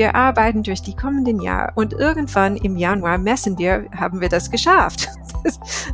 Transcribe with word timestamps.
Wir 0.00 0.14
arbeiten 0.14 0.62
durch 0.62 0.80
die 0.80 0.96
kommenden 0.96 1.42
Jahre 1.42 1.72
und 1.74 1.92
irgendwann 1.92 2.56
im 2.56 2.78
Januar 2.78 3.18
messen 3.18 3.58
wir, 3.58 3.84
haben 3.94 4.22
wir 4.22 4.30
das 4.30 4.50
geschafft. 4.50 5.06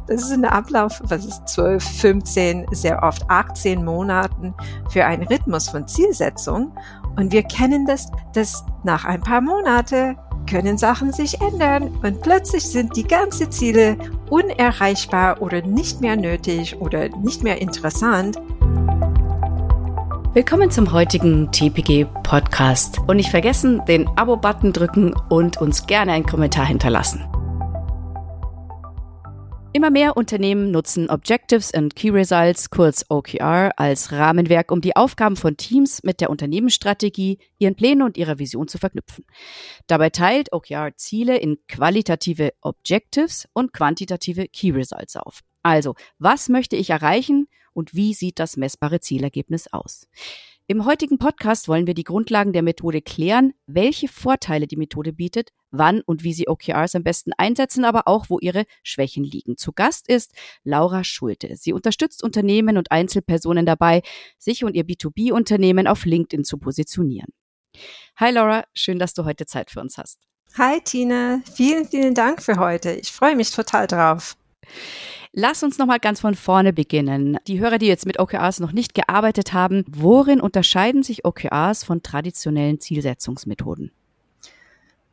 Das, 0.08 0.22
ist 0.22 0.32
ein 0.32 0.44
Ablauf, 0.44 1.00
was 1.04 1.24
ist 1.24 1.48
12, 1.48 2.00
15, 2.00 2.66
sehr 2.72 3.00
oft 3.02 3.28
18 3.30 3.84
Monaten 3.84 4.54
für 4.90 5.04
einen 5.04 5.22
Rhythmus 5.22 5.68
von 5.68 5.86
Zielsetzung. 5.86 6.72
Und 7.16 7.32
wir 7.32 7.44
kennen 7.44 7.86
das, 7.86 8.10
dass 8.32 8.64
nach 8.82 9.04
ein 9.04 9.20
paar 9.20 9.40
Monate 9.40 10.16
können 10.50 10.78
Sachen 10.78 11.12
sich 11.12 11.40
ändern 11.40 11.96
und 12.02 12.22
plötzlich 12.22 12.66
sind 12.66 12.96
die 12.96 13.06
ganzen 13.06 13.52
Ziele 13.52 13.96
unerreichbar 14.30 15.40
oder 15.40 15.62
nicht 15.62 16.00
mehr 16.00 16.16
nötig 16.16 16.80
oder 16.80 17.08
nicht 17.18 17.44
mehr 17.44 17.60
interessant. 17.60 18.40
Willkommen 20.36 20.70
zum 20.70 20.92
heutigen 20.92 21.50
TPG 21.50 22.04
Podcast 22.22 22.98
und 23.06 23.16
nicht 23.16 23.30
vergessen, 23.30 23.82
den 23.86 24.06
Abo-Button 24.06 24.74
drücken 24.74 25.14
und 25.30 25.56
uns 25.56 25.86
gerne 25.86 26.12
einen 26.12 26.26
Kommentar 26.26 26.66
hinterlassen. 26.66 27.24
Immer 29.72 29.90
mehr 29.90 30.14
Unternehmen 30.18 30.70
nutzen 30.72 31.08
Objectives 31.08 31.72
and 31.72 31.96
Key 31.96 32.10
Results, 32.10 32.68
kurz 32.68 33.06
OKR, 33.08 33.72
als 33.78 34.12
Rahmenwerk, 34.12 34.70
um 34.72 34.82
die 34.82 34.94
Aufgaben 34.94 35.36
von 35.36 35.56
Teams 35.56 36.02
mit 36.02 36.20
der 36.20 36.28
Unternehmensstrategie, 36.28 37.38
ihren 37.56 37.74
Plänen 37.74 38.02
und 38.02 38.18
ihrer 38.18 38.38
Vision 38.38 38.68
zu 38.68 38.76
verknüpfen. 38.76 39.24
Dabei 39.86 40.10
teilt 40.10 40.52
OKR 40.52 40.94
Ziele 40.96 41.38
in 41.38 41.56
qualitative 41.66 42.52
Objectives 42.60 43.48
und 43.54 43.72
quantitative 43.72 44.48
Key 44.48 44.72
Results 44.72 45.16
auf. 45.16 45.40
Also, 45.62 45.94
was 46.18 46.50
möchte 46.50 46.76
ich 46.76 46.90
erreichen 46.90 47.48
und 47.76 47.94
wie 47.94 48.14
sieht 48.14 48.38
das 48.38 48.56
messbare 48.56 49.00
Zielergebnis 49.00 49.68
aus? 49.72 50.08
Im 50.66 50.84
heutigen 50.84 51.18
Podcast 51.18 51.68
wollen 51.68 51.86
wir 51.86 51.94
die 51.94 52.02
Grundlagen 52.02 52.52
der 52.52 52.62
Methode 52.62 53.00
klären, 53.00 53.52
welche 53.66 54.08
Vorteile 54.08 54.66
die 54.66 54.76
Methode 54.76 55.12
bietet, 55.12 55.52
wann 55.70 56.00
und 56.00 56.24
wie 56.24 56.32
Sie 56.32 56.48
OKRs 56.48 56.96
am 56.96 57.04
besten 57.04 57.30
einsetzen, 57.38 57.84
aber 57.84 58.08
auch, 58.08 58.30
wo 58.30 58.40
Ihre 58.40 58.64
Schwächen 58.82 59.22
liegen. 59.22 59.56
Zu 59.56 59.72
Gast 59.72 60.08
ist 60.08 60.32
Laura 60.64 61.04
Schulte. 61.04 61.54
Sie 61.54 61.72
unterstützt 61.72 62.24
Unternehmen 62.24 62.78
und 62.78 62.90
Einzelpersonen 62.90 63.64
dabei, 63.64 64.02
sich 64.38 64.64
und 64.64 64.74
ihr 64.74 64.84
B2B-Unternehmen 64.84 65.86
auf 65.86 66.04
LinkedIn 66.04 66.44
zu 66.44 66.58
positionieren. 66.58 67.28
Hi 68.16 68.32
Laura, 68.32 68.64
schön, 68.74 68.98
dass 68.98 69.14
du 69.14 69.24
heute 69.24 69.46
Zeit 69.46 69.70
für 69.70 69.80
uns 69.80 69.98
hast. 69.98 70.18
Hi 70.58 70.80
Tina, 70.80 71.42
vielen, 71.54 71.86
vielen 71.86 72.14
Dank 72.14 72.42
für 72.42 72.56
heute. 72.56 72.92
Ich 72.92 73.12
freue 73.12 73.36
mich 73.36 73.52
total 73.52 73.86
drauf. 73.86 74.36
Lass 75.38 75.62
uns 75.62 75.76
nochmal 75.76 76.00
ganz 76.00 76.20
von 76.20 76.34
vorne 76.34 76.72
beginnen. 76.72 77.36
Die 77.46 77.60
Hörer, 77.60 77.76
die 77.76 77.88
jetzt 77.88 78.06
mit 78.06 78.18
OKRs 78.18 78.58
noch 78.58 78.72
nicht 78.72 78.94
gearbeitet 78.94 79.52
haben, 79.52 79.84
worin 79.86 80.40
unterscheiden 80.40 81.02
sich 81.02 81.26
OKRs 81.26 81.84
von 81.84 82.02
traditionellen 82.02 82.80
Zielsetzungsmethoden? 82.80 83.92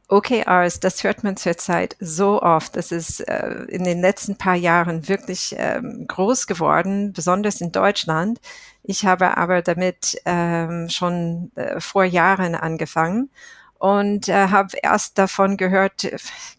OKRs, 0.08 0.80
das 0.80 1.04
hört 1.04 1.26
man 1.26 1.36
zurzeit 1.36 1.98
so 2.00 2.42
oft. 2.42 2.78
Das 2.78 2.94
ist 2.94 3.20
äh, 3.28 3.66
in 3.68 3.84
den 3.84 4.00
letzten 4.00 4.38
paar 4.38 4.56
Jahren 4.56 5.10
wirklich 5.10 5.56
ähm, 5.58 6.06
groß 6.08 6.48
geworden, 6.48 7.12
besonders 7.12 7.60
in 7.60 7.74
Deutschland. 7.74 8.40
Ich 8.82 9.06
habe 9.06 9.36
aber 9.36 9.62
damit 9.62 10.16
ähm, 10.24 10.88
schon 10.88 11.52
äh, 11.56 11.82
vor 11.82 12.06
Jahren 12.06 12.56
angefangen 12.56 13.30
und 13.78 14.30
äh, 14.30 14.48
habe 14.48 14.78
erst 14.82 15.18
davon 15.18 15.58
gehört, 15.58 16.10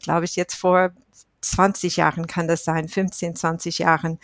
glaube 0.03 0.27
ich, 0.27 0.37
jetzt 0.37 0.55
vor 0.55 0.91
20 1.51 1.97
Jahren 1.97 2.27
kann 2.27 2.49
das 2.49 2.65
sein, 2.65 2.89
15, 2.89 3.37
20 3.37 3.79
Jahren. 3.79 4.19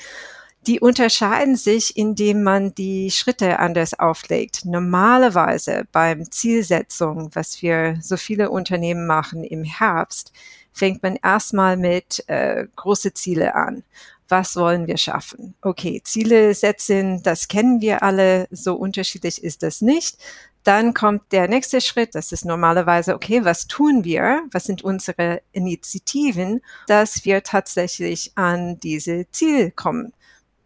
Die 0.67 0.79
unterscheiden 0.79 1.57
sich, 1.57 1.97
indem 1.97 2.43
man 2.43 2.75
die 2.75 3.11
Schritte 3.11 3.59
anders 3.59 3.99
auflegt. 3.99 4.67
Normalerweise 4.67 5.87
beim 5.91 6.31
Zielsetzung, 6.31 7.31
was 7.33 7.62
wir 7.62 7.99
so 8.03 8.19
viele 8.19 8.51
Unternehmen 8.51 9.07
machen 9.07 9.43
im 9.43 9.65
Herbst, 9.65 10.33
fängt 10.73 11.03
man 11.03 11.17
erstmal 11.17 11.79
mit 11.79 12.25
äh, 12.29 12.67
große 12.77 13.15
Ziele 13.15 13.55
an. 13.55 13.84
Was 14.29 14.55
wollen 14.55 14.87
wir 14.87 14.97
schaffen? 14.97 15.55
Okay, 15.61 16.03
Ziele 16.05 16.55
setzen, 16.55 17.23
das 17.23 17.49
kennen 17.49 17.81
wir 17.81 18.03
alle, 18.03 18.47
so 18.53 18.75
unterschiedlich 18.77 19.43
ist 19.43 19.62
das 19.65 19.81
nicht, 19.81 20.19
dann 20.65 20.94
kommt 20.94 21.32
der 21.32 21.48
nächste 21.48 21.81
Schritt, 21.81 22.15
das 22.15 22.32
ist 22.32 22.44
normalerweise, 22.44 23.15
okay, 23.15 23.44
was 23.44 23.66
tun 23.66 24.04
wir? 24.04 24.43
Was 24.53 24.65
sind 24.65 24.82
unsere 24.82 25.43
Initiativen, 25.53 26.60
dass 26.87 27.25
wir 27.25 27.43
tatsächlich 27.43 28.32
an 28.34 28.78
diese 28.81 29.31
Ziel 29.31 29.70
kommen? 29.70 30.12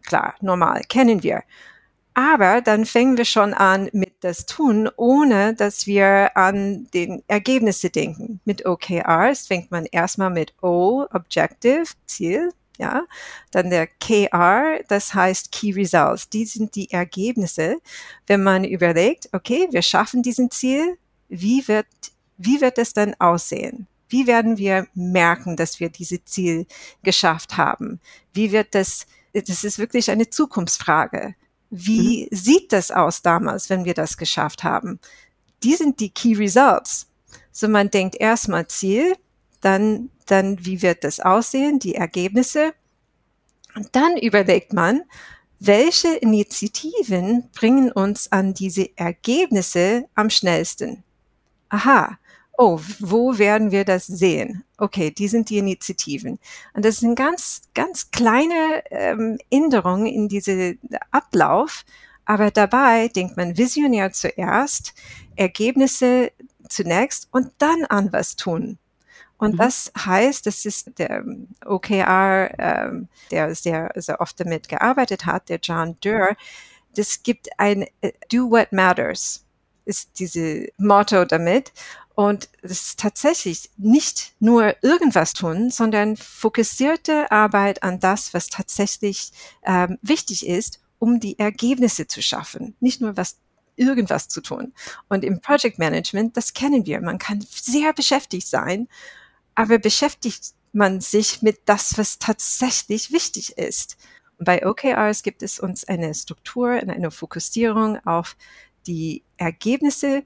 Klar, 0.03 0.35
normal, 0.41 0.81
kennen 0.87 1.23
wir. 1.23 1.43
Aber 2.13 2.61
dann 2.61 2.85
fängen 2.85 3.17
wir 3.17 3.25
schon 3.25 3.53
an 3.53 3.89
mit 3.91 4.13
das 4.21 4.45
Tun, 4.45 4.89
ohne 4.95 5.53
dass 5.53 5.85
wir 5.85 6.37
an 6.37 6.87
den 6.93 7.23
Ergebnisse 7.27 7.89
denken. 7.89 8.39
Mit 8.45 8.65
OKRs 8.65 9.47
fängt 9.47 9.69
man 9.69 9.85
erstmal 9.85 10.29
mit 10.29 10.53
O, 10.61 11.05
Objective, 11.11 11.85
Ziel, 12.05 12.51
ja. 12.77 13.05
Dann 13.51 13.69
der 13.69 13.87
KR, 13.87 14.79
das 14.87 15.13
heißt 15.13 15.51
Key 15.51 15.71
Results. 15.71 16.29
Die 16.29 16.45
sind 16.45 16.75
die 16.75 16.91
Ergebnisse, 16.91 17.77
wenn 18.27 18.43
man 18.43 18.63
überlegt, 18.63 19.29
okay, 19.33 19.67
wir 19.71 19.81
schaffen 19.81 20.23
diesen 20.23 20.51
Ziel, 20.51 20.97
wie 21.29 21.67
wird, 21.67 21.87
wie 22.37 22.61
wird 22.61 22.77
es 22.77 22.93
dann 22.93 23.15
aussehen? 23.19 23.87
Wie 24.09 24.27
werden 24.27 24.57
wir 24.57 24.87
merken, 24.93 25.55
dass 25.55 25.79
wir 25.79 25.89
diese 25.89 26.23
Ziel 26.23 26.67
geschafft 27.03 27.57
haben? 27.57 27.99
Wie 28.33 28.51
wird 28.51 28.75
das, 28.75 29.07
das 29.33 29.63
ist 29.63 29.79
wirklich 29.79 30.11
eine 30.11 30.29
Zukunftsfrage. 30.29 31.35
Wie 31.69 32.27
mhm. 32.31 32.35
sieht 32.35 32.71
das 32.71 32.91
aus 32.91 33.21
damals, 33.21 33.69
wenn 33.69 33.85
wir 33.85 33.93
das 33.93 34.17
geschafft 34.17 34.63
haben? 34.63 34.99
Die 35.63 35.75
sind 35.75 35.99
die 35.99 36.11
Key 36.11 36.35
Results. 36.35 37.07
So 37.51 37.67
man 37.67 37.89
denkt 37.89 38.15
erstmal 38.19 38.67
Ziel, 38.67 39.15
dann, 39.61 40.09
dann 40.25 40.65
wie 40.65 40.81
wird 40.81 41.03
das 41.03 41.19
aussehen, 41.19 41.79
die 41.79 41.95
Ergebnisse. 41.95 42.73
Und 43.75 43.95
dann 43.95 44.17
überlegt 44.17 44.73
man, 44.73 45.03
welche 45.59 46.15
Initiativen 46.15 47.49
bringen 47.53 47.91
uns 47.91 48.31
an 48.31 48.53
diese 48.53 48.89
Ergebnisse 48.97 50.05
am 50.15 50.29
schnellsten? 50.29 51.03
Aha, 51.69 52.17
oh, 52.57 52.79
wo 52.99 53.37
werden 53.37 53.71
wir 53.71 53.85
das 53.85 54.05
sehen? 54.07 54.63
Okay, 54.77 55.11
die 55.11 55.27
sind 55.27 55.49
die 55.49 55.57
Initiativen. 55.57 56.39
Und 56.73 56.85
das 56.85 56.97
sind 56.97 57.15
ganz, 57.15 57.63
ganz 57.73 58.11
kleine 58.11 58.83
ähm, 58.91 59.37
Änderungen 59.49 60.07
in 60.07 60.27
diese 60.27 60.75
Ablauf, 61.11 61.85
aber 62.25 62.51
dabei 62.51 63.07
denkt 63.07 63.37
man 63.37 63.57
visionär 63.57 64.11
zuerst, 64.11 64.93
Ergebnisse 65.35 66.31
zunächst 66.69 67.27
und 67.31 67.51
dann 67.59 67.85
an 67.85 68.11
was 68.11 68.35
tun. 68.35 68.77
Und 69.37 69.53
mhm. 69.53 69.57
das 69.57 69.91
heißt, 69.97 70.45
das 70.45 70.65
ist 70.65 70.97
der 70.97 71.09
ähm, 71.09 71.49
OKR, 71.65 72.53
ähm, 72.57 73.07
der 73.31 73.53
sehr, 73.55 73.91
sehr 73.95 74.21
oft 74.21 74.39
damit 74.39 74.69
gearbeitet 74.69 75.25
hat, 75.25 75.49
der 75.49 75.59
John 75.61 75.97
Durr. 76.01 76.35
Das 76.95 77.23
gibt 77.23 77.49
ein 77.57 77.85
äh, 78.01 78.13
Do 78.31 78.49
What 78.49 78.71
Matters, 78.71 79.45
ist 79.85 80.19
diese 80.19 80.67
Motto 80.77 81.25
damit. 81.25 81.73
Und 82.15 82.47
das 82.61 82.71
ist 82.71 82.99
tatsächlich 82.99 83.69
nicht 83.75 84.33
nur 84.39 84.81
irgendwas 84.81 85.33
tun, 85.33 85.69
sondern 85.69 86.15
fokussierte 86.15 87.29
Arbeit 87.29 87.83
an 87.83 87.99
das, 87.99 88.33
was 88.33 88.47
tatsächlich 88.47 89.33
ähm, 89.63 89.97
wichtig 90.01 90.47
ist, 90.47 90.79
um 90.97 91.19
die 91.19 91.37
Ergebnisse 91.37 92.07
zu 92.07 92.21
schaffen. 92.21 92.73
Nicht 92.79 93.01
nur 93.01 93.17
was 93.17 93.35
irgendwas 93.75 94.29
zu 94.29 94.39
tun. 94.39 94.73
Und 95.09 95.25
im 95.25 95.41
Project 95.41 95.77
Management, 95.77 96.37
das 96.37 96.53
kennen 96.53 96.85
wir. 96.85 97.01
Man 97.01 97.17
kann 97.17 97.45
sehr 97.49 97.91
beschäftigt 97.91 98.47
sein 98.47 98.87
aber 99.55 99.79
beschäftigt 99.79 100.53
man 100.73 101.01
sich 101.01 101.41
mit 101.41 101.59
das, 101.65 101.97
was 101.97 102.19
tatsächlich 102.19 103.11
wichtig 103.11 103.57
ist. 103.57 103.97
Und 104.37 104.45
bei 104.45 104.65
OKRs 104.65 105.23
gibt 105.23 105.41
es 105.41 105.59
uns 105.59 105.87
eine 105.87 106.13
Struktur, 106.13 106.71
eine 106.71 107.11
Fokussierung 107.11 108.05
auf 108.05 108.35
die 108.85 109.23
Ergebnisse 109.37 110.23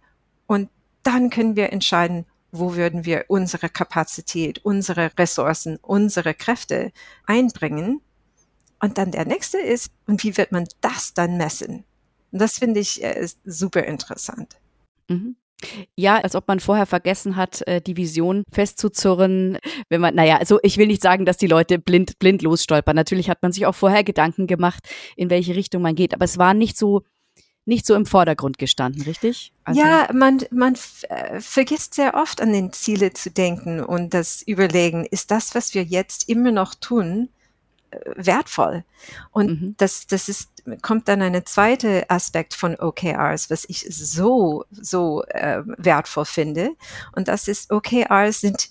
und 0.47 0.69
dann 1.03 1.29
können 1.29 1.55
wir 1.55 1.71
entscheiden, 1.71 2.25
wo 2.51 2.75
würden 2.75 3.05
wir 3.05 3.25
unsere 3.27 3.69
Kapazität, 3.69 4.65
unsere 4.65 5.11
Ressourcen, 5.17 5.77
unsere 5.77 6.33
Kräfte 6.33 6.91
einbringen. 7.25 8.01
Und 8.81 8.97
dann 8.97 9.11
der 9.11 9.25
nächste 9.25 9.59
ist, 9.59 9.91
und 10.07 10.23
wie 10.23 10.35
wird 10.37 10.51
man 10.51 10.67
das 10.81 11.13
dann 11.13 11.37
messen? 11.37 11.83
Und 12.31 12.39
das 12.39 12.57
finde 12.57 12.79
ich 12.79 13.03
äh, 13.03 13.27
super 13.45 13.83
interessant. 13.83 14.59
Mhm. 15.07 15.35
Ja, 15.95 16.17
als 16.17 16.35
ob 16.35 16.47
man 16.47 16.59
vorher 16.59 16.85
vergessen 16.85 17.35
hat, 17.35 17.67
äh, 17.67 17.81
die 17.81 17.97
Vision 17.97 18.43
festzuzurren. 18.51 19.57
Wenn 19.89 20.01
man, 20.01 20.15
naja, 20.15 20.37
also 20.37 20.59
ich 20.63 20.77
will 20.77 20.87
nicht 20.87 21.01
sagen, 21.01 21.25
dass 21.25 21.37
die 21.37 21.47
Leute 21.47 21.79
blind, 21.79 22.17
blind 22.19 22.41
losstolpern. 22.41 22.95
Natürlich 22.95 23.29
hat 23.29 23.41
man 23.41 23.51
sich 23.51 23.65
auch 23.65 23.75
vorher 23.75 24.03
Gedanken 24.03 24.47
gemacht, 24.47 24.87
in 25.15 25.29
welche 25.29 25.55
Richtung 25.55 25.81
man 25.81 25.95
geht. 25.95 26.13
Aber 26.13 26.25
es 26.25 26.37
war 26.37 26.53
nicht 26.53 26.77
so, 26.77 27.03
nicht 27.65 27.85
so 27.85 27.95
im 27.95 28.05
Vordergrund 28.05 28.57
gestanden, 28.57 29.03
richtig? 29.03 29.53
Also 29.63 29.81
ja, 29.81 30.09
man, 30.13 30.39
man 30.51 30.75
äh, 31.09 31.39
vergisst 31.39 31.93
sehr 31.93 32.15
oft 32.15 32.41
an 32.41 32.51
den 32.51 32.73
Ziele 32.73 33.13
zu 33.13 33.29
denken 33.29 33.81
und 33.81 34.13
das 34.13 34.41
Überlegen, 34.41 35.05
ist 35.05 35.31
das, 35.31 35.55
was 35.55 35.73
wir 35.73 35.83
jetzt 35.83 36.29
immer 36.29 36.51
noch 36.51 36.73
tun, 36.73 37.29
wertvoll. 38.15 38.83
Und 39.31 39.61
mhm. 39.61 39.75
das, 39.77 40.07
das 40.07 40.29
ist, 40.29 40.49
kommt 40.81 41.07
dann 41.07 41.21
eine 41.21 41.43
zweite 41.43 42.09
Aspekt 42.09 42.53
von 42.53 42.75
OKRs, 42.75 43.49
was 43.49 43.65
ich 43.67 43.85
so, 43.89 44.65
so 44.71 45.23
äh, 45.25 45.61
wertvoll 45.65 46.25
finde. 46.25 46.71
Und 47.15 47.27
das 47.27 47.47
ist, 47.47 47.71
OKRs 47.71 48.41
sind, 48.41 48.69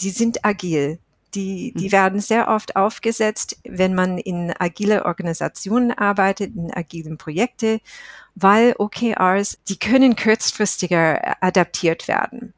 die 0.00 0.10
sind 0.10 0.44
agil. 0.44 0.98
Die, 1.34 1.72
die 1.76 1.88
mhm. 1.88 1.92
werden 1.92 2.20
sehr 2.20 2.48
oft 2.48 2.76
aufgesetzt, 2.76 3.58
wenn 3.64 3.94
man 3.94 4.18
in 4.18 4.52
agile 4.56 5.04
Organisationen 5.04 5.90
arbeitet, 5.90 6.54
in 6.54 6.72
agilen 6.72 7.18
Projekte, 7.18 7.80
weil 8.34 8.74
OKRs, 8.78 9.58
die 9.68 9.78
können 9.78 10.16
kurzfristiger 10.16 11.42
adaptiert 11.42 12.08
werden. 12.08 12.52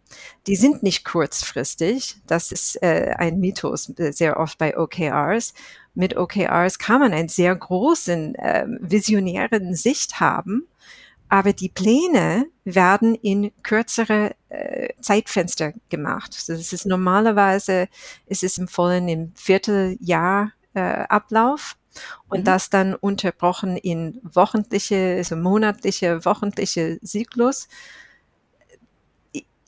Die 0.46 0.56
sind 0.56 0.82
nicht 0.82 1.04
kurzfristig. 1.04 2.16
Das 2.26 2.52
ist 2.52 2.82
äh, 2.82 3.14
ein 3.16 3.40
Mythos 3.40 3.90
äh, 3.98 4.12
sehr 4.12 4.38
oft 4.38 4.58
bei 4.58 4.76
OKRs. 4.76 5.52
Mit 5.94 6.16
OKRs 6.16 6.78
kann 6.78 7.00
man 7.00 7.12
einen 7.12 7.28
sehr 7.28 7.54
großen, 7.54 8.34
äh, 8.36 8.66
visionären 8.80 9.74
Sicht 9.74 10.20
haben 10.20 10.66
aber 11.28 11.52
die 11.52 11.68
Pläne 11.68 12.46
werden 12.64 13.14
in 13.14 13.52
kürzere 13.62 14.34
äh, 14.48 14.90
Zeitfenster 15.00 15.72
gemacht. 15.88 16.36
Das 16.48 16.72
ist 16.72 16.86
normalerweise 16.86 17.88
ist 18.26 18.42
es 18.42 18.58
empfohlen 18.58 19.08
im 19.08 19.32
Vierteljahr 19.34 20.52
äh, 20.74 20.80
Ablauf 20.80 21.76
und 22.28 22.40
mhm. 22.40 22.44
das 22.44 22.70
dann 22.70 22.94
unterbrochen 22.94 23.76
in 23.76 24.20
wochentliche, 24.22 25.16
also 25.18 25.36
monatliche, 25.36 26.24
wochentliche 26.24 26.98
Zyklus. 27.02 27.68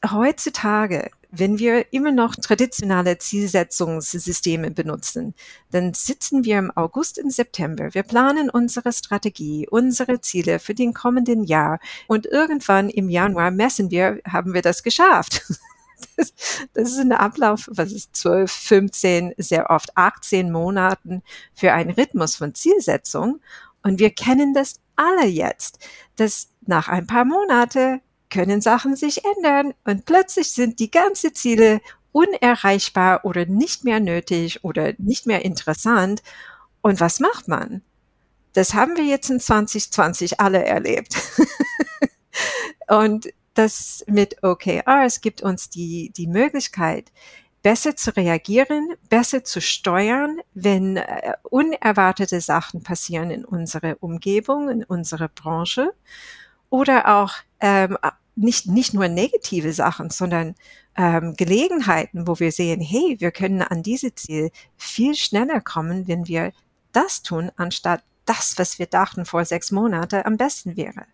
Heutzutage 0.09 1.11
wenn 1.31 1.59
wir 1.59 1.93
immer 1.93 2.13
noch 2.13 2.35
traditionelle 2.35 3.19
Zielsetzungssysteme 3.19 4.71
benutzen, 4.71 5.35
dann 5.71 5.93
sitzen 5.93 6.45
wir 6.45 6.59
im 6.59 6.71
August 6.75 7.19
und 7.23 7.33
September, 7.33 7.93
wir 7.93 8.03
planen 8.03 8.49
unsere 8.49 8.93
Strategie, 8.93 9.67
unsere 9.71 10.21
Ziele 10.21 10.59
für 10.59 10.75
den 10.75 10.95
kommenden 10.95 11.45
Jahr 11.45 11.81
und 12.07 12.27
irgendwann 12.27 12.89
im 12.89 13.11
Januar 13.11 13.51
messen 13.51 13.91
wir, 13.91 14.21
haben 14.27 14.55
wir 14.55 14.63
das 14.63 14.83
geschafft. 14.83 15.45
Das, 16.75 16.91
ist 16.91 16.99
ein 16.99 17.13
Ablauf, 17.13 17.69
was 17.71 17.93
ist 17.93 18.17
12, 18.17 18.51
15, 18.51 19.35
sehr 19.39 19.71
oft 19.71 19.97
18 19.97 20.51
Monaten 20.51 21.23
für 21.55 21.73
einen 21.73 21.91
Rhythmus 21.91 22.37
von 22.37 22.55
Zielsetzung. 22.55 23.41
Und 23.83 23.99
wir 23.99 24.11
kennen 24.11 24.55
das 24.55 24.81
alle 24.97 25.27
jetzt, 25.27 25.79
dass 26.17 26.49
nach 26.67 26.89
ein 26.89 27.07
paar 27.07 27.25
Monate 27.25 28.01
können 28.31 28.61
Sachen 28.61 28.97
sich 28.97 29.23
ändern 29.25 29.73
und 29.85 30.05
plötzlich 30.05 30.53
sind 30.53 30.81
die 30.81 30.91
ganzen 30.91 31.35
Ziele 31.35 31.81
unerreichbar 32.13 33.25
oder 33.25 33.47
nicht 33.47 33.85
mehr 33.85 34.01
nötig 34.01 34.65
oder 34.65 34.93
nicht 34.99 35.27
mehr 35.27 35.45
interessant. 35.45 36.23
Und 36.81 37.01
was 37.01 37.21
macht 37.21 37.49
man? 37.49 37.83
Das 38.55 38.75
haben 38.75 38.97
wir 38.97 39.05
jetzt 39.05 39.31
in 39.31 39.41
2020 39.41 40.41
alle 40.41 40.65
erlebt. 40.65 41.17
und 42.89 43.29
das 43.59 44.05
mit 44.07 44.43
OKRs 44.43 45.21
gibt 45.21 45.43
uns 45.43 45.69
die, 45.69 46.11
die 46.17 46.29
Möglichkeit, 46.29 47.11
besser 47.63 47.97
zu 47.97 48.17
reagieren, 48.17 48.95
besser 49.09 49.43
zu 49.43 49.61
steuern, 49.61 50.39
wenn 50.55 50.97
äh, 50.97 51.35
unerwartete 51.43 52.41
Sachen 52.41 52.83
passieren 52.83 53.31
in 53.31 53.45
unserer 53.45 53.97
Umgebung, 54.01 54.69
in 54.69 54.85
unserer 54.85 55.29
Branche 55.29 55.93
oder 56.71 57.19
auch 57.19 57.35
ähm, 57.61 57.99
nicht, 58.37 58.69
nicht 58.69 58.95
nur 58.95 59.09
negative 59.09 59.73
Sachen, 59.73 60.11
sondern 60.11 60.55
ähm, 60.97 61.35
Gelegenheiten, 61.37 62.29
wo 62.29 62.39
wir 62.39 62.53
sehen, 62.53 62.81
hey, 62.81 63.17
wir 63.19 63.33
können 63.33 63.63
an 63.63 63.83
diese 63.83 64.15
Ziel 64.15 64.51
viel 64.77 65.17
schneller 65.17 65.61
kommen, 65.61 66.07
wenn 66.07 66.29
wir 66.29 66.53
das 66.93 67.23
tun, 67.23 67.51
anstatt 67.57 68.05
das, 68.25 68.55
was 68.57 68.79
wir 68.79 68.87
dachten 68.87 69.25
vor 69.25 69.45
sechs 69.45 69.73
Monaten 69.73 70.23
am 70.25 70.37
besten 70.37 70.77
wäre. 70.77 71.07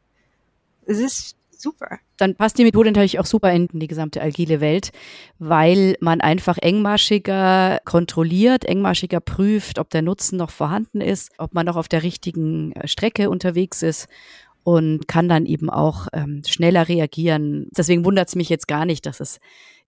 Es 0.86 0.98
ist 0.98 1.36
super. 1.60 1.98
Dann 2.16 2.34
passt 2.34 2.58
die 2.58 2.64
Methode 2.64 2.90
natürlich 2.90 3.18
auch 3.18 3.26
super 3.26 3.52
in 3.52 3.68
die 3.72 3.86
gesamte 3.86 4.22
agile 4.22 4.60
Welt, 4.60 4.92
weil 5.38 5.96
man 6.00 6.20
einfach 6.20 6.58
engmaschiger 6.58 7.80
kontrolliert, 7.84 8.64
engmaschiger 8.64 9.20
prüft, 9.20 9.78
ob 9.78 9.90
der 9.90 10.02
Nutzen 10.02 10.36
noch 10.36 10.50
vorhanden 10.50 11.00
ist, 11.00 11.32
ob 11.38 11.54
man 11.54 11.66
noch 11.66 11.76
auf 11.76 11.88
der 11.88 12.02
richtigen 12.02 12.72
äh, 12.72 12.88
Strecke 12.88 13.30
unterwegs 13.30 13.82
ist 13.82 14.08
und 14.62 15.06
kann 15.06 15.28
dann 15.28 15.46
eben 15.46 15.70
auch 15.70 16.08
ähm, 16.12 16.42
schneller 16.46 16.88
reagieren. 16.88 17.68
Deswegen 17.76 18.04
wundert 18.04 18.28
es 18.28 18.34
mich 18.34 18.48
jetzt 18.48 18.66
gar 18.66 18.86
nicht, 18.86 19.06
dass 19.06 19.20
es 19.20 19.38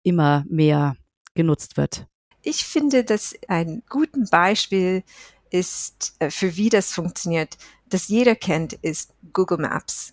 immer 0.02 0.44
mehr 0.48 0.96
genutzt 1.34 1.76
wird. 1.76 2.06
Ich 2.42 2.64
finde, 2.64 3.02
dass 3.02 3.34
ein 3.48 3.82
gutes 3.88 4.30
Beispiel 4.30 5.02
ist, 5.50 6.14
äh, 6.18 6.30
für 6.30 6.56
wie 6.56 6.68
das 6.68 6.92
funktioniert, 6.92 7.56
das 7.88 8.08
jeder 8.08 8.34
kennt, 8.34 8.72
ist 8.74 9.14
Google 9.32 9.58
Maps. 9.58 10.12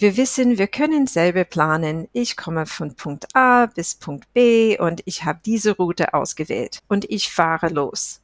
Wir 0.00 0.16
wissen, 0.16 0.56
wir 0.56 0.66
können 0.66 1.06
selber 1.06 1.44
planen. 1.44 2.08
Ich 2.14 2.38
komme 2.38 2.64
von 2.64 2.94
Punkt 2.94 3.36
A 3.36 3.66
bis 3.66 3.96
Punkt 3.96 4.32
B 4.32 4.78
und 4.78 5.02
ich 5.04 5.26
habe 5.26 5.40
diese 5.44 5.76
Route 5.76 6.14
ausgewählt 6.14 6.80
und 6.88 7.04
ich 7.10 7.30
fahre 7.30 7.68
los. 7.68 8.22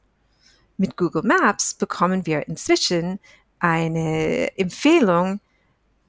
Mit 0.77 0.97
Google 0.97 1.21
Maps 1.21 1.75
bekommen 1.75 2.25
wir 2.25 2.47
inzwischen 2.47 3.19
eine 3.59 4.57
Empfehlung, 4.57 5.39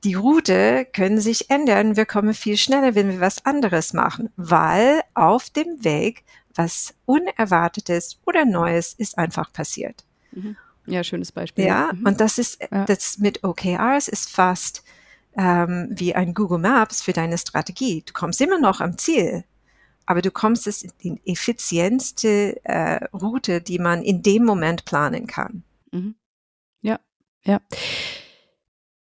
die 0.05 0.15
Route 0.15 0.87
können 0.91 1.20
sich 1.20 1.50
ändern. 1.50 1.97
Wir 1.97 2.06
kommen 2.06 2.32
viel 2.32 2.56
schneller, 2.56 2.94
wenn 2.94 3.11
wir 3.11 3.20
was 3.20 3.44
anderes 3.44 3.93
machen, 3.93 4.31
weil 4.37 5.03
auf 5.12 5.50
dem 5.50 5.85
Weg 5.85 6.25
was 6.55 6.94
Unerwartetes 7.05 8.19
oder 8.25 8.47
Neues 8.47 8.94
ist 8.94 9.19
einfach 9.19 9.53
passiert. 9.53 10.06
Mhm. 10.32 10.56
Ja, 10.87 11.05
schönes 11.05 11.31
Beispiel. 11.31 11.67
Ja, 11.67 11.91
mhm. 11.93 12.06
und 12.06 12.23
das 12.23 12.38
ist, 12.38 12.59
das 12.70 13.19
mit 13.19 13.44
OKRs 13.44 14.09
ist 14.09 14.31
fast 14.31 14.82
ähm, 15.38 15.88
wie 15.90 16.14
ein 16.14 16.35
Google 16.35 16.58
Maps 16.58 17.00
für 17.00 17.12
deine 17.12 17.38
Strategie. 17.38 18.02
Du 18.05 18.12
kommst 18.12 18.40
immer 18.40 18.58
noch 18.58 18.81
am 18.81 18.99
Ziel, 18.99 19.44
aber 20.05 20.20
du 20.20 20.31
kommst 20.31 20.67
es 20.67 20.82
in 20.82 20.93
die 21.02 21.20
effizienteste 21.25 22.61
äh, 22.64 23.05
Route, 23.14 23.62
die 23.62 23.79
man 23.79 24.02
in 24.02 24.23
dem 24.23 24.44
Moment 24.44 24.85
planen 24.85 25.26
kann. 25.26 25.62
Mhm. 25.93 26.17
Ja, 26.82 26.99
ja. 27.44 27.61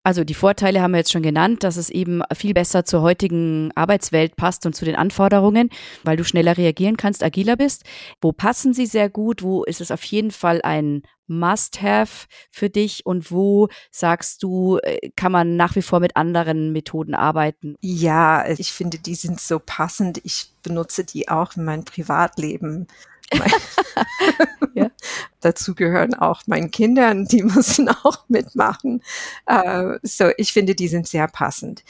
Also 0.08 0.24
die 0.24 0.36
Vorteile 0.36 0.82
haben 0.82 0.92
wir 0.92 1.00
jetzt 1.00 1.12
schon 1.12 1.22
genannt, 1.22 1.66
dass 1.66 1.76
es 1.76 1.90
eben 1.90 2.22
viel 2.34 2.54
besser 2.54 2.86
zur 2.86 3.02
heutigen 3.02 3.74
Arbeitswelt 3.76 4.38
passt 4.38 4.66
und 4.66 4.74
zu 4.74 4.86
den 4.86 4.96
Anforderungen, 4.96 5.70
weil 6.06 6.16
du 6.16 6.24
schneller 6.24 6.56
reagieren 6.56 6.96
kannst, 6.96 7.26
agiler 7.26 7.58
bist. 7.58 7.84
Wo 8.22 8.32
passen 8.32 8.74
sie 8.74 8.86
sehr 8.86 9.10
gut? 9.10 9.44
Wo 9.44 9.66
ist 9.66 9.82
es 9.82 9.92
auf 9.92 10.02
jeden 10.06 10.32
Fall 10.32 10.62
ein 10.62 11.02
Must-have 11.28 12.28
für 12.50 12.70
dich 12.70 13.06
und 13.06 13.34
wo 13.34 13.68
sagst 13.92 14.44
du, 14.44 14.78
äh, 14.82 15.10
kann 15.18 15.34
man 15.34 15.58
nach 15.58 15.76
wie 15.76 15.82
vor 15.82 16.00
mit 16.00 16.16
anderen 16.16 16.72
Methoden 16.72 17.14
arbeiten? 17.14 17.76
Ja, 17.82 18.48
ich 18.48 18.72
finde, 18.72 19.00
die 19.00 19.16
sind 19.16 19.42
so 19.42 19.60
passend. 19.60 20.22
Ich 20.24 20.54
benutze 20.64 21.04
die 21.04 21.28
auch 21.28 21.58
in 21.58 21.66
meinem 21.66 21.84
Privatleben. 21.84 22.88
ja. 24.74 24.90
Dazu 25.42 25.76
gehören 25.76 26.14
auch 26.14 26.44
meine 26.48 26.70
Kinder, 26.70 27.14
die 27.16 27.44
müssen 27.44 27.90
auch 28.04 28.26
mitmachen. 28.28 29.02
Äh, 29.46 30.00
so, 30.04 30.30
ich 30.38 30.54
finde, 30.54 30.76
die 30.76 30.88
sind 30.88 31.08
sehr 31.08 31.28
passend. 31.28 31.84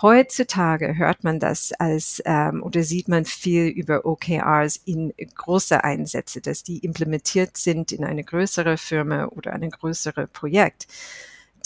Heutzutage 0.00 0.96
hört 0.96 1.24
man 1.24 1.40
das 1.40 1.72
als 1.72 2.22
ähm, 2.24 2.62
oder 2.62 2.84
sieht 2.84 3.08
man 3.08 3.24
viel 3.24 3.66
über 3.66 4.06
OKRs 4.06 4.76
in 4.84 5.12
große 5.34 5.82
Einsätze, 5.82 6.40
dass 6.40 6.62
die 6.62 6.78
implementiert 6.78 7.56
sind 7.56 7.90
in 7.90 8.04
eine 8.04 8.22
größere 8.22 8.76
Firma 8.76 9.24
oder 9.26 9.54
ein 9.54 9.68
größere 9.68 10.28
Projekt. 10.28 10.86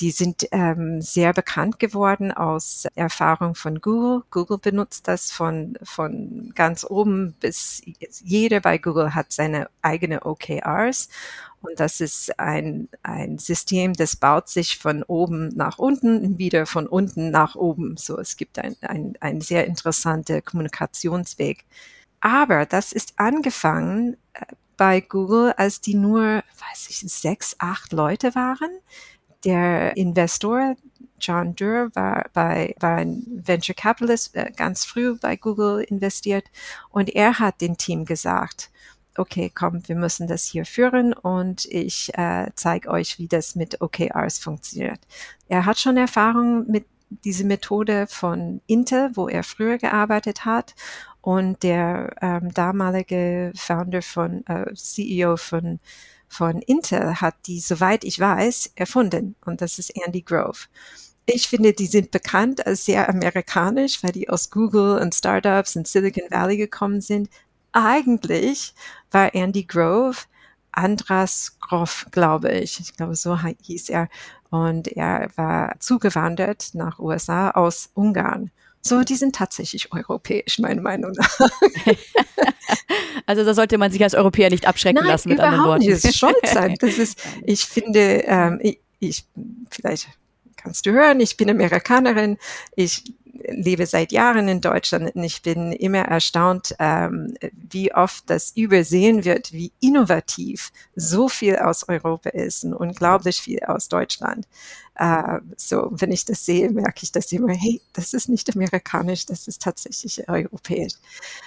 Die 0.03 0.11
sind 0.11 0.49
ähm, 0.51 1.01
sehr 1.01 1.33
bekannt 1.33 1.79
geworden 1.79 2.33
aus 2.33 2.89
Erfahrung 2.97 3.55
von 3.55 3.81
Google. 3.81 4.25
Google 4.33 4.59
benutzt 4.59 5.07
das 5.07 5.31
von, 5.31 5.79
von 5.85 6.51
ganz 6.57 6.85
oben 6.85 7.35
bis 7.39 7.83
jeder 8.25 8.59
bei 8.59 8.79
Google 8.79 9.15
hat 9.15 9.31
seine 9.31 9.71
eigene 9.81 10.27
OKRs. 10.27 11.09
Und 11.61 11.79
das 11.79 12.01
ist 12.01 12.37
ein, 12.41 12.89
ein 13.05 13.39
System, 13.39 13.93
das 13.93 14.17
baut 14.17 14.49
sich 14.49 14.79
von 14.79 15.05
oben 15.05 15.51
nach 15.55 15.79
unten, 15.79 16.37
wieder 16.37 16.67
von 16.67 16.89
unten 16.89 17.31
nach 17.31 17.55
oben. 17.55 17.97
So, 17.97 18.19
es 18.19 18.37
gibt 18.37 18.59
ein, 18.59 18.75
ein, 18.81 19.15
ein 19.21 19.41
sehr 19.41 19.69
interessanter 19.69 20.43
Kommunikationsweg. 20.43 21.65
Aber 22.19 22.67
das 22.67 22.91
ist 22.91 23.13
angefangen 23.19 24.17
äh, 24.33 24.47
bei 24.77 25.01
Google, 25.01 25.53
als 25.57 25.81
die 25.81 25.95
nur, 25.95 26.25
weiß 26.25 26.89
ich, 26.89 26.99
sechs, 27.07 27.55
acht 27.61 27.93
Leute 27.93 28.35
waren 28.35 28.71
der 29.45 29.97
Investor 29.97 30.77
John 31.21 31.55
Durr 31.55 31.91
war 31.95 32.27
bei 32.33 32.75
war 32.81 32.97
ein 32.97 33.25
Venture 33.29 33.75
Capitalist 33.75 34.35
äh, 34.35 34.51
ganz 34.57 34.85
früh 34.85 35.17
bei 35.17 35.37
Google 35.37 35.85
investiert 35.85 36.45
und 36.91 37.15
er 37.15 37.39
hat 37.39 37.61
dem 37.61 37.77
Team 37.77 38.05
gesagt, 38.05 38.71
okay, 39.17 39.51
komm, 39.55 39.87
wir 39.87 39.97
müssen 39.97 40.27
das 40.27 40.45
hier 40.45 40.65
führen 40.65 41.13
und 41.13 41.67
ich 41.67 42.13
äh, 42.15 42.51
zeige 42.55 42.89
euch, 42.89 43.19
wie 43.19 43.29
das 43.29 43.55
mit 43.55 43.81
OKRs 43.81 44.39
funktioniert. 44.39 45.01
Er 45.49 45.67
hat 45.67 45.79
schon 45.79 45.97
Erfahrung 45.97 46.67
mit 46.71 46.87
dieser 47.25 47.45
Methode 47.45 48.07
von 48.09 48.63
Intel, 48.67 49.11
wo 49.15 49.29
er 49.29 49.43
früher 49.43 49.79
gearbeitet 49.79 50.45
hat 50.45 50.75
und 51.21 51.63
der 51.63 52.17
ähm, 52.21 52.53
damalige 52.55 53.53
Founder 53.55 54.03
von 54.03 54.47
äh, 54.47 54.73
CEO 54.75 55.37
von 55.37 55.79
von 56.33 56.63
Intel 56.63 57.21
hat 57.21 57.35
die, 57.47 57.61
soweit 57.61 58.05
ich 58.05 58.19
weiß, 58.19 58.73
erfunden. 58.75 59.37
Und 59.45 59.61
das 59.61 59.79
ist 59.79 59.91
Andy 59.91 60.23
Grove. 60.23 60.67
Ich 61.27 61.49
finde, 61.49 61.73
die 61.73 61.87
sind 61.87 62.11
bekannt 62.11 62.67
als 62.67 62.87
sehr 62.87 63.09
amerikanisch, 63.09 64.03
weil 64.03 64.13
die 64.13 64.29
aus 64.29 64.51
Google 64.51 64.99
und 64.99 65.15
Startups 65.15 65.77
in 65.77 65.85
Silicon 65.85 66.31
Valley 66.31 66.57
gekommen 66.57 67.01
sind. 67.01 67.29
Eigentlich 67.73 68.75
war 69.11 69.35
Andy 69.35 69.65
Grove 69.65 70.17
Andras 70.73 71.59
Groff, 71.61 72.07
glaube 72.11 72.51
ich. 72.51 72.81
Ich 72.81 72.97
glaube, 72.97 73.15
so 73.15 73.39
hieß 73.39 73.91
er. 73.91 74.09
Und 74.51 74.89
er 74.89 75.31
war 75.37 75.79
zugewandert 75.81 76.71
nach 76.73 76.99
USA 76.99 77.51
aus 77.51 77.91
Ungarn. 77.95 78.51
So, 78.85 79.03
die 79.03 79.15
sind 79.15 79.37
tatsächlich 79.37 79.93
europäisch, 79.93 80.59
meiner 80.59 80.83
Meinung 80.83 81.13
nach. 81.13 81.39
Also 83.27 83.45
da 83.45 83.55
sollte 83.55 83.79
man 83.79 83.93
sich 83.93 84.03
als 84.03 84.15
Europäer 84.15 84.51
nicht 84.51 84.67
abschrecken 84.67 85.01
Nein, 85.01 85.07
lassen 85.07 85.29
mit 85.29 85.41
anderen 85.41 85.65
Worten. 85.65 85.85
Nicht. 85.85 86.05
Es 86.05 86.17
stolz 86.17 86.53
sein. 86.53 86.75
Das 86.81 86.99
ist, 86.99 87.23
ich 87.47 87.65
finde, 87.65 88.25
ähm, 88.27 88.59
ich, 88.61 88.81
ich, 88.99 89.25
vielleicht 89.71 90.09
kannst 90.57 90.87
du 90.87 90.93
hören, 90.93 91.21
ich 91.21 91.37
bin 91.37 91.49
Amerikanerin. 91.49 92.37
Ich 92.75 93.05
lebe 93.49 93.87
seit 93.87 94.13
Jahren 94.13 94.49
in 94.49 94.61
Deutschland 94.61 95.15
und 95.15 95.25
ich 95.25 95.43
bin 95.43 95.73
immer 95.73 96.01
erstaunt, 96.01 96.75
ähm, 96.79 97.35
wie 97.53 97.95
oft 97.95 98.29
das 98.29 98.53
übersehen 98.57 99.25
wird, 99.25 99.53
wie 99.53 99.73
innovativ 99.81 100.71
so 100.95 101.29
viel 101.29 101.57
aus 101.57 101.89
Europa 101.89 102.31
ist 102.31 102.65
und 102.65 102.75
unglaublich 102.75 103.41
viel 103.41 103.61
aus 103.61 103.89
Deutschland. 103.89 104.47
Äh, 105.03 105.41
so, 105.57 105.89
wenn 105.91 106.13
ich 106.13 106.25
das 106.25 106.47
sehe, 106.47 106.71
merke 106.71 107.01
ich 107.03 107.11
das 107.11 107.33
immer, 107.33 107.53
hey, 107.53 107.81
das 107.93 108.15
ist 108.15 108.29
nicht 108.29 108.55
amerikanisch, 108.55 109.27
das 109.27 109.49
ist 109.49 109.61
tatsächlich 109.61 110.29
europäisch. 110.29 110.93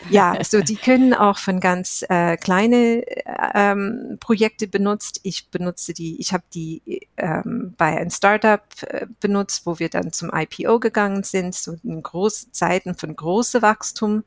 Ja, 0.09 0.37
so 0.43 0.59
die 0.59 0.75
können 0.75 1.13
auch 1.13 1.37
von 1.37 1.61
ganz 1.61 2.03
äh, 2.09 2.35
kleine 2.35 3.05
ähm, 3.53 4.17
Projekte 4.19 4.67
benutzt. 4.67 5.21
Ich 5.23 5.47
benutze 5.51 5.93
die, 5.93 6.19
ich 6.19 6.33
habe 6.33 6.43
die 6.53 7.07
ähm, 7.15 7.73
bei 7.77 7.97
einem 7.97 8.09
Startup 8.09 8.61
äh, 8.87 9.07
benutzt, 9.21 9.65
wo 9.65 9.79
wir 9.79 9.87
dann 9.87 10.11
zum 10.11 10.31
IPO 10.33 10.81
gegangen 10.81 11.23
sind, 11.23 11.55
so 11.55 11.77
in 11.81 12.03
großen 12.03 12.51
Zeiten 12.51 12.93
von 12.93 13.15
großem 13.15 13.61
Wachstum 13.61 14.25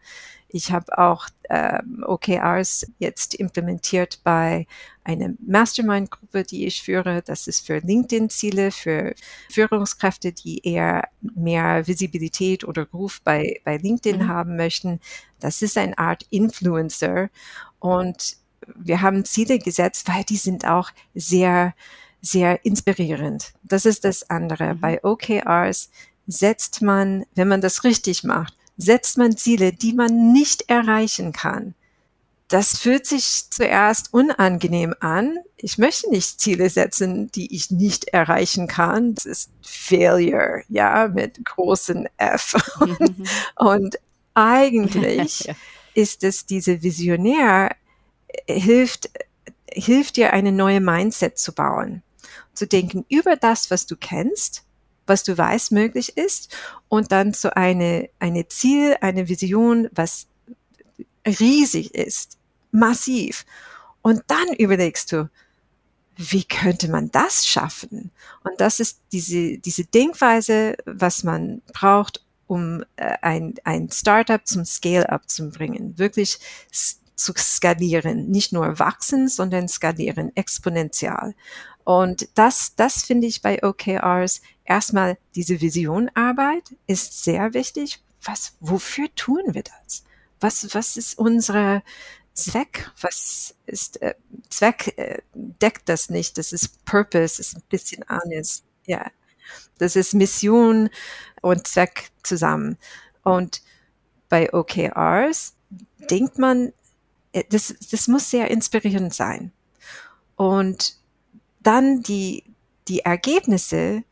ich 0.49 0.73
habe 0.73 0.97
auch 0.97 1.29
ähm, 1.51 2.03
OKRs 2.07 2.87
jetzt 2.99 3.35
implementiert 3.35 4.21
bei 4.25 4.67
einer 5.05 5.31
Mastermind-Gruppe, 5.47 6.45
die 6.45 6.67
ich 6.67 6.83
führe. 6.83 7.23
Das 7.23 7.47
ist 7.47 7.67
für 7.67 7.79
LinkedIn-Ziele, 7.79 8.71
für 8.71 9.15
Führungskräfte, 9.51 10.33
die 10.33 10.67
eher 10.67 11.09
mehr 11.21 11.87
Visibilität 11.87 12.65
oder 12.65 12.87
Ruf 12.93 13.21
bei, 13.23 13.61
bei 13.65 13.77
LinkedIn 13.77 14.23
mhm. 14.23 14.29
haben 14.29 14.57
möchten. 14.57 15.01
Das 15.39 15.61
ist 15.61 15.77
eine 15.77 15.97
Art 15.99 16.27
Influencer. 16.31 17.29
Und 17.79 18.37
wir 18.75 19.03
haben 19.03 19.25
Ziele 19.25 19.59
gesetzt, 19.59 20.09
weil 20.09 20.25
die 20.25 20.37
sind 20.37 20.67
auch 20.67 20.91
sehr, 21.15 21.75
sehr 22.23 22.65
inspirierend. 22.65 23.53
Das 23.63 23.85
ist 23.85 24.05
das 24.05 24.29
andere. 24.31 24.75
Mhm. 24.75 24.81
Bei 24.81 25.05
OKRs 25.05 25.91
setzt 26.27 26.81
man, 26.81 27.25
wenn 27.35 27.49
man 27.49 27.61
das 27.61 27.85
richtig 27.85 28.25
macht, 28.25 28.55
setzt 28.79 29.19
man 29.19 29.37
Ziele, 29.37 29.73
die 29.73 29.93
man 29.93 30.33
nicht 30.33 30.71
erreichen 30.71 31.33
kann. 31.33 31.75
Das 32.47 32.79
fühlt 32.79 33.05
sich 33.05 33.51
zuerst 33.51 34.15
unangenehm 34.15 34.95
an. 35.01 35.37
Ich 35.59 35.77
möchte 35.77 36.09
nicht 36.09 36.41
Ziele 36.41 36.71
setzen, 36.71 37.31
die 37.33 37.55
ich 37.55 37.71
nicht 37.71 38.09
erreichen 38.09 38.69
kann. 38.69 39.15
Das 39.15 39.27
ist 39.27 39.51
Failure, 39.61 40.63
ja, 40.69 41.09
mit 41.09 41.45
großen 41.45 42.09
F. 42.17 42.55
Und, 42.81 43.29
und 43.57 43.99
eigentlich 44.33 45.41
ja. 45.45 45.55
ist 45.93 46.25
es 46.25 46.47
diese 46.47 46.83
Visionär, 46.83 47.77
äh, 48.47 48.59
hilft, 48.59 49.11
hilft 49.71 50.17
dir 50.17 50.33
eine 50.33 50.53
neue 50.53 50.81
Mindset 50.81 51.39
zu 51.39 51.53
bauen. 51.53 52.03
Zu 52.55 52.67
denken 52.67 53.05
über 53.11 53.37
das, 53.37 53.71
was 53.71 53.85
du 53.85 53.95
kennst 53.95 54.65
was 55.09 55.25
du 55.25 55.37
weißt 55.37 55.73
möglich 55.73 56.17
ist 56.17 56.55
und 56.89 57.13
dann 57.13 57.33
so 57.35 57.51
eine, 57.51 58.09
eine 58.19 58.49
Ziel, 58.49 58.97
eine 59.01 59.29
Vision, 59.29 59.89
was 59.93 60.27
riesig 61.27 61.95
ist, 61.95 62.39
massiv. 62.71 63.45
Und 64.03 64.23
dann 64.29 64.55
überlegst 64.57 65.13
du, 65.13 65.29
wie 66.17 66.45
könnte 66.45 66.91
man 66.91 67.11
das 67.11 67.47
schaffen? 67.47 68.11
Und 68.43 68.61
das 68.61 68.81
ist 68.81 69.01
diese, 69.13 69.59
diese 69.59 69.85
Denkweise, 69.85 70.77
was 70.85 71.23
man 71.23 71.63
braucht, 71.73 72.25
um 72.49 72.83
äh, 72.97 73.17
ein, 73.23 73.55
ein 73.65 73.89
Startup 73.91 74.45
zum 74.45 74.65
Scale-up 74.65 75.29
zu 75.31 75.51
bringen, 75.51 75.97
wirklich 75.97 76.39
zu 77.15 77.33
skalieren, 77.37 78.31
nicht 78.31 78.53
nur 78.53 78.79
wachsen, 78.79 79.29
sondern 79.29 79.69
skalieren, 79.69 80.33
exponentiell. 80.35 81.35
Und 81.85 82.29
das, 82.35 82.75
das 82.77 83.03
finde 83.03 83.27
ich 83.27 83.43
bei 83.43 83.63
OKRs 83.63 84.41
erstmal 84.69 85.19
diese 85.35 85.61
Visionarbeit 85.61 86.77
ist 86.87 87.25
sehr 87.25 87.55
wichtig. 87.55 88.03
Was, 88.23 88.55
wofür 88.61 89.09
tun 89.15 89.43
wir 89.49 89.63
das? 89.63 90.05
Was, 90.41 90.75
was 90.75 90.97
ist 90.97 91.19
unsere 91.19 91.83
Zweck? 92.35 92.91
Was 93.01 93.55
ist 93.67 94.01
äh, 94.03 94.15
Zweck 94.51 94.97
äh, 94.99 95.23
deckt 95.35 95.89
das 95.89 96.11
nicht? 96.11 96.39
Das 96.39 96.53
ist 96.53 96.85
Purpose, 96.85 97.41
ist 97.41 97.57
ein 97.57 97.63
bisschen 97.69 98.03
anders. 98.05 98.63
Ja, 98.87 99.11
das 99.79 99.97
ist 99.97 100.15
Mission 100.15 100.91
und 101.41 101.67
Zweck 101.67 102.11
zusammen. 102.23 102.77
Und 103.23 103.63
bei 104.29 104.53
OKRs 104.53 105.55
denkt 106.11 106.39
man, 106.39 106.73
äh, 107.33 107.45
das, 107.49 107.75
das 107.91 108.09
muss 108.09 108.31
sehr 108.31 108.51
inspirierend 108.51 109.15
sein. 109.15 109.53
Und 110.37 110.97
dann 111.61 112.03
die, 112.03 112.45
die 112.87 113.01
Ergebnisse, 113.01 114.05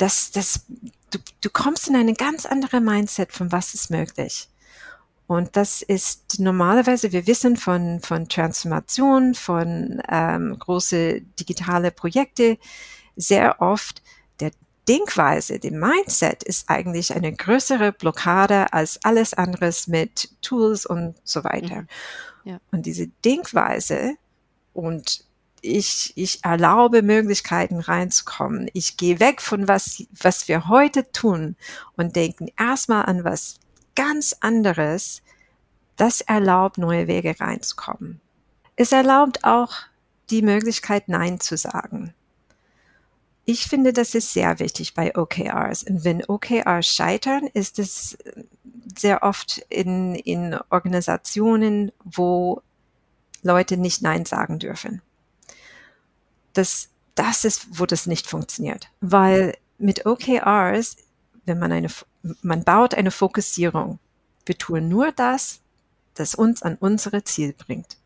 das, 0.00 0.30
das, 0.30 0.66
du, 1.10 1.18
du 1.40 1.50
kommst 1.50 1.88
in 1.88 1.96
eine 1.96 2.14
ganz 2.14 2.46
andere 2.46 2.80
Mindset 2.80 3.32
von 3.32 3.52
was 3.52 3.74
ist 3.74 3.90
möglich. 3.90 4.48
Und 5.26 5.56
das 5.56 5.82
ist 5.82 6.40
normalerweise, 6.40 7.12
wir 7.12 7.26
wissen 7.26 7.56
von, 7.56 8.00
von 8.00 8.28
Transformation, 8.28 9.34
von 9.34 10.02
ähm, 10.08 10.58
große 10.58 11.20
digitale 11.38 11.92
Projekte, 11.92 12.58
sehr 13.14 13.60
oft 13.60 14.02
der 14.40 14.50
Denkweise, 14.88 15.60
die 15.60 15.70
Mindset 15.70 16.42
ist 16.42 16.68
eigentlich 16.68 17.14
eine 17.14 17.32
größere 17.32 17.92
Blockade 17.92 18.72
als 18.72 18.98
alles 19.04 19.34
anderes 19.34 19.86
mit 19.86 20.30
Tools 20.42 20.84
und 20.84 21.14
so 21.22 21.44
weiter. 21.44 21.82
Mhm. 21.82 21.88
Ja. 22.44 22.60
Und 22.72 22.86
diese 22.86 23.06
Denkweise 23.24 24.14
und 24.72 25.24
ich, 25.62 26.12
ich 26.16 26.44
erlaube 26.44 27.02
Möglichkeiten 27.02 27.80
reinzukommen. 27.80 28.68
Ich 28.72 28.96
gehe 28.96 29.20
weg 29.20 29.40
von 29.40 29.68
was, 29.68 30.04
was 30.10 30.48
wir 30.48 30.68
heute 30.68 31.10
tun 31.12 31.56
und 31.96 32.16
denken 32.16 32.48
erstmal 32.58 33.06
an 33.06 33.24
was 33.24 33.56
ganz 33.94 34.34
anderes. 34.40 35.22
Das 35.96 36.20
erlaubt, 36.20 36.78
neue 36.78 37.06
Wege 37.06 37.38
reinzukommen. 37.38 38.20
Es 38.76 38.92
erlaubt 38.92 39.44
auch 39.44 39.74
die 40.30 40.42
Möglichkeit, 40.42 41.08
Nein 41.08 41.40
zu 41.40 41.56
sagen. 41.56 42.14
Ich 43.44 43.64
finde, 43.64 43.92
das 43.92 44.14
ist 44.14 44.32
sehr 44.32 44.58
wichtig 44.60 44.94
bei 44.94 45.16
OKRs. 45.16 45.82
Und 45.82 46.04
wenn 46.04 46.24
OKRs 46.24 46.86
scheitern, 46.86 47.48
ist 47.52 47.78
es 47.78 48.16
sehr 48.96 49.22
oft 49.22 49.58
in, 49.68 50.14
in 50.14 50.56
Organisationen, 50.70 51.90
wo 52.04 52.62
Leute 53.42 53.76
nicht 53.76 54.02
Nein 54.02 54.24
sagen 54.24 54.58
dürfen 54.58 55.02
das, 56.52 56.88
das 57.14 57.44
ist, 57.44 57.78
wo 57.78 57.86
das 57.86 58.06
nicht 58.06 58.26
funktioniert. 58.26 58.88
Weil 59.00 59.56
mit 59.78 60.06
OKRs, 60.06 60.96
wenn 61.44 61.58
man 61.58 61.72
eine, 61.72 61.88
man 62.42 62.64
baut 62.64 62.94
eine 62.94 63.10
Fokussierung. 63.10 63.98
Wir 64.46 64.56
tun 64.56 64.88
nur 64.88 65.12
das, 65.12 65.60
das 66.14 66.34
uns 66.34 66.62
an 66.62 66.76
unsere 66.80 67.24
Ziel 67.24 67.52
bringt. 67.52 67.96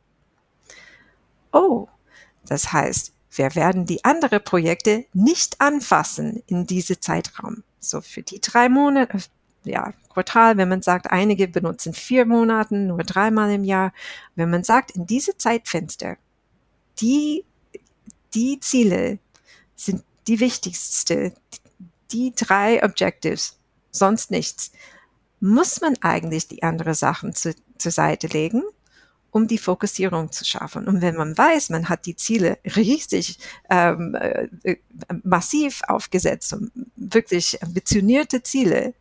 Oh, 1.52 1.88
das 2.46 2.72
heißt, 2.72 3.12
wir 3.30 3.54
werden 3.54 3.86
die 3.86 4.04
anderen 4.04 4.42
Projekte 4.42 5.06
nicht 5.12 5.60
anfassen 5.60 6.42
in 6.46 6.66
diese 6.66 7.00
Zeitraum. 7.00 7.64
So 7.80 8.00
für 8.00 8.22
die 8.22 8.40
drei 8.40 8.68
Monate, 8.68 9.18
ja, 9.64 9.92
Quartal, 10.08 10.56
wenn 10.56 10.68
man 10.68 10.82
sagt, 10.82 11.10
einige 11.10 11.48
benutzen 11.48 11.92
vier 11.92 12.26
Monaten, 12.26 12.86
nur 12.86 13.02
dreimal 13.02 13.50
im 13.50 13.64
Jahr. 13.64 13.92
Wenn 14.36 14.50
man 14.50 14.62
sagt, 14.62 14.92
in 14.92 15.06
diese 15.06 15.36
Zeitfenster, 15.36 16.16
die 17.00 17.44
die 18.34 18.60
Ziele 18.60 19.18
sind 19.76 20.02
die 20.26 20.40
wichtigste, 20.40 21.32
die 22.10 22.32
drei 22.34 22.82
Objectives, 22.82 23.58
sonst 23.90 24.30
nichts. 24.30 24.72
Muss 25.40 25.80
man 25.80 25.96
eigentlich 26.00 26.48
die 26.48 26.62
anderen 26.62 26.94
Sachen 26.94 27.34
zu, 27.34 27.54
zur 27.76 27.92
Seite 27.92 28.28
legen, 28.28 28.62
um 29.30 29.48
die 29.48 29.58
Fokussierung 29.58 30.30
zu 30.32 30.44
schaffen. 30.44 30.86
Und 30.86 31.02
wenn 31.02 31.16
man 31.16 31.36
weiß, 31.36 31.70
man 31.70 31.88
hat 31.88 32.06
die 32.06 32.16
Ziele 32.16 32.58
riesig 32.76 33.38
ähm, 33.68 34.14
äh, 34.14 34.76
massiv 35.22 35.82
aufgesetzt, 35.88 36.56
wirklich 36.96 37.62
ambitionierte 37.62 38.42
Ziele, 38.42 38.94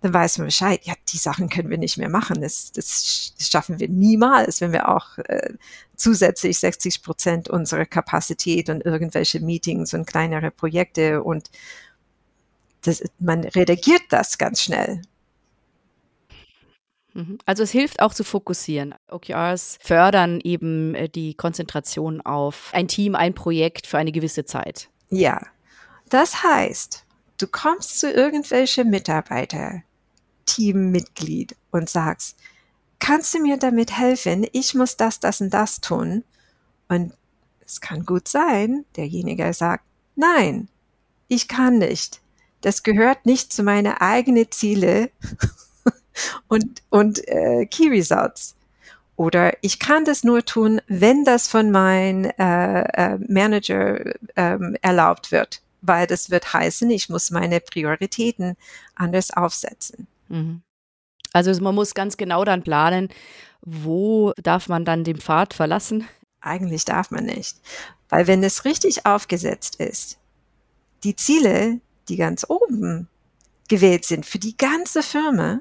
dann 0.00 0.14
weiß 0.14 0.38
man 0.38 0.46
Bescheid, 0.46 0.80
ja, 0.84 0.94
die 1.12 1.16
Sachen 1.16 1.48
können 1.48 1.70
wir 1.70 1.78
nicht 1.78 1.98
mehr 1.98 2.08
machen. 2.08 2.40
Das, 2.40 2.72
das, 2.72 3.34
schaffen 3.38 3.80
wir 3.80 3.88
niemals, 3.88 4.60
wenn 4.60 4.72
wir 4.72 4.88
auch 4.88 5.18
äh, 5.18 5.54
zusätzlich 5.96 6.58
60 6.58 7.02
Prozent 7.02 7.48
unserer 7.48 7.86
Kapazität 7.86 8.68
und 8.70 8.84
irgendwelche 8.84 9.40
Meetings 9.40 9.94
und 9.94 10.06
kleinere 10.06 10.50
Projekte 10.50 11.22
und 11.22 11.50
das, 12.82 13.02
man 13.18 13.44
reagiert 13.44 14.02
das 14.10 14.38
ganz 14.38 14.62
schnell. 14.62 15.02
Mhm. 17.14 17.38
Also 17.46 17.64
es 17.64 17.70
hilft 17.72 18.00
auch 18.00 18.14
zu 18.14 18.22
fokussieren. 18.22 18.94
OKRs 19.08 19.78
fördern 19.80 20.40
eben 20.42 20.94
äh, 20.94 21.08
die 21.08 21.34
Konzentration 21.34 22.20
auf 22.20 22.70
ein 22.72 22.86
Team, 22.86 23.14
ein 23.14 23.34
Projekt 23.34 23.86
für 23.86 23.98
eine 23.98 24.12
gewisse 24.12 24.44
Zeit. 24.44 24.88
Ja, 25.10 25.40
das 26.08 26.42
heißt, 26.42 27.04
du 27.38 27.46
kommst 27.46 28.00
zu 28.00 28.10
irgendwelchen 28.10 28.90
Mitarbeiter, 28.90 29.82
Teammitglied 30.48 31.54
und 31.70 31.90
sagst, 31.90 32.36
kannst 32.98 33.34
du 33.34 33.38
mir 33.40 33.58
damit 33.58 33.96
helfen? 33.96 34.46
Ich 34.52 34.74
muss 34.74 34.96
das, 34.96 35.20
das 35.20 35.40
und 35.40 35.50
das 35.50 35.80
tun. 35.80 36.24
Und 36.88 37.12
es 37.64 37.80
kann 37.80 38.06
gut 38.06 38.28
sein, 38.28 38.86
derjenige 38.96 39.52
sagt, 39.52 39.84
nein, 40.16 40.68
ich 41.28 41.48
kann 41.48 41.78
nicht. 41.78 42.20
Das 42.62 42.82
gehört 42.82 43.26
nicht 43.26 43.52
zu 43.52 43.62
meinen 43.62 43.92
eigenen 43.92 44.50
Ziele 44.50 45.10
und, 46.48 46.82
und 46.88 47.26
äh, 47.28 47.66
Key 47.66 47.88
Results. 47.88 48.56
Oder 49.16 49.52
ich 49.62 49.78
kann 49.78 50.04
das 50.04 50.24
nur 50.24 50.44
tun, 50.44 50.80
wenn 50.86 51.24
das 51.24 51.48
von 51.48 51.70
meinem 51.70 52.30
äh, 52.38 52.82
äh, 52.82 53.18
Manager 53.28 54.14
ähm, 54.36 54.76
erlaubt 54.80 55.32
wird, 55.32 55.60
weil 55.82 56.06
das 56.06 56.30
wird 56.30 56.52
heißen, 56.52 56.88
ich 56.90 57.08
muss 57.08 57.30
meine 57.30 57.60
Prioritäten 57.60 58.56
anders 58.94 59.30
aufsetzen. 59.32 60.06
Mhm. 60.28 60.62
Also 61.32 61.52
man 61.62 61.74
muss 61.74 61.94
ganz 61.94 62.16
genau 62.16 62.44
dann 62.44 62.62
planen, 62.62 63.08
wo 63.60 64.32
darf 64.42 64.68
man 64.68 64.84
dann 64.84 65.04
den 65.04 65.18
Pfad 65.18 65.54
verlassen? 65.54 66.08
Eigentlich 66.40 66.84
darf 66.84 67.10
man 67.10 67.24
nicht. 67.24 67.58
Weil 68.08 68.26
wenn 68.26 68.42
es 68.42 68.64
richtig 68.64 69.04
aufgesetzt 69.04 69.76
ist, 69.76 70.18
die 71.04 71.16
Ziele, 71.16 71.80
die 72.08 72.16
ganz 72.16 72.46
oben 72.48 73.08
gewählt 73.68 74.04
sind 74.04 74.24
für 74.24 74.38
die 74.38 74.56
ganze 74.56 75.02
Firma, 75.02 75.60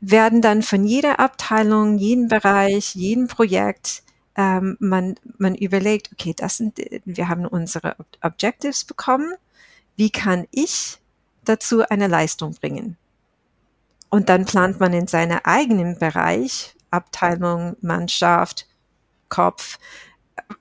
werden 0.00 0.42
dann 0.42 0.62
von 0.62 0.84
jeder 0.84 1.20
Abteilung, 1.20 1.96
jedem 1.96 2.28
Bereich, 2.28 2.94
jedem 2.94 3.28
Projekt, 3.28 4.02
ähm, 4.36 4.76
man, 4.80 5.14
man 5.38 5.54
überlegt, 5.54 6.10
okay, 6.12 6.34
das 6.36 6.56
sind, 6.56 6.78
wir 7.04 7.28
haben 7.28 7.46
unsere 7.46 7.96
Objectives 8.20 8.84
bekommen, 8.84 9.32
wie 9.96 10.10
kann 10.10 10.46
ich 10.50 10.98
dazu 11.44 11.82
eine 11.88 12.08
Leistung 12.08 12.54
bringen? 12.54 12.96
Und 14.12 14.28
dann 14.28 14.44
plant 14.44 14.78
man 14.78 14.92
in 14.92 15.06
seinem 15.06 15.40
eigenen 15.42 15.98
Bereich, 15.98 16.74
Abteilung, 16.90 17.76
Mannschaft, 17.80 18.68
Kopf, 19.30 19.78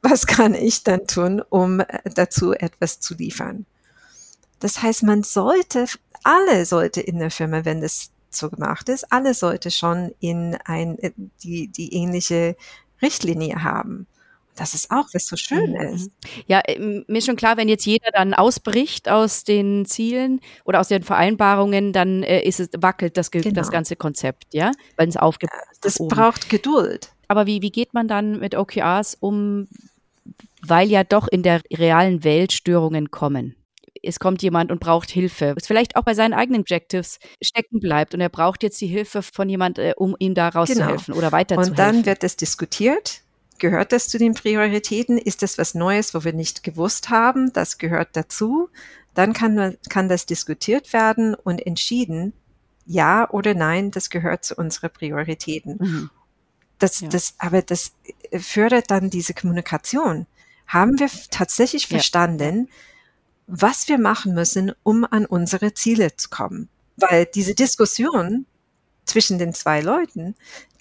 was 0.01 0.25
kann 0.25 0.53
ich 0.53 0.86
dann 0.86 1.05
tun, 1.05 1.41
um 1.50 1.84
dazu 2.05 2.53
etwas 2.53 3.01
zu 3.01 3.13
liefern? 3.13 3.65
Das 4.60 4.81
heißt, 4.81 5.03
man 5.03 5.24
sollte, 5.24 5.86
alle 6.24 6.65
sollte 6.65 7.01
in 7.01 7.20
der 7.20 7.29
Firma, 7.29 7.65
wenn 7.65 7.81
das 7.81 8.12
so 8.29 8.50
gemacht 8.50 8.88
ist, 8.88 9.12
alle 9.12 9.34
sollte 9.34 9.70
schon 9.70 10.15
in 10.22 10.58
ein, 10.63 10.98
die, 11.43 11.67
die 11.67 11.93
ähnliche 11.93 12.55
Richtlinie 13.01 13.65
haben. 13.65 14.08
Das 14.62 14.75
ist 14.75 14.91
auch, 14.91 15.08
was 15.13 15.25
so 15.25 15.36
schön 15.38 15.72
mhm. 15.72 15.96
ist. 15.96 16.12
Ja, 16.46 16.60
äh, 16.60 16.77
mir 16.77 17.18
ist 17.18 17.25
schon 17.25 17.36
klar, 17.36 17.58
wenn 17.58 17.68
jetzt 17.68 17.84
jeder 17.84 18.12
dann 18.13 18.36
ausbricht 18.36 19.10
aus 19.10 19.44
den 19.44 19.88
Zielen 19.88 20.39
oder 20.65 20.80
aus 20.80 20.88
den 20.88 21.01
Vereinbarungen, 21.01 21.94
dann 21.94 22.22
äh, 22.22 22.44
ist 22.44 22.60
es, 22.60 22.70
wackelt 22.77 23.18
das, 23.18 23.32
genau. 23.32 23.50
das 23.56 23.72
ganze 23.72 23.96
Konzept, 23.96 24.53
ja, 24.53 24.72
wenn 24.98 25.10
es 25.10 25.18
aufgebaut 25.18 25.58
ist. 25.72 25.84
Das 25.84 25.98
braucht 25.98 26.48
Geduld. 26.51 27.10
Aber 27.27 27.48
wie, 27.48 27.63
wie 27.63 27.72
geht 27.72 27.96
man 27.96 28.08
dann 28.08 28.39
mit 28.39 28.53
OKRs 28.53 29.18
um, 29.20 29.68
weil 30.62 30.91
ja 30.91 31.03
doch 31.03 31.27
in 31.27 31.41
der 31.41 31.63
realen 31.74 32.24
Welt 32.24 32.53
Störungen 32.53 33.10
kommen? 33.10 33.56
es 34.03 34.20
kommt 34.20 34.41
jemand 34.41 34.72
und 34.72 34.80
braucht 34.80 35.12
Hilfe, 35.12 35.53
es 35.56 35.68
vielleicht 35.68 35.96
auch 35.96 36.01
bei 36.01 36.15
seinen 36.15 36.34
eigenen 36.34 36.62
Objectives 36.62 37.20
stecken 37.39 37.80
bleibt 37.80 38.15
und 38.15 38.22
er 38.22 38.30
braucht 38.30 38.63
jetzt 38.63 38.82
die 38.82 38.88
Hilfe 38.88 39.22
von 39.22 39.48
jemand, 39.48 39.77
äh, 39.77 39.94
um 39.96 40.15
ihm 40.18 40.34
da 40.34 40.50
rauszuhelfen 40.50 41.13
genau. 41.13 41.18
oder 41.20 41.32
weiterzuhelfen. 41.32 41.72
Und 41.72 41.77
dann 41.80 42.06
wird 42.08 42.24
es 42.24 42.36
diskutiert 42.36 43.22
Gehört 43.62 43.91
das 43.91 44.08
zu 44.08 44.17
den 44.17 44.34
Prioritäten? 44.34 45.19
Ist 45.19 45.43
das 45.43 45.60
was 45.60 45.76
Neues, 45.76 46.15
wo 46.15 46.24
wir 46.24 46.34
nicht 46.34 46.63
gewusst 46.63 47.12
haben? 47.12 47.54
Das 47.54 47.78
gehört 47.78 48.10
dazu. 48.13 48.69
Dann 49.13 49.34
kann, 49.34 49.78
kann 49.88 50.10
das 50.10 50.26
diskutiert 50.26 50.93
werden 50.93 51.36
und 51.36 51.63
entschieden, 51.67 52.34
ja 52.88 53.30
oder 53.30 53.54
nein, 53.54 53.91
das 53.91 54.10
gehört 54.10 54.43
zu 54.45 54.56
unseren 54.56 54.89
Prioritäten. 54.89 55.78
Mhm. 55.80 56.10
Das, 56.80 57.02
ja. 57.02 57.10
das, 57.10 57.36
aber 57.38 57.62
das 57.62 57.91
fördert 58.36 58.89
dann 58.89 59.12
diese 59.12 59.36
Kommunikation. 59.36 60.26
Haben 60.65 60.97
wir 60.97 61.12
tatsächlich 61.30 61.86
verstanden, 61.86 62.65
ja. 62.65 62.74
was 63.45 63.88
wir 63.88 64.00
machen 64.00 64.34
müssen, 64.34 64.71
um 64.82 65.06
an 65.06 65.28
unsere 65.28 65.76
Ziele 65.76 66.15
zu 66.15 66.30
kommen? 66.30 66.67
Weil 66.97 67.28
diese 67.28 67.54
Diskussion 67.54 68.47
zwischen 69.06 69.38
den 69.38 69.54
zwei 69.54 69.82
Leuten, 69.82 70.34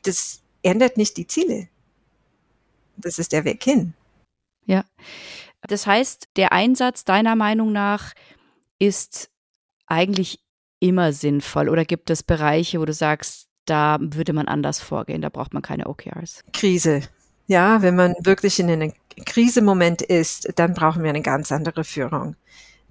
das 0.05 0.40
ändert 0.62 0.97
nicht 0.97 1.19
die 1.19 1.27
Ziele 1.27 1.69
das 3.05 3.19
ist 3.19 3.33
der 3.33 3.45
Weg 3.45 3.63
hin. 3.63 3.95
Ja. 4.67 4.85
Das 5.63 5.87
heißt, 5.87 6.29
der 6.37 6.53
Einsatz 6.53 7.05
deiner 7.05 7.37
Meinung 7.37 7.73
nach 7.73 8.13
ist 8.79 9.31
eigentlich 9.87 10.41
immer 10.79 11.13
sinnvoll 11.13 11.69
oder 11.69 11.85
gibt 11.85 12.11
es 12.11 12.23
Bereiche, 12.23 12.81
wo 12.81 12.85
du 12.85 12.93
sagst, 12.93 13.49
da 13.67 13.99
würde 14.01 14.33
man 14.33 14.49
anders 14.49 14.81
vorgehen, 14.81 15.21
da 15.21 15.29
braucht 15.29 15.53
man 15.53 15.63
keine 15.63 15.87
OKRs? 15.87 16.43
Krise. 16.53 17.03
Ja, 17.47 17.83
wenn 17.83 17.97
man 17.97 18.15
wirklich 18.21 18.59
in 18.59 18.71
einem 18.71 18.93
Krisemoment 19.27 20.03
ist, 20.03 20.49
dann 20.57 20.73
brauchen 20.73 21.03
wir 21.03 21.11
eine 21.11 21.21
ganz 21.21 21.53
andere 21.53 21.85
Führung. 21.85 22.37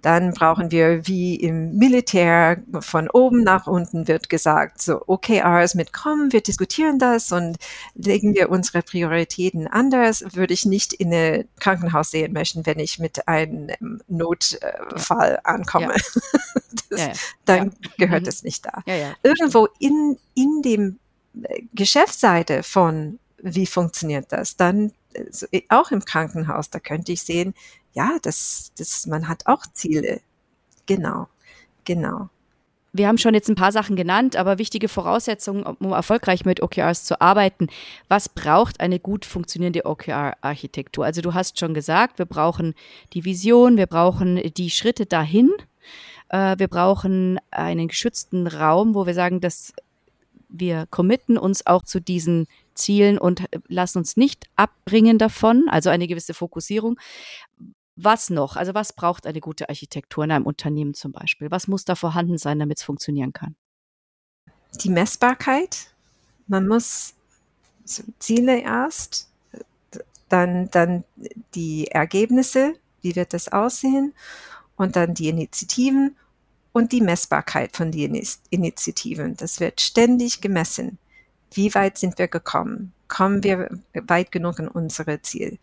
Dann 0.01 0.33
brauchen 0.33 0.71
wir 0.71 1.07
wie 1.07 1.35
im 1.35 1.77
Militär 1.77 2.57
von 2.79 3.09
oben 3.09 3.43
nach 3.43 3.67
unten 3.67 4.07
wird 4.07 4.29
gesagt, 4.29 4.81
so 4.81 5.01
OKRs 5.07 5.75
mit 5.75 5.93
kommen, 5.93 6.31
wir 6.31 6.41
diskutieren 6.41 6.99
das 6.99 7.31
und 7.31 7.57
legen 7.95 8.33
wir 8.35 8.49
unsere 8.49 8.81
Prioritäten 8.81 9.67
anders, 9.67 10.23
würde 10.33 10.53
ich 10.53 10.65
nicht 10.65 10.93
in 10.93 11.13
ein 11.13 11.47
Krankenhaus 11.59 12.11
sehen 12.11 12.33
möchten, 12.33 12.65
wenn 12.65 12.79
ich 12.79 12.99
mit 12.99 13.27
einem 13.27 13.69
Notfall 14.07 15.39
ankomme. 15.43 15.93
Ja. 15.95 15.95
Das, 16.89 16.99
ja, 16.99 17.11
dann 17.45 17.75
gehört 17.99 18.27
es 18.27 18.41
mhm. 18.41 18.47
nicht 18.47 18.65
da. 18.65 18.81
Irgendwo 19.21 19.67
in, 19.77 20.17
in 20.33 20.63
dem 20.63 20.99
äh, 21.43 21.61
Geschäftsseite 21.73 22.63
von 22.63 23.19
wie 23.41 23.65
funktioniert 23.65 24.31
das, 24.31 24.55
dann 24.57 24.91
äh, 25.51 25.61
auch 25.69 25.91
im 25.91 26.03
Krankenhaus, 26.05 26.69
da 26.69 26.79
könnte 26.79 27.11
ich 27.11 27.21
sehen, 27.21 27.53
ja, 27.93 28.17
das, 28.21 28.71
das, 28.77 29.05
man 29.07 29.27
hat 29.27 29.47
auch 29.47 29.65
Ziele. 29.73 30.21
Genau, 30.85 31.27
genau. 31.85 32.29
Wir 32.91 33.07
haben 33.07 33.19
schon 33.19 33.35
jetzt 33.35 33.49
ein 33.49 33.55
paar 33.55 33.71
Sachen 33.71 33.95
genannt, 33.95 34.35
aber 34.35 34.57
wichtige 34.57 34.87
Voraussetzungen, 34.87 35.63
um 35.63 35.91
erfolgreich 35.91 36.43
mit 36.43 36.63
OKRs 36.63 37.03
zu 37.03 37.21
arbeiten. 37.21 37.67
Was 38.07 38.29
braucht 38.29 38.79
eine 38.79 38.99
gut 38.99 39.25
funktionierende 39.25 39.85
OKR-Architektur? 39.85 41.05
Also 41.05 41.21
du 41.21 41.35
hast 41.35 41.59
schon 41.59 41.75
gesagt, 41.75 42.17
wir 42.17 42.25
brauchen 42.25 42.73
die 43.13 43.25
Vision, 43.25 43.77
wir 43.77 43.85
brauchen 43.85 44.41
die 44.57 44.71
Schritte 44.71 45.05
dahin, 45.05 45.51
äh, 46.29 46.57
wir 46.57 46.67
brauchen 46.67 47.39
einen 47.51 47.89
geschützten 47.89 48.47
Raum, 48.47 48.95
wo 48.95 49.05
wir 49.05 49.13
sagen, 49.13 49.39
dass 49.39 49.73
wir 50.49 50.87
committen 50.89 51.37
uns 51.37 51.67
auch 51.67 51.83
zu 51.83 52.01
diesen 52.01 52.47
Zielen 52.73 53.19
und 53.19 53.43
lassen 53.67 53.99
uns 53.99 54.17
nicht 54.17 54.45
abbringen 54.55 55.19
davon, 55.19 55.65
also 55.69 55.91
eine 55.91 56.07
gewisse 56.07 56.33
Fokussierung. 56.33 56.99
Was 58.01 58.29
noch? 58.29 58.55
Also 58.55 58.73
was 58.73 58.93
braucht 58.93 59.27
eine 59.27 59.41
gute 59.41 59.67
Architektur 59.67 60.23
in 60.23 60.31
einem 60.31 60.45
Unternehmen 60.45 60.93
zum 60.93 61.11
Beispiel? 61.11 61.51
Was 61.51 61.67
muss 61.67 61.83
da 61.83 61.95
vorhanden 61.95 62.37
sein, 62.37 62.57
damit 62.57 62.77
es 62.77 62.83
funktionieren 62.83 63.33
kann? 63.33 63.57
Die 64.81 64.89
Messbarkeit. 64.89 65.93
Man 66.47 66.65
muss 66.65 67.13
Ziele 68.19 68.61
erst, 68.61 69.29
dann, 70.29 70.69
dann 70.71 71.03
die 71.55 71.87
Ergebnisse, 71.87 72.75
wie 73.01 73.17
wird 73.17 73.33
das 73.33 73.49
aussehen, 73.49 74.13
und 74.77 74.95
dann 74.95 75.13
die 75.13 75.27
Initiativen 75.27 76.15
und 76.71 76.93
die 76.93 77.01
Messbarkeit 77.01 77.75
von 77.75 77.91
den 77.91 78.25
Initiativen. 78.49 79.35
Das 79.35 79.59
wird 79.59 79.81
ständig 79.81 80.39
gemessen. 80.39 80.99
Wie 81.51 81.75
weit 81.75 81.97
sind 81.97 82.17
wir 82.17 82.29
gekommen? 82.29 82.93
Kommen 83.09 83.43
wir 83.43 83.69
weit 83.93 84.31
genug 84.31 84.59
in 84.59 84.69
unsere 84.69 85.21
Ziel? 85.21 85.59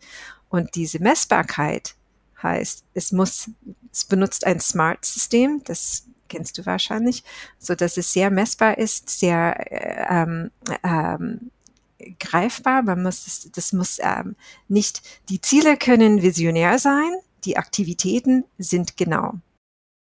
Und 0.49 0.75
diese 0.75 0.99
Messbarkeit 0.99 1.96
heißt, 2.41 2.83
es 2.93 3.11
muss, 3.11 3.49
es 3.91 4.05
benutzt 4.05 4.45
ein 4.45 4.59
Smart-System, 4.59 5.61
das 5.63 6.07
kennst 6.27 6.57
du 6.57 6.65
wahrscheinlich, 6.65 7.23
so 7.57 7.75
dass 7.75 7.97
es 7.97 8.13
sehr 8.13 8.29
messbar 8.29 8.77
ist, 8.77 9.09
sehr 9.09 9.55
ähm, 10.09 10.51
ähm, 10.83 11.51
greifbar. 12.19 12.83
Man 12.83 13.03
muss, 13.03 13.25
das, 13.25 13.49
das 13.51 13.73
muss 13.73 13.97
ähm, 14.01 14.35
nicht, 14.67 15.01
die 15.29 15.41
Ziele 15.41 15.77
können 15.77 16.21
visionär 16.21 16.79
sein, 16.79 17.11
die 17.45 17.57
Aktivitäten 17.57 18.43
sind 18.57 18.97
genau. 18.97 19.35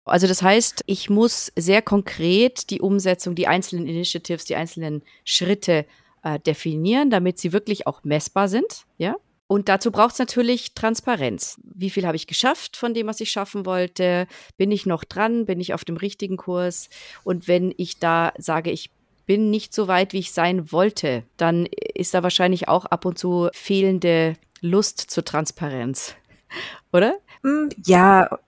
Also 0.04 0.26
das 0.26 0.42
heißt, 0.42 0.82
ich 0.86 1.10
muss 1.10 1.52
sehr 1.56 1.82
konkret 1.82 2.70
die 2.70 2.80
Umsetzung, 2.80 3.34
die 3.34 3.46
einzelnen 3.46 3.86
Initiatives, 3.86 4.44
die 4.44 4.56
einzelnen 4.56 5.02
Schritte 5.24 5.86
äh, 6.22 6.38
definieren, 6.40 7.10
damit 7.10 7.38
sie 7.38 7.52
wirklich 7.52 7.86
auch 7.86 8.02
messbar 8.02 8.48
sind, 8.48 8.86
ja? 8.98 9.16
Und 9.50 9.68
dazu 9.68 9.90
braucht 9.90 10.12
es 10.12 10.20
natürlich 10.20 10.74
Transparenz. 10.74 11.60
Wie 11.64 11.90
viel 11.90 12.06
habe 12.06 12.14
ich 12.14 12.28
geschafft 12.28 12.76
von 12.76 12.94
dem, 12.94 13.08
was 13.08 13.18
ich 13.18 13.32
schaffen 13.32 13.66
wollte? 13.66 14.28
Bin 14.56 14.70
ich 14.70 14.86
noch 14.86 15.02
dran? 15.02 15.44
Bin 15.44 15.58
ich 15.58 15.74
auf 15.74 15.84
dem 15.84 15.96
richtigen 15.96 16.36
Kurs? 16.36 16.88
Und 17.24 17.48
wenn 17.48 17.74
ich 17.76 17.98
da 17.98 18.32
sage, 18.38 18.70
ich 18.70 18.92
bin 19.26 19.50
nicht 19.50 19.74
so 19.74 19.88
weit, 19.88 20.12
wie 20.12 20.20
ich 20.20 20.30
sein 20.30 20.70
wollte, 20.70 21.24
dann 21.36 21.66
ist 21.66 22.14
da 22.14 22.22
wahrscheinlich 22.22 22.68
auch 22.68 22.84
ab 22.84 23.04
und 23.04 23.18
zu 23.18 23.48
fehlende 23.52 24.36
Lust 24.60 25.00
zur 25.00 25.24
Transparenz. 25.24 26.14
Oder? 26.92 27.18
Hm, 27.42 27.70
ja, 27.84 28.38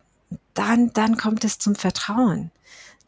dann, 0.54 0.92
dann 0.92 1.16
kommt 1.16 1.42
es 1.42 1.58
zum 1.58 1.74
Vertrauen. 1.74 2.52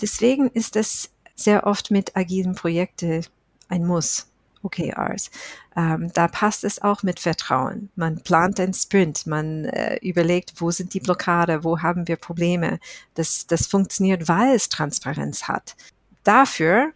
Deswegen 0.01 0.49
ist 0.49 0.75
es 0.75 1.11
sehr 1.37 1.65
oft 1.65 1.93
mit 1.93 2.17
agilen 2.17 2.57
Projekten 2.57 3.25
ein 3.69 3.87
Muss. 3.87 4.27
OKRs. 4.65 5.31
Ähm, 5.77 6.11
da 6.15 6.29
passt 6.29 6.65
es 6.65 6.83
auch 6.83 7.03
mit 7.03 7.21
Vertrauen. 7.21 7.91
Man 7.95 8.23
plant 8.23 8.59
den 8.59 8.75
Sprint, 8.75 9.27
man 9.27 9.67
äh, 9.67 9.97
überlegt, 9.97 10.55
wo 10.61 10.71
sind 10.71 10.95
die 10.95 11.01
Blockade, 11.01 11.65
wo 11.65 11.81
haben 11.83 12.09
wir 12.09 12.17
Probleme. 12.17 12.79
Das, 13.15 13.47
das 13.47 13.67
funktioniert, 13.67 14.29
weil 14.29 14.55
es 14.55 14.69
Transparenz 14.69 15.49
hat. 15.49 15.77
Dafür 16.23 16.93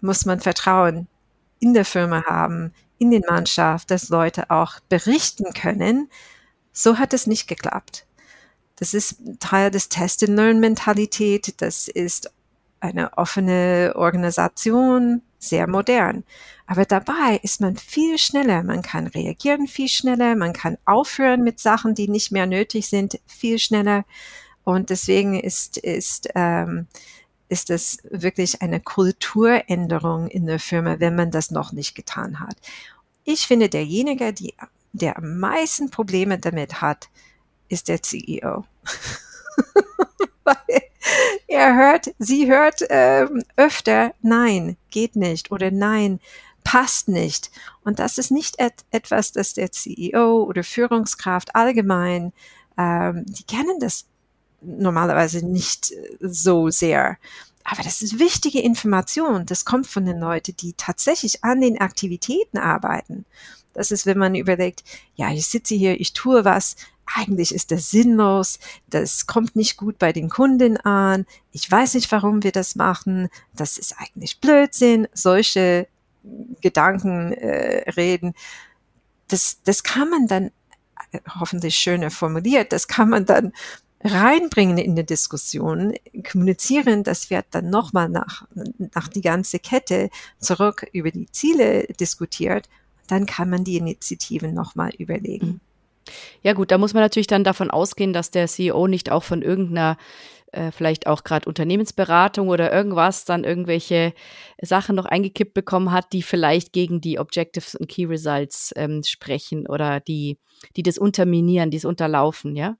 muss 0.00 0.24
man 0.24 0.40
Vertrauen 0.40 1.06
in 1.60 1.74
der 1.74 1.84
Firma 1.84 2.24
haben, 2.24 2.72
in 2.98 3.10
den 3.10 3.22
Mannschaft, 3.28 3.90
dass 3.90 4.08
Leute 4.08 4.50
auch 4.50 4.80
berichten 4.88 5.52
können. 5.52 6.10
So 6.72 6.98
hat 6.98 7.12
es 7.12 7.26
nicht 7.26 7.46
geklappt. 7.46 8.06
Das 8.76 8.94
ist 8.94 9.16
Teil 9.38 9.70
des 9.70 9.88
Test-and-Learn-Mentalität. 9.88 11.60
Das 11.60 11.86
ist 11.88 12.32
eine 12.82 13.16
offene 13.16 13.92
Organisation, 13.94 15.22
sehr 15.38 15.66
modern. 15.66 16.24
Aber 16.66 16.84
dabei 16.84 17.38
ist 17.42 17.60
man 17.60 17.76
viel 17.76 18.18
schneller, 18.18 18.62
man 18.62 18.82
kann 18.82 19.06
reagieren 19.06 19.66
viel 19.66 19.88
schneller, 19.88 20.34
man 20.36 20.52
kann 20.52 20.78
aufhören 20.84 21.42
mit 21.42 21.60
Sachen, 21.60 21.94
die 21.94 22.08
nicht 22.08 22.32
mehr 22.32 22.46
nötig 22.46 22.88
sind, 22.88 23.20
viel 23.26 23.58
schneller. 23.58 24.04
Und 24.64 24.90
deswegen 24.90 25.38
ist, 25.38 25.76
ist, 25.76 26.28
ähm, 26.34 26.86
ist 27.48 27.70
es 27.70 27.98
wirklich 28.08 28.62
eine 28.62 28.80
Kulturänderung 28.80 30.28
in 30.28 30.46
der 30.46 30.60
Firma, 30.60 31.00
wenn 31.00 31.14
man 31.14 31.30
das 31.30 31.50
noch 31.50 31.72
nicht 31.72 31.94
getan 31.94 32.40
hat. 32.40 32.56
Ich 33.24 33.46
finde, 33.46 33.68
derjenige, 33.68 34.32
die, 34.32 34.54
der 34.92 35.18
am 35.18 35.38
meisten 35.38 35.90
Probleme 35.90 36.38
damit 36.38 36.80
hat, 36.80 37.08
ist 37.68 37.88
der 37.88 38.02
CEO. 38.02 38.64
Weil 40.44 40.82
er 41.48 41.74
hört, 41.76 42.14
sie 42.18 42.50
hört 42.50 42.80
ähm, 42.88 43.42
öfter, 43.56 44.14
nein, 44.22 44.76
geht 44.90 45.16
nicht 45.16 45.50
oder 45.50 45.70
nein, 45.70 46.20
passt 46.64 47.08
nicht. 47.08 47.50
Und 47.84 47.98
das 47.98 48.18
ist 48.18 48.30
nicht 48.30 48.58
et 48.58 48.74
etwas, 48.90 49.32
das 49.32 49.54
der 49.54 49.72
CEO 49.72 50.44
oder 50.44 50.64
Führungskraft 50.64 51.54
allgemein, 51.54 52.32
ähm, 52.78 53.24
die 53.26 53.44
kennen 53.44 53.78
das 53.80 54.06
normalerweise 54.60 55.44
nicht 55.44 55.92
äh, 55.92 56.16
so 56.20 56.70
sehr. 56.70 57.18
Aber 57.64 57.82
das 57.82 58.02
ist 58.02 58.18
wichtige 58.18 58.60
Information. 58.60 59.46
Das 59.46 59.64
kommt 59.64 59.86
von 59.86 60.04
den 60.04 60.18
Leuten, 60.18 60.56
die 60.56 60.74
tatsächlich 60.74 61.44
an 61.44 61.60
den 61.60 61.80
Aktivitäten 61.80 62.58
arbeiten. 62.58 63.24
Das 63.72 63.90
ist, 63.90 64.04
wenn 64.04 64.18
man 64.18 64.34
überlegt, 64.34 64.84
ja, 65.14 65.30
ich 65.32 65.46
sitze 65.46 65.74
hier, 65.74 65.98
ich 66.00 66.12
tue 66.12 66.44
was, 66.44 66.76
eigentlich 67.14 67.54
ist 67.54 67.70
das 67.70 67.90
sinnlos, 67.90 68.58
das 68.88 69.26
kommt 69.26 69.56
nicht 69.56 69.76
gut 69.76 69.98
bei 69.98 70.12
den 70.12 70.28
Kunden 70.28 70.76
an, 70.78 71.26
ich 71.50 71.70
weiß 71.70 71.94
nicht, 71.94 72.10
warum 72.12 72.42
wir 72.42 72.52
das 72.52 72.74
machen, 72.74 73.28
das 73.54 73.78
ist 73.78 73.94
eigentlich 73.98 74.40
Blödsinn, 74.40 75.08
solche 75.12 75.88
Gedanken 76.60 77.32
äh, 77.32 77.90
reden, 77.90 78.34
das, 79.28 79.58
das 79.64 79.82
kann 79.82 80.10
man 80.10 80.26
dann, 80.26 80.50
äh, 81.12 81.20
hoffentlich 81.40 81.76
schöner 81.76 82.10
formuliert, 82.10 82.72
das 82.72 82.88
kann 82.88 83.10
man 83.10 83.26
dann 83.26 83.52
reinbringen 84.04 84.78
in 84.78 84.96
die 84.96 85.06
Diskussion, 85.06 85.94
kommunizieren, 86.30 87.04
das 87.04 87.30
wird 87.30 87.46
dann 87.50 87.70
nochmal 87.70 88.08
nach, 88.08 88.46
nach 88.94 89.08
die 89.08 89.20
ganze 89.20 89.58
Kette 89.58 90.10
zurück 90.38 90.86
über 90.92 91.10
die 91.10 91.30
Ziele 91.30 91.86
diskutiert, 92.00 92.68
dann 93.06 93.26
kann 93.26 93.50
man 93.50 93.64
die 93.64 93.76
Initiativen 93.76 94.54
nochmal 94.54 94.90
überlegen. 94.98 95.60
Ja 96.42 96.52
gut, 96.52 96.70
da 96.70 96.78
muss 96.78 96.94
man 96.94 97.02
natürlich 97.02 97.26
dann 97.26 97.44
davon 97.44 97.70
ausgehen, 97.70 98.12
dass 98.12 98.30
der 98.30 98.46
CEO 98.48 98.86
nicht 98.86 99.10
auch 99.10 99.22
von 99.22 99.42
irgendeiner 99.42 99.96
äh, 100.52 100.70
vielleicht 100.70 101.06
auch 101.06 101.24
gerade 101.24 101.48
Unternehmensberatung 101.48 102.48
oder 102.48 102.72
irgendwas 102.72 103.24
dann 103.24 103.44
irgendwelche 103.44 104.12
Sachen 104.60 104.96
noch 104.96 105.06
eingekippt 105.06 105.54
bekommen 105.54 105.92
hat, 105.92 106.12
die 106.12 106.22
vielleicht 106.22 106.72
gegen 106.72 107.00
die 107.00 107.18
Objectives 107.18 107.74
und 107.74 107.88
Key 107.88 108.04
Results 108.04 108.72
ähm, 108.76 109.02
sprechen 109.02 109.66
oder 109.66 110.00
die, 110.00 110.38
die 110.76 110.82
das 110.82 110.98
unterminieren, 110.98 111.70
die 111.70 111.78
es 111.78 111.84
unterlaufen, 111.84 112.54
ja? 112.54 112.76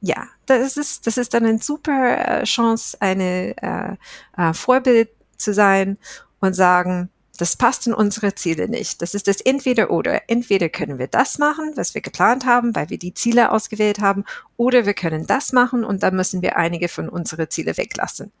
Ja, 0.00 0.28
das 0.46 0.76
ist, 0.76 1.06
das 1.06 1.16
ist 1.16 1.34
dann 1.34 1.46
eine 1.46 1.58
super 1.58 2.40
äh, 2.40 2.44
Chance, 2.44 2.96
eine 3.00 3.54
äh, 3.62 3.96
äh, 4.36 4.52
Vorbild 4.52 5.08
zu 5.36 5.52
sein 5.52 5.98
und 6.40 6.54
sagen, 6.54 7.10
das 7.40 7.56
passt 7.56 7.86
in 7.86 7.94
unsere 7.94 8.34
Ziele 8.34 8.68
nicht. 8.68 9.02
Das 9.02 9.14
ist 9.14 9.28
das 9.28 9.40
entweder 9.40 9.90
oder. 9.90 10.22
Entweder 10.28 10.68
können 10.68 10.98
wir 10.98 11.08
das 11.08 11.38
machen, 11.38 11.72
was 11.76 11.94
wir 11.94 12.00
geplant 12.00 12.46
haben, 12.46 12.74
weil 12.74 12.90
wir 12.90 12.98
die 12.98 13.14
Ziele 13.14 13.52
ausgewählt 13.52 14.00
haben, 14.00 14.24
oder 14.56 14.86
wir 14.86 14.94
können 14.94 15.26
das 15.26 15.52
machen 15.52 15.84
und 15.84 16.02
dann 16.02 16.16
müssen 16.16 16.42
wir 16.42 16.56
einige 16.56 16.88
von 16.88 17.08
unseren 17.08 17.50
Ziele 17.50 17.76
weglassen. 17.76 18.32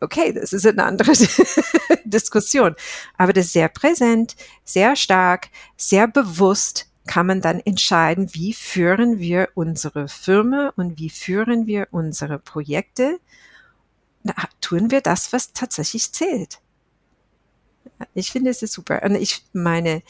Okay, 0.00 0.32
das 0.32 0.52
ist 0.52 0.66
eine 0.66 0.84
andere 0.84 1.12
Diskussion. 2.04 2.74
Aber 3.16 3.32
das 3.32 3.46
ist 3.46 3.52
sehr 3.52 3.68
präsent, 3.68 4.36
sehr 4.64 4.96
stark, 4.96 5.48
sehr 5.76 6.06
bewusst 6.06 6.88
kann 7.06 7.26
man 7.26 7.40
dann 7.40 7.60
entscheiden, 7.60 8.32
wie 8.32 8.54
führen 8.54 9.18
wir 9.18 9.50
unsere 9.54 10.08
Firma 10.08 10.72
und 10.76 10.98
wie 10.98 11.10
führen 11.10 11.66
wir 11.66 11.88
unsere 11.90 12.38
Projekte. 12.38 13.18
Na, 14.22 14.34
tun 14.60 14.90
wir 14.90 15.02
das, 15.02 15.32
was 15.32 15.52
tatsächlich 15.52 16.12
zählt. 16.12 16.60
Ich 18.14 18.30
finde 18.30 18.50
es 18.50 18.62
ist 18.62 18.72
super. 18.72 19.02
Und 19.02 19.14
ich, 19.16 19.44
meine 19.52 20.02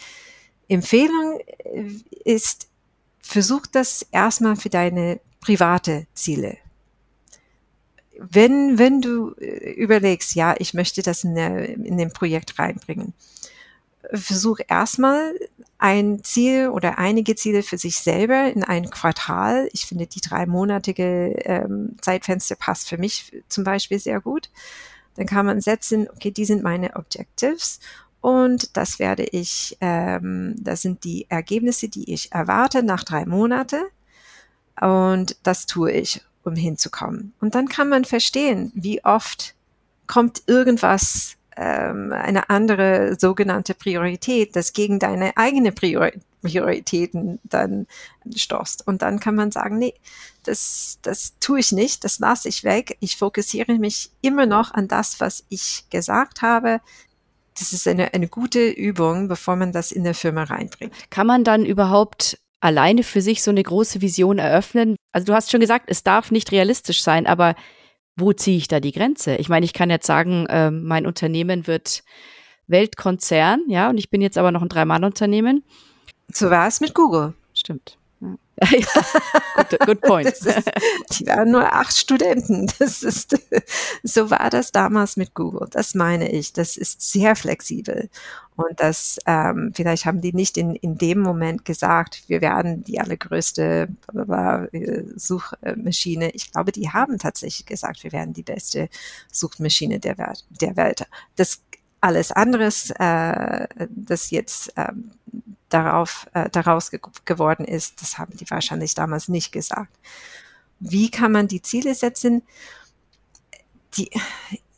Empfehlung 0.68 1.40
äh, 1.58 1.90
ist, 2.24 2.68
versuch 3.20 3.66
das 3.66 4.06
erstmal 4.12 4.56
für 4.56 4.70
deine 4.70 5.20
private 5.40 6.06
Ziele. 6.14 6.56
Wenn, 8.16 8.78
wenn 8.78 9.00
du 9.00 9.34
äh, 9.40 9.72
überlegst, 9.72 10.34
ja, 10.34 10.54
ich 10.58 10.74
möchte 10.74 11.02
das 11.02 11.24
in, 11.24 11.34
der, 11.34 11.68
in 11.68 11.98
dem 11.98 12.12
Projekt 12.12 12.58
reinbringen, 12.58 13.12
versuch 14.12 14.58
erstmal 14.68 15.34
ein 15.78 16.22
Ziel 16.22 16.68
oder 16.68 16.98
einige 16.98 17.34
Ziele 17.34 17.62
für 17.62 17.78
sich 17.78 17.98
selber 17.98 18.52
in 18.52 18.62
ein 18.64 18.90
Quartal. 18.90 19.68
Ich 19.72 19.86
finde, 19.86 20.06
die 20.06 20.20
dreimonatige 20.20 21.34
ähm, 21.44 21.96
Zeitfenster 22.00 22.56
passt 22.56 22.88
für 22.88 22.98
mich 22.98 23.32
zum 23.48 23.64
Beispiel 23.64 23.98
sehr 23.98 24.20
gut. 24.20 24.50
Dann 25.16 25.26
kann 25.26 25.46
man 25.46 25.60
setzen, 25.60 26.08
okay, 26.10 26.30
die 26.30 26.44
sind 26.44 26.62
meine 26.62 26.96
Objectives 26.96 27.80
und 28.20 28.76
das 28.76 28.98
werde 28.98 29.24
ich, 29.24 29.76
ähm, 29.80 30.56
das 30.58 30.82
sind 30.82 31.04
die 31.04 31.26
Ergebnisse, 31.28 31.88
die 31.88 32.12
ich 32.12 32.32
erwarte 32.32 32.82
nach 32.82 33.04
drei 33.04 33.26
Monate 33.26 33.82
und 34.80 35.36
das 35.42 35.66
tue 35.66 35.92
ich, 35.92 36.22
um 36.42 36.56
hinzukommen. 36.56 37.32
Und 37.40 37.54
dann 37.54 37.68
kann 37.68 37.88
man 37.88 38.04
verstehen, 38.04 38.72
wie 38.74 39.04
oft 39.04 39.54
kommt 40.06 40.42
irgendwas 40.46 41.36
ähm, 41.56 42.12
eine 42.12 42.50
andere 42.50 43.16
sogenannte 43.18 43.74
Priorität, 43.74 44.56
das 44.56 44.72
gegen 44.72 44.98
deine 44.98 45.36
eigene 45.36 45.72
Priorität 45.72 46.22
Prioritäten 46.44 47.40
dann 47.42 47.86
stoßt. 48.34 48.86
Und 48.86 49.02
dann 49.02 49.18
kann 49.18 49.34
man 49.34 49.50
sagen, 49.50 49.78
nee, 49.78 49.94
das, 50.44 50.98
das 51.02 51.34
tue 51.40 51.60
ich 51.60 51.72
nicht, 51.72 52.04
das 52.04 52.18
lasse 52.18 52.48
ich 52.48 52.64
weg. 52.64 52.96
Ich 53.00 53.16
fokussiere 53.16 53.72
mich 53.78 54.10
immer 54.20 54.46
noch 54.46 54.72
an 54.72 54.86
das, 54.86 55.20
was 55.20 55.44
ich 55.48 55.86
gesagt 55.90 56.42
habe. 56.42 56.80
Das 57.58 57.72
ist 57.72 57.88
eine, 57.88 58.14
eine 58.14 58.28
gute 58.28 58.68
Übung, 58.68 59.28
bevor 59.28 59.56
man 59.56 59.72
das 59.72 59.90
in 59.90 60.04
der 60.04 60.14
Firma 60.14 60.44
reinbringt. 60.44 60.92
Kann 61.10 61.26
man 61.26 61.44
dann 61.44 61.64
überhaupt 61.64 62.38
alleine 62.60 63.02
für 63.02 63.22
sich 63.22 63.42
so 63.42 63.50
eine 63.50 63.62
große 63.62 64.00
Vision 64.00 64.38
eröffnen? 64.38 64.96
Also 65.12 65.26
du 65.26 65.34
hast 65.34 65.50
schon 65.50 65.60
gesagt, 65.60 65.86
es 65.88 66.02
darf 66.02 66.30
nicht 66.30 66.52
realistisch 66.52 67.02
sein, 67.02 67.26
aber 67.26 67.54
wo 68.16 68.32
ziehe 68.32 68.56
ich 68.56 68.68
da 68.68 68.80
die 68.80 68.92
Grenze? 68.92 69.36
Ich 69.36 69.48
meine, 69.48 69.64
ich 69.64 69.72
kann 69.72 69.90
jetzt 69.90 70.06
sagen, 70.06 70.46
äh, 70.46 70.70
mein 70.70 71.06
Unternehmen 71.06 71.66
wird 71.66 72.04
Weltkonzern, 72.66 73.64
ja, 73.68 73.90
und 73.90 73.98
ich 73.98 74.10
bin 74.10 74.22
jetzt 74.22 74.38
aber 74.38 74.52
noch 74.52 74.62
ein 74.62 74.68
Drei-Mann-Unternehmen. 74.68 75.64
So 76.32 76.50
war 76.50 76.66
es 76.66 76.80
mit 76.80 76.94
Google. 76.94 77.34
Stimmt. 77.52 77.98
good, 79.56 79.80
good 79.84 80.00
point. 80.00 80.28
Ist, 80.28 80.46
die 81.18 81.26
waren 81.26 81.50
nur 81.50 81.72
acht 81.72 81.96
Studenten. 81.96 82.70
Das 82.78 83.02
ist, 83.02 83.36
so 84.02 84.30
war 84.30 84.48
das 84.50 84.72
damals 84.72 85.16
mit 85.16 85.34
Google. 85.34 85.68
Das 85.70 85.94
meine 85.94 86.30
ich. 86.30 86.52
Das 86.52 86.76
ist 86.76 87.00
sehr 87.02 87.34
flexibel. 87.36 88.08
Und 88.56 88.78
das, 88.78 89.18
ähm, 89.26 89.72
vielleicht 89.74 90.06
haben 90.06 90.20
die 90.20 90.32
nicht 90.32 90.56
in, 90.56 90.76
in 90.76 90.96
dem 90.96 91.20
Moment 91.20 91.64
gesagt, 91.64 92.22
wir 92.28 92.40
werden 92.40 92.84
die 92.84 93.00
allergrößte 93.00 93.88
Suchmaschine. 95.16 96.30
Ich 96.30 96.52
glaube, 96.52 96.70
die 96.70 96.90
haben 96.90 97.18
tatsächlich 97.18 97.66
gesagt, 97.66 98.04
wir 98.04 98.12
werden 98.12 98.32
die 98.32 98.44
beste 98.44 98.88
Suchmaschine 99.32 99.98
der, 99.98 100.18
Welt. 100.18 100.44
Der 100.60 100.76
Welt. 100.76 101.04
Das 101.34 101.62
alles 102.04 102.32
anderes, 102.32 102.90
äh, 102.90 103.66
das 103.88 104.30
jetzt 104.30 104.72
ähm, 104.76 105.10
darauf, 105.70 106.26
äh, 106.34 106.50
daraus 106.50 106.90
ge 106.90 107.00
geworden 107.24 107.64
ist, 107.64 108.02
das 108.02 108.18
haben 108.18 108.36
die 108.36 108.48
wahrscheinlich 108.50 108.94
damals 108.94 109.28
nicht 109.28 109.52
gesagt. 109.52 109.98
Wie 110.80 111.10
kann 111.10 111.32
man 111.32 111.48
die 111.48 111.62
Ziele 111.62 111.94
setzen? 111.94 112.42
Die, 113.96 114.10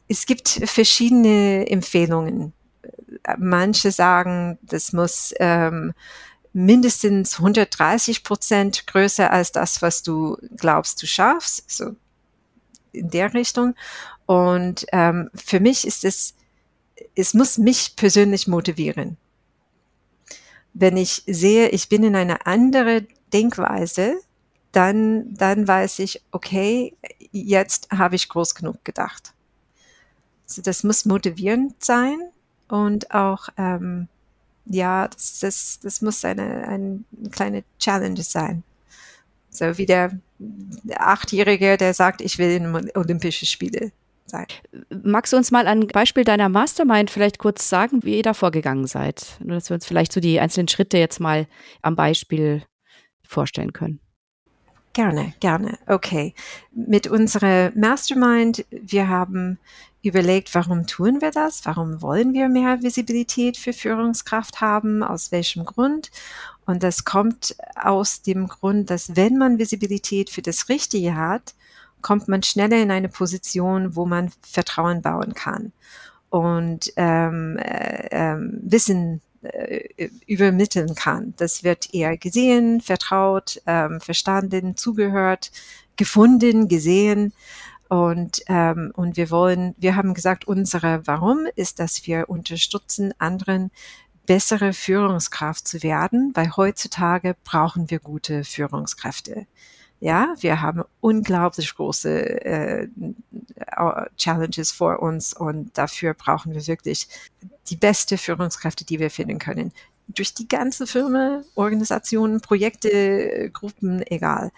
es 0.06 0.26
gibt 0.26 0.48
verschiedene 0.48 1.68
Empfehlungen. 1.68 2.52
Manche 3.38 3.90
sagen, 3.90 4.58
das 4.62 4.92
muss 4.92 5.34
ähm, 5.40 5.94
mindestens 6.52 7.38
130 7.38 8.22
Prozent 8.22 8.86
größer 8.86 9.32
als 9.32 9.50
das, 9.50 9.82
was 9.82 10.04
du 10.04 10.38
glaubst, 10.56 11.02
du 11.02 11.06
schaffst, 11.06 11.68
so 11.68 11.96
in 12.92 13.10
der 13.10 13.34
Richtung. 13.34 13.74
Und 14.26 14.86
ähm, 14.92 15.28
für 15.34 15.58
mich 15.58 15.86
ist 15.86 16.04
es, 16.04 16.36
es 17.16 17.34
muss 17.34 17.58
mich 17.58 17.96
persönlich 17.96 18.46
motivieren 18.46 19.16
wenn 20.78 20.98
ich 20.98 21.22
sehe, 21.26 21.70
ich 21.70 21.88
bin 21.88 22.04
in 22.04 22.14
einer 22.14 22.46
anderen 22.46 23.08
Denkweise, 23.32 24.20
dann, 24.72 25.34
dann 25.34 25.66
weiß 25.66 26.00
ich, 26.00 26.22
okay, 26.32 26.94
jetzt 27.32 27.88
habe 27.90 28.14
ich 28.14 28.28
groß 28.28 28.54
genug 28.54 28.84
gedacht. 28.84 29.32
Also 30.46 30.60
das 30.60 30.84
muss 30.84 31.06
motivierend 31.06 31.82
sein 31.82 32.18
und 32.68 33.10
auch, 33.10 33.48
ähm, 33.56 34.08
ja, 34.66 35.08
das, 35.08 35.40
das, 35.40 35.80
das 35.82 36.02
muss 36.02 36.22
eine, 36.26 36.68
eine 36.68 37.04
kleine 37.30 37.64
Challenge 37.78 38.22
sein. 38.22 38.62
So 39.48 39.78
wie 39.78 39.86
der, 39.86 40.18
Achtjährige, 40.94 41.78
der 41.78 41.94
sagt, 41.94 42.20
ich 42.20 42.36
will 42.36 42.50
in 42.50 42.90
Olympische 42.94 43.46
Spiele 43.46 43.92
sein. 44.26 44.46
Magst 45.04 45.32
du 45.32 45.36
uns 45.36 45.50
mal 45.50 45.66
ein 45.66 45.86
Beispiel 45.86 46.24
deiner 46.24 46.48
Mastermind 46.48 47.10
vielleicht 47.10 47.38
kurz 47.38 47.68
sagen, 47.68 48.02
wie 48.02 48.16
ihr 48.16 48.22
da 48.22 48.34
vorgegangen 48.34 48.86
seid? 48.86 49.38
Nur, 49.40 49.54
dass 49.54 49.70
wir 49.70 49.74
uns 49.74 49.86
vielleicht 49.86 50.12
so 50.12 50.20
die 50.20 50.40
einzelnen 50.40 50.68
Schritte 50.68 50.98
jetzt 50.98 51.20
mal 51.20 51.46
am 51.82 51.96
Beispiel 51.96 52.62
vorstellen 53.22 53.72
können. 53.72 54.00
Gerne, 54.92 55.34
gerne. 55.40 55.78
Okay. 55.86 56.34
Mit 56.72 57.06
unserer 57.06 57.70
Mastermind, 57.74 58.64
wir 58.70 59.08
haben 59.08 59.58
überlegt, 60.02 60.54
warum 60.54 60.86
tun 60.86 61.20
wir 61.20 61.30
das? 61.30 61.66
Warum 61.66 62.00
wollen 62.00 62.32
wir 62.32 62.48
mehr 62.48 62.82
Visibilität 62.82 63.56
für 63.56 63.72
Führungskraft 63.72 64.60
haben? 64.60 65.02
Aus 65.02 65.32
welchem 65.32 65.64
Grund? 65.64 66.10
Und 66.64 66.82
das 66.82 67.04
kommt 67.04 67.56
aus 67.74 68.22
dem 68.22 68.48
Grund, 68.48 68.88
dass 68.88 69.16
wenn 69.16 69.36
man 69.36 69.58
Visibilität 69.58 70.30
für 70.30 70.42
das 70.42 70.68
Richtige 70.68 71.14
hat, 71.14 71.54
kommt 72.06 72.28
man 72.28 72.44
schneller 72.44 72.80
in 72.80 72.92
eine 72.92 73.08
Position, 73.08 73.96
wo 73.96 74.06
man 74.06 74.30
Vertrauen 74.40 75.02
bauen 75.02 75.34
kann 75.34 75.72
und 76.30 76.92
ähm, 76.94 77.58
äh, 77.58 78.06
äh, 78.10 78.36
Wissen 78.38 79.22
äh, 79.42 80.08
übermitteln 80.24 80.94
kann. 80.94 81.34
Das 81.36 81.64
wird 81.64 81.92
eher 81.92 82.16
gesehen, 82.16 82.80
vertraut, 82.80 83.60
ähm, 83.66 84.00
verstanden, 84.00 84.76
zugehört, 84.76 85.50
gefunden, 85.96 86.68
gesehen. 86.68 87.32
Und, 87.88 88.40
ähm, 88.46 88.92
und 88.94 89.16
wir 89.16 89.32
wollen, 89.32 89.74
wir 89.76 89.96
haben 89.96 90.14
gesagt, 90.14 90.46
unsere 90.46 91.04
Warum 91.08 91.48
ist, 91.56 91.80
dass 91.80 92.06
wir 92.06 92.28
unterstützen, 92.28 93.14
anderen 93.18 93.72
bessere 94.26 94.72
Führungskraft 94.74 95.66
zu 95.66 95.82
werden, 95.82 96.30
weil 96.34 96.56
heutzutage 96.56 97.34
brauchen 97.42 97.90
wir 97.90 97.98
gute 97.98 98.44
Führungskräfte. 98.44 99.48
Ja, 100.06 100.36
wir 100.38 100.62
haben 100.62 100.84
unglaublich 101.00 101.74
große 101.74 102.44
äh, 102.44 102.88
Challenges 104.16 104.70
vor 104.70 105.02
uns 105.02 105.34
und 105.34 105.76
dafür 105.76 106.14
brauchen 106.14 106.54
wir 106.54 106.64
wirklich 106.68 107.08
die 107.66 107.74
beste 107.74 108.16
Führungskräfte, 108.16 108.84
die 108.84 109.00
wir 109.00 109.10
finden 109.10 109.40
können. 109.40 109.72
Durch 110.06 110.32
die 110.32 110.46
ganze 110.46 110.86
Firma, 110.86 111.42
Organisationen, 111.56 112.40
Projekte, 112.40 113.50
Gruppen, 113.52 114.00
egal. 114.06 114.52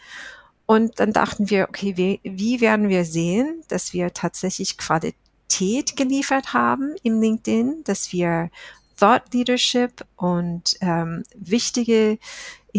Und 0.66 1.00
dann 1.00 1.14
dachten 1.14 1.48
wir, 1.48 1.66
okay, 1.70 1.96
wie, 1.96 2.20
wie 2.24 2.60
werden 2.60 2.90
wir 2.90 3.06
sehen, 3.06 3.62
dass 3.68 3.94
wir 3.94 4.12
tatsächlich 4.12 4.76
Qualität 4.76 5.96
geliefert 5.96 6.52
haben 6.52 6.94
im 7.02 7.22
LinkedIn, 7.22 7.84
dass 7.84 8.12
wir 8.12 8.50
Thought 8.98 9.32
Leadership 9.32 10.04
und 10.16 10.76
ähm, 10.82 11.24
wichtige 11.34 12.18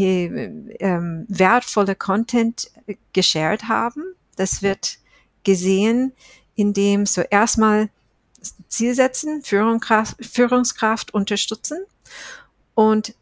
wertvolle 0.01 1.95
Content 1.95 2.71
geshared 3.13 3.67
haben. 3.67 4.03
Das 4.35 4.61
wird 4.61 4.97
gesehen, 5.43 6.13
indem 6.55 7.05
so 7.05 7.21
erstmal 7.21 7.89
Ziel 8.67 8.95
setzen, 8.95 9.41
Führungskraft, 9.43 10.15
Führungskraft 10.25 11.13
unterstützen 11.13 11.79
und 12.75 13.13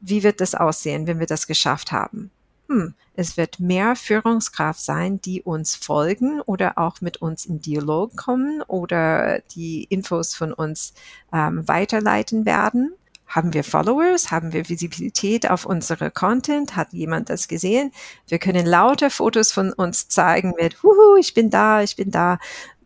wie 0.00 0.22
wird 0.22 0.40
das 0.40 0.54
aussehen, 0.54 1.06
wenn 1.06 1.18
wir 1.18 1.26
das 1.26 1.46
geschafft 1.46 1.92
haben? 1.92 2.30
Hm, 2.68 2.94
es 3.14 3.36
wird 3.36 3.60
mehr 3.60 3.96
Führungskraft 3.96 4.80
sein, 4.80 5.20
die 5.20 5.42
uns 5.42 5.74
folgen 5.74 6.40
oder 6.40 6.78
auch 6.78 7.00
mit 7.00 7.18
uns 7.18 7.44
in 7.44 7.60
Dialog 7.60 8.16
kommen 8.16 8.62
oder 8.62 9.40
die 9.54 9.84
Infos 9.84 10.34
von 10.34 10.52
uns 10.52 10.94
ähm, 11.32 11.66
weiterleiten 11.68 12.46
werden. 12.46 12.94
Haben 13.30 13.54
wir 13.54 13.62
Followers? 13.62 14.32
Haben 14.32 14.52
wir 14.52 14.68
Visibilität 14.68 15.48
auf 15.48 15.64
unsere 15.64 16.10
Content? 16.10 16.74
Hat 16.74 16.92
jemand 16.92 17.30
das 17.30 17.46
gesehen? 17.46 17.92
Wir 18.26 18.40
können 18.40 18.66
lauter 18.66 19.08
Fotos 19.08 19.52
von 19.52 19.72
uns 19.72 20.08
zeigen 20.08 20.52
mit, 20.58 20.82
huhu, 20.82 21.16
ich 21.16 21.32
bin 21.32 21.48
da, 21.48 21.80
ich 21.80 21.94
bin 21.94 22.10
da 22.10 22.38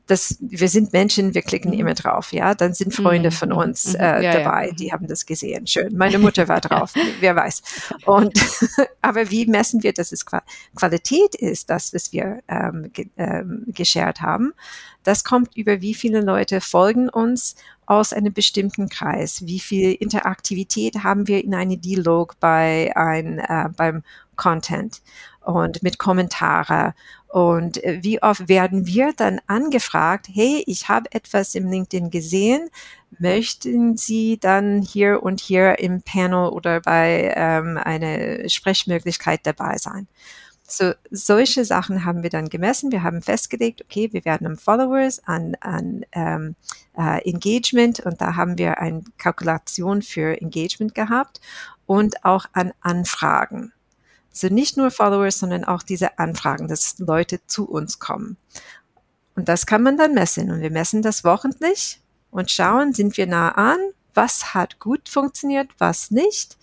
das, 0.06 0.36
wir 0.40 0.68
sind 0.68 0.92
Menschen, 0.92 1.34
wir 1.34 1.42
klicken 1.42 1.72
mhm. 1.72 1.78
immer 1.78 1.94
drauf, 1.94 2.32
ja, 2.32 2.54
dann 2.54 2.74
sind 2.74 2.94
Freunde 2.94 3.30
mhm. 3.30 3.34
von 3.34 3.52
uns 3.52 3.94
mhm. 3.94 4.00
äh, 4.00 4.22
ja, 4.22 4.32
dabei, 4.34 4.68
ja. 4.68 4.74
die 4.74 4.92
haben 4.92 5.06
das 5.06 5.24
gesehen. 5.24 5.66
Schön. 5.66 5.96
Meine 5.96 6.18
Mutter 6.18 6.46
war 6.48 6.60
drauf, 6.62 6.92
wer 7.20 7.34
weiß. 7.34 7.62
Und 8.04 8.38
aber 9.02 9.30
wie 9.30 9.46
messen 9.46 9.82
wir, 9.82 9.92
dass 9.92 10.12
es 10.12 10.26
Qualität 10.74 11.34
ist, 11.34 11.70
das, 11.70 11.94
was 11.94 12.12
wir 12.12 12.40
ähm, 12.48 12.90
ge 12.92 13.08
ähm, 13.16 13.64
geshared 13.68 14.20
haben? 14.20 14.52
Das 15.04 15.24
kommt 15.24 15.56
über 15.56 15.80
wie 15.80 15.94
viele 15.94 16.20
Leute 16.20 16.60
folgen 16.60 17.08
uns 17.08 17.56
aus 17.86 18.12
einem 18.12 18.32
bestimmten 18.32 18.88
Kreis. 18.88 19.46
Wie 19.46 19.60
viel 19.60 19.92
Interaktivität 19.92 21.02
haben 21.02 21.28
wir 21.28 21.44
in 21.44 21.54
einem 21.54 21.80
Dialog 21.80 22.38
bei 22.40 22.92
ein, 22.96 23.38
äh, 23.38 23.68
beim 23.76 24.02
Content 24.36 25.02
und 25.44 25.82
mit 25.82 25.98
Kommentare 25.98 26.94
und 27.34 27.82
äh, 27.82 27.98
wie 28.00 28.22
oft 28.22 28.48
werden 28.48 28.86
wir 28.86 29.12
dann 29.12 29.40
angefragt, 29.48 30.28
hey, 30.32 30.62
ich 30.68 30.88
habe 30.88 31.10
etwas 31.10 31.56
im 31.56 31.68
LinkedIn 31.68 32.10
gesehen, 32.10 32.70
möchten 33.18 33.96
Sie 33.96 34.38
dann 34.38 34.82
hier 34.82 35.20
und 35.20 35.40
hier 35.40 35.80
im 35.80 36.00
Panel 36.02 36.50
oder 36.50 36.80
bei 36.80 37.34
ähm, 37.34 37.76
einer 37.76 38.48
Sprechmöglichkeit 38.48 39.40
dabei 39.42 39.78
sein? 39.78 40.06
So, 40.62 40.92
solche 41.10 41.64
Sachen 41.64 42.04
haben 42.04 42.22
wir 42.22 42.30
dann 42.30 42.48
gemessen. 42.48 42.92
Wir 42.92 43.02
haben 43.02 43.20
festgelegt, 43.20 43.82
okay, 43.82 44.12
wir 44.12 44.24
werden 44.24 44.46
am 44.46 44.56
Followers, 44.56 45.20
an, 45.26 45.56
an 45.60 46.06
ähm, 46.12 46.54
äh, 46.96 47.28
Engagement 47.28 47.98
und 47.98 48.20
da 48.20 48.36
haben 48.36 48.58
wir 48.58 48.78
eine 48.78 49.02
Kalkulation 49.18 50.02
für 50.02 50.40
Engagement 50.40 50.94
gehabt 50.94 51.40
und 51.84 52.24
auch 52.24 52.46
an 52.52 52.72
Anfragen. 52.80 53.73
Also 54.34 54.52
nicht 54.52 54.76
nur 54.76 54.90
Followers, 54.90 55.38
sondern 55.38 55.64
auch 55.64 55.82
diese 55.82 56.18
Anfragen, 56.18 56.66
dass 56.66 56.98
Leute 56.98 57.40
zu 57.46 57.68
uns 57.68 58.00
kommen. 58.00 58.36
Und 59.36 59.48
das 59.48 59.66
kann 59.66 59.82
man 59.82 59.96
dann 59.96 60.14
messen. 60.14 60.50
Und 60.50 60.60
wir 60.60 60.70
messen 60.70 61.02
das 61.02 61.24
wochentlich 61.24 62.00
und 62.30 62.50
schauen, 62.50 62.92
sind 62.92 63.16
wir 63.16 63.26
nah 63.26 63.50
an? 63.50 63.78
Was 64.12 64.54
hat 64.54 64.78
gut 64.78 65.08
funktioniert, 65.08 65.68
was 65.78 66.10
nicht? 66.10 66.56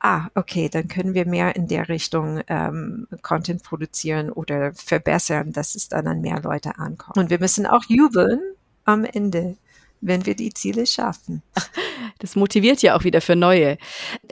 Ah, 0.00 0.28
okay, 0.34 0.68
dann 0.68 0.88
können 0.88 1.14
wir 1.14 1.26
mehr 1.26 1.54
in 1.56 1.68
der 1.68 1.88
Richtung 1.88 2.42
ähm, 2.46 3.06
Content 3.22 3.62
produzieren 3.62 4.30
oder 4.30 4.72
verbessern, 4.72 5.52
dass 5.52 5.74
es 5.74 5.88
dann 5.88 6.06
an 6.06 6.20
mehr 6.20 6.40
Leute 6.40 6.78
ankommt. 6.78 7.18
Und 7.18 7.28
wir 7.28 7.38
müssen 7.38 7.66
auch 7.66 7.84
jubeln 7.86 8.40
am 8.84 9.04
Ende 9.04 9.56
wenn 10.00 10.26
wir 10.26 10.34
die 10.34 10.52
Ziele 10.52 10.86
schaffen. 10.86 11.42
Das 12.18 12.36
motiviert 12.36 12.82
ja 12.82 12.96
auch 12.96 13.04
wieder 13.04 13.20
für 13.20 13.36
neue. 13.36 13.78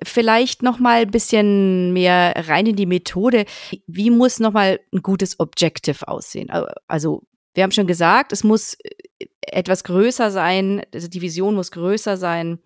Vielleicht 0.03 0.63
noch 0.63 0.79
mal 0.79 1.03
ein 1.03 1.11
bisschen 1.11 1.93
mehr 1.93 2.35
rein 2.49 2.67
in 2.67 2.77
die 2.77 2.87
Methode. 2.87 3.47
Wie 3.87 4.11
muss 4.11 4.41
noch 4.41 4.53
mal 4.53 4.81
ein 4.93 5.03
gutes 5.03 5.41
Objective 5.41 6.07
aussehen? 6.07 6.51
Also 6.87 7.23
wir 7.55 7.63
haben 7.63 7.73
schon 7.73 7.87
gesagt, 7.87 8.33
es 8.33 8.45
muss 8.45 8.75
äh, 8.75 9.27
etwas 9.41 9.85
größer 9.85 10.31
sein, 10.31 10.83
also 10.93 11.09
die 11.09 11.23
Vision 11.23 11.55
muss 11.55 11.71
größer 11.71 12.17
sein 12.17 12.59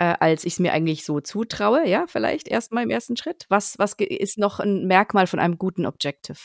äh, 0.00 0.16
als 0.18 0.44
ich 0.44 0.54
es 0.54 0.58
mir 0.58 0.72
eigentlich 0.72 1.04
so 1.04 1.20
zutraue, 1.20 1.86
ja, 1.86 2.06
vielleicht 2.08 2.48
erstmal 2.48 2.84
im 2.84 2.90
ersten 2.90 3.16
Schritt. 3.18 3.44
Was, 3.50 3.78
was 3.78 3.92
ist 3.98 4.38
noch 4.38 4.58
ein 4.58 4.86
Merkmal 4.86 5.26
von 5.26 5.38
einem 5.38 5.58
guten 5.58 5.84
Objective? 5.84 6.38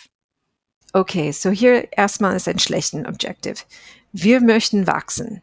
Okay, 0.91 1.31
so 1.31 1.49
hier 1.49 1.91
erstmal 1.93 2.35
ist 2.35 2.47
ein 2.47 2.59
schlechten 2.59 3.07
Objective. 3.07 3.55
Wir 4.11 4.41
möchten 4.41 4.88
wachsen. 4.88 5.41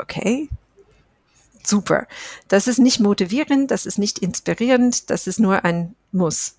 Okay, 0.00 0.48
super. 1.62 2.06
Das 2.48 2.66
ist 2.66 2.78
nicht 2.78 3.00
motivierend, 3.00 3.70
das 3.70 3.86
ist 3.86 3.98
nicht 3.98 4.18
inspirierend, 4.18 5.10
das 5.10 5.26
ist 5.26 5.38
nur 5.38 5.64
ein 5.64 5.94
Muss. 6.10 6.56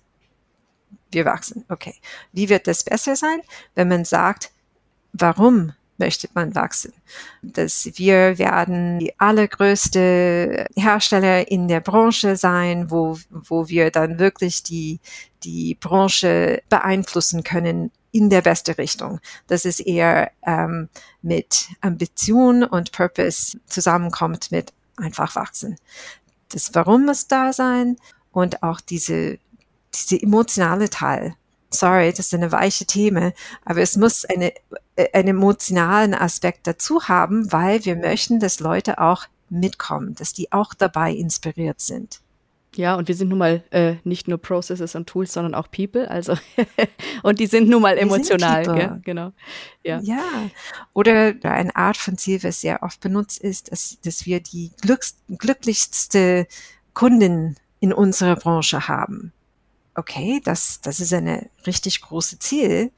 Wir 1.10 1.24
wachsen. 1.24 1.64
Okay. 1.68 1.94
Wie 2.32 2.48
wird 2.48 2.66
das 2.66 2.84
besser 2.84 3.16
sein, 3.16 3.40
wenn 3.74 3.88
man 3.88 4.04
sagt, 4.04 4.50
warum 5.12 5.72
möchte 5.98 6.28
man 6.34 6.54
wachsen? 6.54 6.92
Dass 7.42 7.90
wir 7.94 8.38
werden 8.38 9.00
die 9.00 9.18
allergrößte 9.18 10.66
Hersteller 10.74 11.50
in 11.50 11.68
der 11.68 11.80
Branche 11.80 12.36
sein, 12.36 12.90
wo, 12.90 13.18
wo 13.30 13.68
wir 13.68 13.90
dann 13.90 14.18
wirklich 14.18 14.62
die, 14.62 15.00
die 15.42 15.74
Branche 15.74 16.62
beeinflussen 16.68 17.42
können 17.42 17.90
in 18.12 18.30
der 18.30 18.42
beste 18.42 18.78
Richtung. 18.78 19.20
Das 19.48 19.64
ist 19.64 19.80
eher 19.80 20.30
ähm, 20.46 20.88
mit 21.22 21.68
Ambition 21.80 22.62
und 22.62 22.92
Purpose 22.92 23.58
zusammenkommt 23.66 24.52
mit 24.52 24.72
einfach 24.96 25.34
wachsen. 25.34 25.76
Das 26.50 26.74
Warum 26.74 27.06
muss 27.06 27.26
da 27.26 27.52
sein 27.52 27.96
und 28.30 28.62
auch 28.62 28.80
diese, 28.80 29.38
diese 29.94 30.22
emotionale 30.22 30.90
Teil. 30.90 31.34
Sorry, 31.70 32.10
das 32.10 32.26
ist 32.26 32.34
eine 32.34 32.52
weiche 32.52 32.84
Thema, 32.84 33.32
aber 33.64 33.80
es 33.80 33.96
muss 33.96 34.26
eine, 34.26 34.52
äh, 34.94 35.08
einen 35.14 35.28
emotionalen 35.28 36.12
Aspekt 36.12 36.66
dazu 36.66 37.08
haben, 37.08 37.50
weil 37.50 37.84
wir 37.86 37.96
möchten, 37.96 38.40
dass 38.40 38.60
Leute 38.60 39.00
auch 39.00 39.26
mitkommen, 39.48 40.14
dass 40.14 40.34
die 40.34 40.52
auch 40.52 40.74
dabei 40.74 41.12
inspiriert 41.12 41.80
sind. 41.80 42.20
Ja, 42.74 42.94
und 42.94 43.08
wir 43.08 43.14
sind 43.14 43.28
nun 43.28 43.38
mal 43.38 43.62
äh, 43.70 43.96
nicht 44.04 44.28
nur 44.28 44.38
Processes 44.38 44.94
und 44.94 45.06
Tools, 45.06 45.32
sondern 45.32 45.54
auch 45.54 45.70
People. 45.70 46.10
Also 46.10 46.36
und 47.22 47.38
die 47.38 47.46
sind 47.46 47.68
nun 47.68 47.82
mal 47.82 47.98
emotional. 47.98 48.64
Ja, 48.78 48.98
genau. 49.02 49.32
Ja. 49.82 50.00
ja. 50.00 50.22
Oder 50.94 51.34
eine 51.42 51.76
Art 51.76 51.96
von 51.98 52.16
Ziel, 52.16 52.42
was 52.42 52.62
sehr 52.62 52.82
oft 52.82 53.00
benutzt 53.00 53.40
ist, 53.42 53.70
dass, 53.72 53.98
dass 54.02 54.24
wir 54.24 54.40
die 54.40 54.72
glücks 54.80 55.16
glücklichste 55.28 56.46
Kundin 56.94 57.56
in 57.80 57.92
unserer 57.92 58.36
Branche 58.36 58.88
haben. 58.88 59.32
Okay, 59.94 60.40
das, 60.42 60.80
das 60.80 61.00
ist 61.00 61.12
eine 61.12 61.50
richtig 61.66 62.00
große 62.00 62.38
Ziel. 62.38 62.90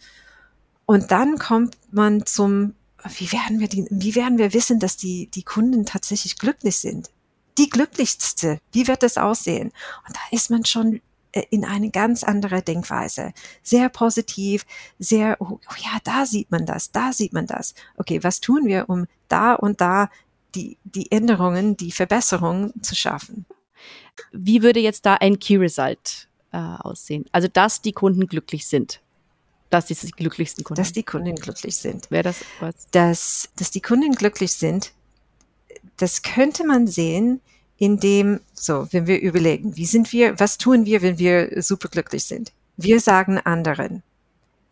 Und 0.87 1.11
dann 1.11 1.39
kommt 1.39 1.77
man 1.91 2.27
zum, 2.27 2.75
wie 3.19 3.33
werden 3.33 3.59
wir 3.59 3.69
die, 3.69 3.87
wie 3.91 4.15
werden 4.15 4.39
wir 4.39 4.53
wissen, 4.53 4.79
dass 4.79 4.97
die, 4.97 5.29
die 5.29 5.43
Kunden 5.43 5.87
tatsächlich 5.87 6.39
glücklich 6.39 6.79
sind? 6.79 7.11
Die 7.59 7.69
glücklichste. 7.69 8.61
Wie 8.73 8.89
wird 8.89 9.03
es 9.03 9.19
aussehen? 9.19 9.73
Und 10.07 10.17
da 10.17 10.21
ist 10.31 10.51
man 10.51 10.65
schon 10.65 11.01
äh, 11.33 11.43
in 11.51 11.65
eine 11.65 11.91
ganz 11.91 12.25
andere 12.25 12.63
Denkweise. 12.63 13.33
Sehr 13.63 13.89
positiv, 13.89 14.65
sehr, 14.99 15.37
oh, 15.41 15.59
oh, 15.61 15.75
ja, 15.79 15.99
da 16.05 16.27
sieht 16.27 16.51
man 16.51 16.67
das, 16.67 16.93
da 16.93 17.13
sieht 17.13 17.33
man 17.33 17.47
das. 17.47 17.75
Okay, 17.97 18.23
was 18.23 18.41
tun 18.41 18.67
wir, 18.67 18.89
um 18.89 19.07
da 19.29 19.55
und 19.55 19.81
da 19.81 20.11
die, 20.55 20.79
die 20.85 21.11
Änderungen, 21.11 21.77
die 21.77 21.93
Verbesserungen 21.93 22.73
zu 22.83 22.95
schaffen? 22.95 23.47
Wie 24.33 24.63
würde 24.63 24.81
jetzt 24.81 25.07
da 25.07 25.15
ein 25.15 25.39
Key 25.39 25.57
Result 25.57 26.29
äh, 26.53 26.59
aussehen? 26.59 27.25
Also, 27.33 27.49
dass 27.49 27.83
die 27.83 27.93
Kunden 27.93 28.27
glücklich 28.29 28.67
sind. 28.67 29.01
Dass 29.71 29.87
die 29.87 29.97
glücklichsten 29.97 30.63
Kunden. 30.63 30.81
Dass 30.81 30.93
die 30.93 31.03
Kunden 31.03 31.35
glücklich 31.35 31.77
sind. 31.77 32.11
Wäre 32.13 32.23
das 32.23 32.45
was? 32.61 32.75
Dass, 32.93 33.49
dass 33.57 33.73
die 33.73 33.81
Kunden 33.81 34.13
glücklich 34.13 34.53
sind, 34.53 34.93
das 35.97 36.23
könnte 36.23 36.67
man 36.67 36.87
sehen, 36.87 37.41
indem, 37.77 38.41
so, 38.53 38.87
wenn 38.91 39.07
wir 39.07 39.21
überlegen, 39.21 39.77
wie 39.77 39.87
sind 39.87 40.13
wir, 40.13 40.39
was 40.39 40.59
tun 40.59 40.85
wir, 40.87 41.03
wenn 41.03 41.19
wir 41.19 41.63
superglücklich 41.63 42.25
sind? 42.25 42.53
Wir 42.77 43.01
sagen 43.01 43.39
anderen, 43.39 44.03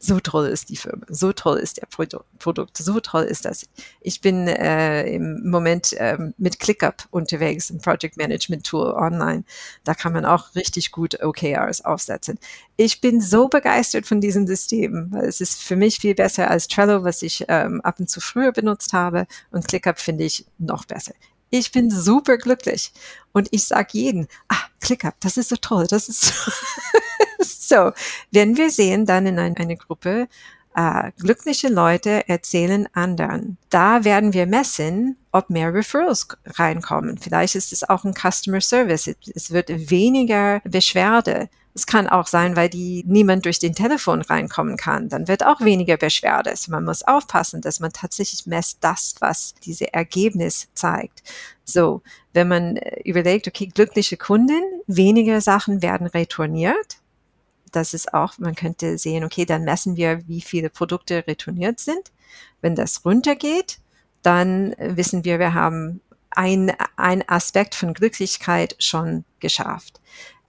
so 0.03 0.19
toll 0.19 0.47
ist 0.49 0.69
die 0.69 0.77
Firma, 0.77 1.07
so 1.09 1.33
toll 1.33 1.59
ist 1.59 1.77
der 1.77 1.87
Produ 1.87 2.25
Produkt, 2.41 2.77
so 2.77 2.99
toll 2.99 3.23
ist 3.23 3.45
das. 3.45 3.69
Ich 4.01 4.21
bin 4.21 4.49
äh, 4.49 5.05
im 5.05 5.49
Moment 5.49 5.93
äh, 5.93 6.19
mit 6.38 6.59
ClickUp 6.59 7.07
unterwegs, 7.12 7.71
ein 7.71 7.81
Project 7.81 8.17
Management 8.17 8.67
Tool 8.67 8.93
online. 8.95 9.45
Da 9.85 9.95
kann 9.95 10.12
man 10.12 10.25
auch 10.25 10.57
richtig 10.57 10.91
gut 10.91 11.23
OKRs 11.23 11.85
aufsetzen. 11.85 12.41
Ich 12.77 13.01
bin 13.01 13.21
so 13.21 13.47
begeistert 13.47 14.07
von 14.07 14.21
diesem 14.21 14.49
System, 14.49 15.07
weil 15.12 15.27
es 15.27 15.41
ist 15.41 15.62
für 15.62 15.77
mich 15.77 15.99
viel 15.99 16.17
besser 16.17 16.51
als 16.51 16.67
Trello, 16.67 17.05
was 17.05 17.23
ich 17.23 17.45
ähm, 17.47 17.81
ab 17.83 18.01
und 18.01 18.11
zu 18.11 18.21
früher 18.21 18.51
benutzt 18.51 18.93
habe. 18.93 19.29
Und 19.53 19.69
ClickUp 19.69 20.01
finde 20.01 20.25
ich 20.25 20.45
noch 20.59 20.85
besser. 20.85 21.12
Ich 21.51 21.71
bin 21.71 21.91
super 21.91 22.38
glücklich. 22.38 22.93
Und 23.31 23.47
ich 23.53 23.65
sag 23.65 23.95
jeden, 23.95 24.27
ah, 24.49 24.65
ClickUp, 24.81 25.15
das 25.21 25.37
ist 25.37 25.51
so 25.51 25.57
toll, 25.57 25.87
das 25.87 26.09
ist 26.09 26.23
so. 26.23 26.51
so, 27.68 27.92
wenn 28.31 28.57
wir 28.57 28.70
sehen 28.70 29.07
dann 29.07 29.26
in 29.26 29.38
ein, 29.38 29.57
eine 29.57 29.76
Gruppe, 29.76 30.28
äh, 30.74 31.12
glückliche 31.18 31.68
Leute 31.68 32.28
erzählen 32.28 32.88
anderen. 32.94 33.59
Da 33.70 34.05
werden 34.05 34.33
wir 34.33 34.46
messen, 34.46 35.16
ob 35.31 35.50
mehr 35.50 35.72
Referrals 35.72 36.28
reinkommen. 36.46 37.18
Vielleicht 37.18 37.55
ist 37.55 37.72
es 37.72 37.88
auch 37.88 38.05
ein 38.05 38.14
Customer 38.14 38.61
Service. 38.61 39.11
Es 39.35 39.50
wird 39.50 39.90
weniger 39.90 40.61
Beschwerde. 40.64 41.48
Es 41.74 41.87
kann 41.87 42.07
auch 42.07 42.26
sein, 42.26 42.55
weil 42.55 42.68
die 42.68 43.02
niemand 43.07 43.46
durch 43.46 43.59
den 43.59 43.74
Telefon 43.74 44.20
reinkommen 44.20 44.76
kann. 44.76 45.09
Dann 45.09 45.26
wird 45.26 45.44
auch 45.44 45.62
weniger 45.62 45.96
Beschwerde. 45.96 46.50
Also 46.50 46.70
man 46.70 46.85
muss 46.85 47.02
aufpassen, 47.02 47.62
dass 47.62 47.81
man 47.81 47.92
tatsächlich 47.92 48.46
messt 48.46 48.78
das, 48.83 49.14
was 49.20 49.55
diese 49.64 49.92
Ergebnis 49.92 50.68
zeigt. 50.74 51.22
So, 51.64 52.02
wenn 52.35 52.48
man 52.48 52.76
äh, 52.76 53.00
überlegt, 53.05 53.48
okay, 53.48 53.66
glückliche 53.66 54.18
Kunden, 54.18 54.61
weniger 54.87 55.40
Sachen 55.40 55.81
werden 55.81 56.07
retourniert. 56.07 56.98
Das 57.73 57.95
ist 57.95 58.15
auch, 58.15 58.39
man 58.39 58.55
könnte 58.55 58.99
sehen, 58.99 59.25
okay, 59.25 59.45
dann 59.45 59.65
messen 59.65 59.97
wir, 59.97 60.27
wie 60.29 60.41
viele 60.41 60.71
Produkte 60.71 61.27
retourniert 61.27 61.81
sind. 61.81 62.13
Wenn 62.61 62.75
das 62.75 63.05
runtergeht, 63.05 63.79
dann 64.23 64.75
wissen 64.79 65.25
wir, 65.25 65.39
wir 65.39 65.55
haben 65.55 66.01
ein, 66.31 66.73
ein 66.97 67.29
Aspekt 67.29 67.75
von 67.75 67.95
Glücklichkeit 67.95 68.77
schon 68.79 69.25
geschafft. 69.41 70.01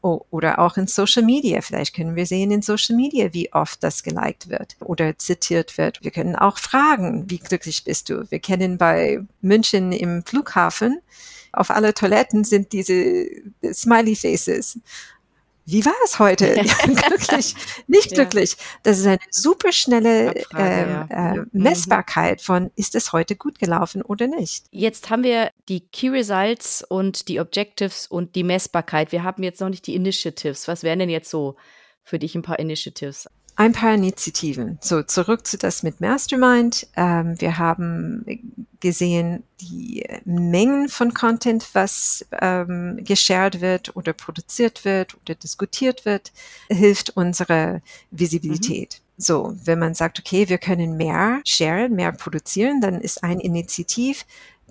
Oh, 0.01 0.25
oder 0.31 0.59
auch 0.59 0.75
in 0.75 0.87
Social 0.87 1.23
Media. 1.23 1.61
Vielleicht 1.61 1.95
können 1.95 2.17
wir 2.17 2.25
sehen 2.25 2.51
in 2.51 2.61
Social 2.61 2.97
Media, 2.97 3.33
wie 3.33 3.53
oft 3.53 3.81
das 3.81 4.03
geliked 4.03 4.49
wird 4.49 4.75
oder 4.81 5.17
zitiert 5.17 5.77
wird. 5.77 6.03
Wir 6.03 6.11
können 6.11 6.35
auch 6.35 6.57
fragen, 6.57 7.29
wie 7.29 7.39
glücklich 7.39 7.85
bist 7.85 8.09
du? 8.09 8.29
Wir 8.29 8.39
kennen 8.39 8.77
bei 8.77 9.21
München 9.41 9.93
im 9.93 10.23
Flughafen, 10.25 10.99
auf 11.53 11.69
alle 11.69 11.93
Toiletten 11.93 12.43
sind 12.43 12.73
diese 12.73 13.27
Smiley 13.71 14.15
Faces 14.15 14.79
wie 15.65 15.85
war 15.85 15.93
es 16.03 16.19
heute? 16.19 16.55
glücklich, 17.07 17.55
nicht 17.87 18.11
ja. 18.11 18.17
glücklich. 18.17 18.57
Das 18.83 18.99
ist 18.99 19.05
eine 19.05 19.19
super 19.29 19.71
schnelle 19.71 20.29
Abfrage, 20.29 21.07
äh, 21.09 21.13
äh, 21.13 21.33
mhm. 21.35 21.49
Messbarkeit 21.53 22.41
von, 22.41 22.71
ist 22.75 22.95
es 22.95 23.13
heute 23.13 23.35
gut 23.35 23.59
gelaufen 23.59 24.01
oder 24.01 24.27
nicht? 24.27 24.65
Jetzt 24.71 25.09
haben 25.09 25.23
wir 25.23 25.51
die 25.69 25.81
Key 25.87 26.09
Results 26.09 26.83
und 26.87 27.27
die 27.27 27.39
Objectives 27.39 28.07
und 28.07 28.35
die 28.35 28.43
Messbarkeit. 28.43 29.11
Wir 29.11 29.23
haben 29.23 29.43
jetzt 29.43 29.61
noch 29.61 29.69
nicht 29.69 29.87
die 29.87 29.95
Initiatives. 29.95 30.67
Was 30.67 30.83
wären 30.83 30.99
denn 30.99 31.09
jetzt 31.09 31.29
so 31.29 31.55
für 32.03 32.19
dich 32.19 32.35
ein 32.35 32.41
paar 32.41 32.59
Initiatives? 32.59 33.29
Ein 33.55 33.71
paar 33.71 33.93
Initiativen. 33.93 34.79
So, 34.81 35.03
zurück 35.03 35.45
zu 35.45 35.57
das 35.57 35.83
mit 35.83 36.01
Mastermind. 36.01 36.87
Ähm, 36.95 37.39
wir 37.39 37.57
haben 37.57 38.25
gesehen, 38.79 39.43
die 39.61 40.05
Mengen 40.25 40.89
von 40.89 41.13
Content, 41.13 41.69
was 41.73 42.25
ähm, 42.41 42.99
geshared 43.03 43.61
wird 43.61 43.95
oder 43.95 44.13
produziert 44.13 44.85
wird 44.85 45.15
oder 45.21 45.35
diskutiert 45.35 46.05
wird, 46.05 46.31
hilft 46.69 47.11
unsere 47.15 47.81
Visibilität. 48.11 48.99
Mhm. 48.99 49.21
So, 49.21 49.55
wenn 49.63 49.79
man 49.79 49.93
sagt, 49.93 50.19
okay, 50.19 50.49
wir 50.49 50.57
können 50.57 50.97
mehr 50.97 51.41
sharen, 51.45 51.93
mehr 51.93 52.11
produzieren, 52.11 52.81
dann 52.81 52.99
ist 52.99 53.23
ein 53.23 53.39
Initiativ, 53.39 54.25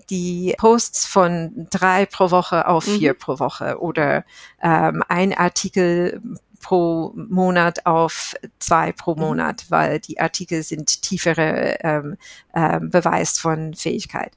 die 0.09 0.53
Posts 0.57 1.05
von 1.05 1.67
drei 1.69 2.05
pro 2.05 2.29
Woche 2.29 2.67
auf 2.67 2.83
vier 2.83 3.13
mhm. 3.13 3.19
pro 3.19 3.39
Woche 3.39 3.79
oder 3.79 4.25
ähm, 4.61 5.03
ein 5.07 5.33
Artikel 5.33 6.21
pro 6.63 7.13
Monat 7.15 7.85
auf 7.85 8.33
zwei 8.57 8.91
pro 8.91 9.13
mhm. 9.13 9.21
Monat, 9.21 9.65
weil 9.69 9.99
die 9.99 10.19
Artikel 10.19 10.63
sind 10.63 11.03
tiefere 11.03 11.77
ähm, 11.81 12.17
ähm, 12.55 12.89
Beweis 12.89 13.37
von 13.37 13.75
Fähigkeit. 13.75 14.31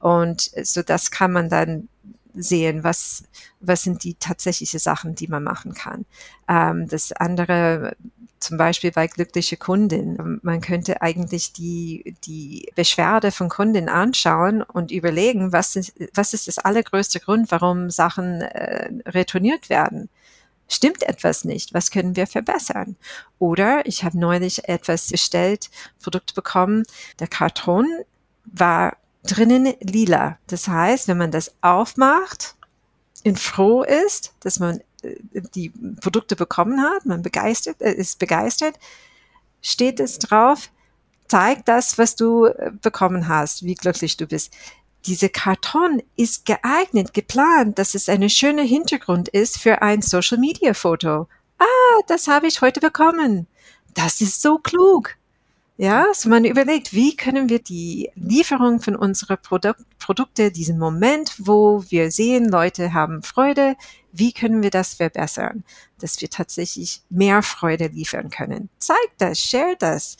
Und 0.00 0.50
so 0.62 0.82
das 0.82 1.10
kann 1.10 1.32
man 1.32 1.50
dann 1.50 1.88
sehen, 2.34 2.82
was, 2.82 3.24
was 3.60 3.82
sind 3.82 4.04
die 4.04 4.14
tatsächlichen 4.14 4.80
Sachen, 4.80 5.14
die 5.14 5.28
man 5.28 5.42
machen 5.42 5.74
kann. 5.74 6.06
Ähm, 6.48 6.88
das 6.88 7.12
andere, 7.12 7.96
zum 8.38 8.56
Beispiel 8.56 8.90
bei 8.92 9.06
glückliche 9.06 9.56
Kundin, 9.56 10.40
man 10.42 10.60
könnte 10.60 11.02
eigentlich 11.02 11.52
die, 11.52 12.14
die 12.24 12.70
Beschwerde 12.74 13.32
von 13.32 13.48
Kunden 13.48 13.88
anschauen 13.88 14.62
und 14.62 14.90
überlegen, 14.90 15.52
was 15.52 15.76
ist, 15.76 15.92
was 16.14 16.32
ist 16.32 16.48
das 16.48 16.58
allergrößte 16.58 17.20
Grund, 17.20 17.50
warum 17.50 17.90
Sachen 17.90 18.40
äh, 18.40 18.90
retourniert 19.06 19.68
werden 19.68 20.08
stimmt 20.72 21.02
etwas 21.02 21.44
nicht, 21.44 21.74
was 21.74 21.90
können 21.90 22.16
wir 22.16 22.26
verbessern? 22.26 22.96
Oder 23.38 23.86
ich 23.86 24.04
habe 24.04 24.18
neulich 24.18 24.68
etwas 24.68 25.08
bestellt, 25.08 25.70
Produkt 26.02 26.34
bekommen, 26.34 26.84
der 27.18 27.28
Karton 27.28 27.86
war 28.44 28.96
drinnen 29.24 29.74
lila. 29.80 30.38
Das 30.46 30.68
heißt, 30.68 31.08
wenn 31.08 31.18
man 31.18 31.30
das 31.30 31.54
aufmacht 31.60 32.56
und 33.24 33.38
froh 33.38 33.82
ist, 33.82 34.34
dass 34.40 34.58
man 34.58 34.80
äh, 35.02 35.16
die 35.54 35.70
Produkte 36.00 36.36
bekommen 36.36 36.82
hat, 36.82 37.06
man 37.06 37.22
begeistert, 37.22 37.80
äh, 37.80 37.92
ist 37.92 38.18
begeistert, 38.18 38.78
steht 39.60 40.00
es 40.00 40.18
drauf, 40.18 40.70
zeig 41.28 41.64
das, 41.64 41.98
was 41.98 42.16
du 42.16 42.46
äh, 42.46 42.72
bekommen 42.82 43.28
hast, 43.28 43.64
wie 43.64 43.74
glücklich 43.74 44.16
du 44.16 44.26
bist. 44.26 44.52
Diese 45.06 45.28
Karton 45.28 46.02
ist 46.16 46.46
geeignet, 46.46 47.12
geplant, 47.12 47.78
dass 47.78 47.94
es 47.94 48.08
eine 48.08 48.30
schöne 48.30 48.62
Hintergrund 48.62 49.28
ist 49.28 49.58
für 49.58 49.82
ein 49.82 50.00
Social 50.02 50.38
Media 50.38 50.74
Foto. 50.74 51.26
Ah, 51.58 52.00
das 52.06 52.28
habe 52.28 52.46
ich 52.46 52.60
heute 52.60 52.80
bekommen. 52.80 53.46
Das 53.94 54.20
ist 54.20 54.40
so 54.42 54.58
klug. 54.58 55.16
Ja, 55.78 56.06
so 56.14 56.28
man 56.28 56.44
überlegt, 56.44 56.92
wie 56.92 57.16
können 57.16 57.48
wir 57.48 57.58
die 57.58 58.10
Lieferung 58.14 58.80
von 58.80 58.94
unseren 58.94 59.38
Produk 59.42 59.76
Produkte, 59.98 60.52
diesen 60.52 60.78
Moment, 60.78 61.34
wo 61.38 61.82
wir 61.88 62.10
sehen, 62.10 62.48
Leute 62.48 62.92
haben 62.92 63.22
Freude, 63.22 63.76
wie 64.12 64.32
können 64.32 64.62
wir 64.62 64.70
das 64.70 64.94
verbessern, 64.94 65.64
dass 65.98 66.20
wir 66.20 66.28
tatsächlich 66.30 67.02
mehr 67.08 67.42
Freude 67.42 67.88
liefern 67.88 68.30
können. 68.30 68.68
Zeigt 68.78 69.14
das, 69.18 69.40
share 69.40 69.76
das. 69.78 70.16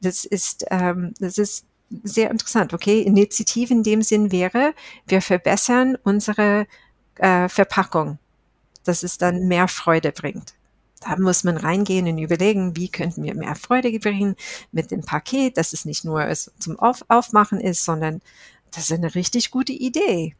Das 0.00 0.24
ist, 0.24 0.64
ähm, 0.70 1.14
das 1.20 1.38
ist 1.38 1.66
sehr 2.02 2.30
interessant. 2.30 2.72
Okay, 2.72 3.00
Initiative 3.02 3.72
in 3.72 3.82
dem 3.82 4.02
Sinn 4.02 4.32
wäre, 4.32 4.74
wir 5.06 5.22
verbessern 5.22 5.96
unsere 6.02 6.66
äh, 7.16 7.48
Verpackung, 7.48 8.18
dass 8.84 9.02
es 9.02 9.18
dann 9.18 9.48
mehr 9.48 9.68
Freude 9.68 10.12
bringt. 10.12 10.54
Da 11.00 11.16
muss 11.16 11.44
man 11.44 11.56
reingehen 11.56 12.06
und 12.06 12.18
überlegen, 12.18 12.76
wie 12.76 12.90
könnten 12.90 13.22
wir 13.22 13.34
mehr 13.34 13.56
Freude 13.56 13.98
bringen 13.98 14.36
mit 14.70 14.90
dem 14.90 15.00
Paket, 15.00 15.56
dass 15.56 15.72
es 15.72 15.84
nicht 15.84 16.04
nur 16.04 16.30
zum 16.58 16.78
Auf 16.78 17.04
Aufmachen 17.08 17.58
ist, 17.58 17.84
sondern 17.84 18.20
das 18.70 18.84
ist 18.84 18.92
eine 18.92 19.14
richtig 19.14 19.50
gute 19.50 19.72
Idee. 19.72 20.36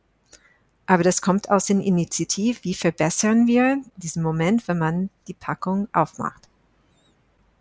Aber 0.86 1.02
das 1.02 1.22
kommt 1.22 1.50
aus 1.50 1.66
den 1.66 1.80
Initiativ, 1.80 2.62
wie 2.62 2.74
verbessern 2.74 3.46
wir 3.46 3.80
diesen 3.96 4.22
Moment, 4.22 4.68
wenn 4.68 4.78
man 4.78 5.10
die 5.28 5.34
Packung 5.34 5.88
aufmacht. 5.92 6.49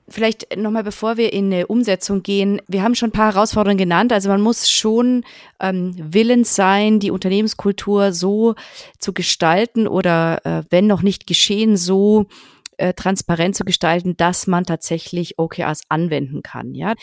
Vielleicht 0.10 0.58
nochmal, 0.58 0.84
bevor 0.84 1.18
wir 1.18 1.34
in 1.34 1.54
eine 1.54 1.68
Umsetzung 1.68 2.24
gehen. 2.24 2.62
Wir 2.68 2.84
haben 2.84 2.96
schon 2.96 3.10
ein 3.10 3.14
paar 3.14 3.34
Herausforderungen 3.34 3.78
genannt. 3.78 4.12
Also 4.12 4.30
man 4.30 4.42
muss 4.42 4.70
schon 4.70 5.24
ähm, 5.60 5.94
willens 5.98 6.56
sein, 6.56 7.00
die 7.00 7.12
Unternehmenskultur 7.12 8.12
so 8.12 8.56
zu 8.98 9.14
gestalten 9.14 9.88
oder 9.88 10.46
äh, 10.46 10.64
wenn 10.70 10.88
noch 10.88 11.02
nicht 11.02 11.28
geschehen, 11.28 11.78
so 11.78 12.28
äh, 12.78 12.94
transparent 12.94 13.56
zu 13.56 13.66
gestalten, 13.66 14.16
dass 14.16 14.48
man 14.48 14.64
tatsächlich 14.64 15.38
OKRs 15.38 15.82
anwenden 15.90 16.42
kann. 16.44 16.74
Ja, 16.74 16.96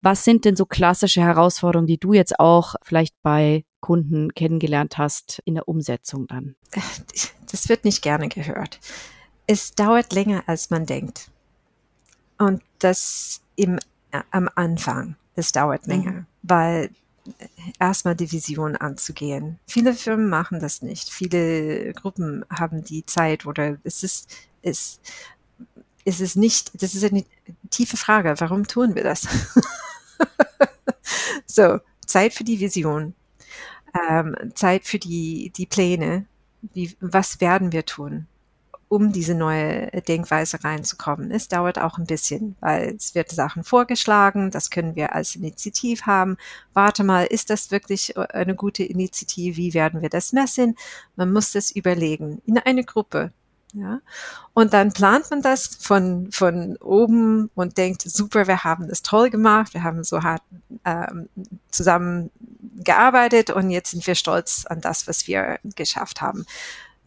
was 0.00 0.24
sind 0.24 0.44
denn 0.44 0.56
so 0.56 0.64
klassische 0.64 1.20
Herausforderungen, 1.20 1.88
die 1.88 1.98
du 1.98 2.12
jetzt 2.12 2.38
auch 2.38 2.76
vielleicht 2.82 3.14
bei 3.22 3.64
Kunden 3.80 4.32
kennengelernt 4.34 4.96
hast 4.96 5.42
in 5.44 5.54
der 5.54 5.68
Umsetzung 5.68 6.26
dann? 6.26 6.54
Das 7.50 7.68
wird 7.68 7.84
nicht 7.84 8.02
gerne 8.02 8.28
gehört. 8.28 8.78
Es 9.46 9.74
dauert 9.74 10.12
länger, 10.12 10.44
als 10.46 10.68
man 10.68 10.84
denkt. 10.84 11.30
Und 12.38 12.62
das 12.78 13.40
im, 13.56 13.78
äh, 14.12 14.22
am 14.30 14.48
Anfang. 14.54 15.16
Es 15.34 15.52
dauert 15.52 15.86
länger, 15.86 16.12
mhm. 16.12 16.26
weil 16.42 16.90
erstmal 17.78 18.16
die 18.16 18.32
Vision 18.32 18.74
anzugehen. 18.74 19.58
Viele 19.66 19.94
Firmen 19.94 20.28
machen 20.28 20.60
das 20.60 20.82
nicht. 20.82 21.10
Viele 21.10 21.92
Gruppen 21.92 22.44
haben 22.50 22.82
die 22.82 23.06
Zeit 23.06 23.46
oder 23.46 23.76
es 23.84 24.02
ist 24.02 24.28
ist, 24.62 25.00
ist 26.04 26.20
es 26.20 26.36
nicht, 26.36 26.82
das 26.82 26.94
ist 26.94 27.04
eine 27.04 27.24
tiefe 27.70 27.96
Frage. 27.96 28.34
Warum 28.38 28.66
tun 28.66 28.94
wir 28.94 29.04
das? 29.04 29.26
so, 31.46 31.78
Zeit 32.06 32.34
für 32.34 32.44
die 32.44 32.60
Vision, 32.60 33.14
ähm, 34.08 34.36
Zeit 34.54 34.84
für 34.84 34.98
die, 34.98 35.52
die 35.54 35.66
Pläne. 35.66 36.26
Wie, 36.60 36.96
was 37.00 37.40
werden 37.40 37.70
wir 37.70 37.86
tun, 37.86 38.26
um 38.88 39.12
diese 39.12 39.34
neue 39.34 39.90
Denkweise 40.02 40.62
reinzukommen? 40.64 41.30
Es 41.30 41.48
dauert 41.48 41.78
auch 41.78 41.98
ein 41.98 42.06
bisschen, 42.06 42.56
weil 42.60 42.94
es 42.96 43.14
wird 43.14 43.30
Sachen 43.30 43.64
vorgeschlagen, 43.64 44.50
das 44.50 44.70
können 44.70 44.96
wir 44.96 45.14
als 45.14 45.36
Initiativ 45.36 46.02
haben. 46.02 46.36
Warte 46.72 47.04
mal, 47.04 47.24
ist 47.24 47.50
das 47.50 47.70
wirklich 47.70 48.16
eine 48.16 48.54
gute 48.54 48.84
Initiative? 48.84 49.56
Wie 49.56 49.74
werden 49.74 50.02
wir 50.02 50.08
das 50.08 50.32
messen? 50.32 50.76
Man 51.16 51.32
muss 51.32 51.52
das 51.52 51.70
überlegen. 51.70 52.40
In 52.46 52.58
eine 52.58 52.84
Gruppe, 52.84 53.32
ja? 53.74 54.00
Und 54.54 54.72
dann 54.72 54.92
plant 54.92 55.30
man 55.30 55.42
das 55.42 55.66
von, 55.66 56.30
von 56.32 56.76
oben 56.78 57.50
und 57.54 57.76
denkt, 57.76 58.02
super, 58.02 58.46
wir 58.46 58.64
haben 58.64 58.88
das 58.88 59.02
toll 59.02 59.30
gemacht, 59.30 59.74
wir 59.74 59.82
haben 59.82 60.02
so 60.04 60.22
hart 60.22 60.42
ähm, 60.84 61.28
zusammen 61.70 62.30
gearbeitet 62.76 63.50
und 63.50 63.70
jetzt 63.70 63.90
sind 63.90 64.06
wir 64.06 64.14
stolz 64.14 64.64
an 64.66 64.80
das, 64.80 65.06
was 65.06 65.26
wir 65.26 65.58
geschafft 65.76 66.20
haben. 66.20 66.46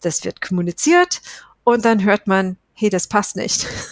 Das 0.01 0.23
wird 0.23 0.41
kommuniziert 0.41 1.21
und 1.63 1.85
dann 1.85 2.03
hört 2.03 2.27
man, 2.27 2.57
hey, 2.73 2.89
das 2.89 3.07
passt 3.07 3.35
nicht. 3.35 3.67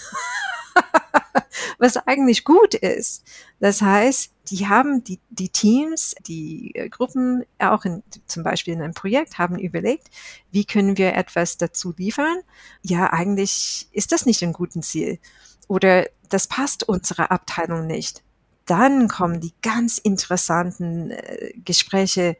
was 1.79 1.97
eigentlich 1.97 2.43
gut 2.43 2.75
ist. 2.75 3.23
Das 3.59 3.81
heißt, 3.81 4.31
die 4.49 4.67
haben 4.67 5.03
die, 5.03 5.19
die 5.29 5.49
Teams, 5.49 6.13
die 6.27 6.75
äh, 6.75 6.89
Gruppen, 6.89 7.45
auch 7.57 7.85
in, 7.85 8.03
zum 8.27 8.43
Beispiel 8.43 8.73
in 8.73 8.81
einem 8.81 8.93
Projekt, 8.93 9.37
haben 9.37 9.57
überlegt, 9.57 10.09
wie 10.51 10.65
können 10.65 10.97
wir 10.97 11.15
etwas 11.15 11.57
dazu 11.57 11.93
liefern? 11.95 12.41
Ja, 12.81 13.11
eigentlich 13.11 13.87
ist 13.91 14.11
das 14.11 14.25
nicht 14.25 14.43
ein 14.43 14.53
gutes 14.53 14.89
Ziel. 14.89 15.19
Oder 15.67 16.07
das 16.29 16.47
passt 16.47 16.87
unserer 16.87 17.31
Abteilung 17.31 17.87
nicht. 17.87 18.23
Dann 18.65 19.07
kommen 19.07 19.39
die 19.39 19.53
ganz 19.61 19.97
interessanten 19.97 21.11
äh, 21.11 21.53
Gespräche. 21.63 22.37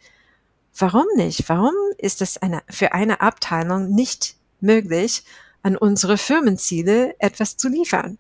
Warum 0.77 1.05
nicht? 1.15 1.47
Warum 1.49 1.73
ist 1.97 2.21
es 2.21 2.37
eine, 2.37 2.61
für 2.69 2.91
eine 2.91 3.21
Abteilung 3.21 3.89
nicht 3.89 4.35
möglich, 4.61 5.23
an 5.61 5.75
unsere 5.75 6.17
Firmenziele 6.17 7.15
etwas 7.19 7.57
zu 7.57 7.67
liefern? 7.67 8.17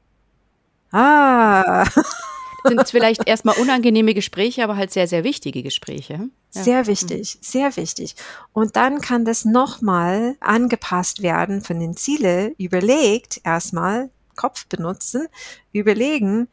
Ah. 0.91 1.85
sind 2.65 2.89
vielleicht 2.89 3.21
erstmal 3.27 3.57
unangenehme 3.57 4.13
Gespräche, 4.13 4.63
aber 4.63 4.75
halt 4.75 4.91
sehr, 4.91 5.07
sehr 5.07 5.23
wichtige 5.23 5.63
Gespräche. 5.63 6.29
Ja. 6.53 6.63
Sehr 6.63 6.87
wichtig, 6.87 7.35
mhm. 7.35 7.39
sehr 7.43 7.77
wichtig. 7.77 8.15
Und 8.53 8.75
dann 8.75 9.01
kann 9.01 9.25
das 9.25 9.45
nochmal 9.45 10.35
angepasst 10.39 11.21
werden 11.21 11.61
von 11.61 11.79
den 11.79 11.95
Ziele, 11.95 12.53
überlegt 12.57 13.41
erstmal, 13.43 14.09
Kopf 14.35 14.67
benutzen, 14.67 15.27
überlegen, 15.73 16.47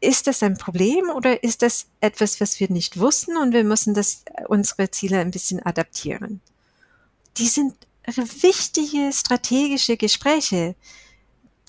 ist 0.00 0.26
das 0.26 0.42
ein 0.42 0.58
Problem 0.58 1.08
oder 1.14 1.42
ist 1.42 1.62
das 1.62 1.86
etwas, 2.00 2.40
was 2.40 2.60
wir 2.60 2.70
nicht 2.70 2.98
wussten 2.98 3.36
und 3.36 3.52
wir 3.52 3.64
müssen 3.64 3.94
das, 3.94 4.24
unsere 4.48 4.90
Ziele 4.90 5.18
ein 5.18 5.30
bisschen 5.30 5.64
adaptieren? 5.64 6.40
Die 7.36 7.46
sind 7.46 7.74
wichtige 8.06 9.12
strategische 9.12 9.96
Gespräche 9.96 10.74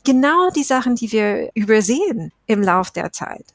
genau 0.05 0.49
die 0.51 0.63
Sachen, 0.63 0.95
die 0.95 1.11
wir 1.11 1.49
übersehen 1.53 2.31
im 2.45 2.61
Lauf 2.61 2.91
der 2.91 3.11
Zeit. 3.11 3.45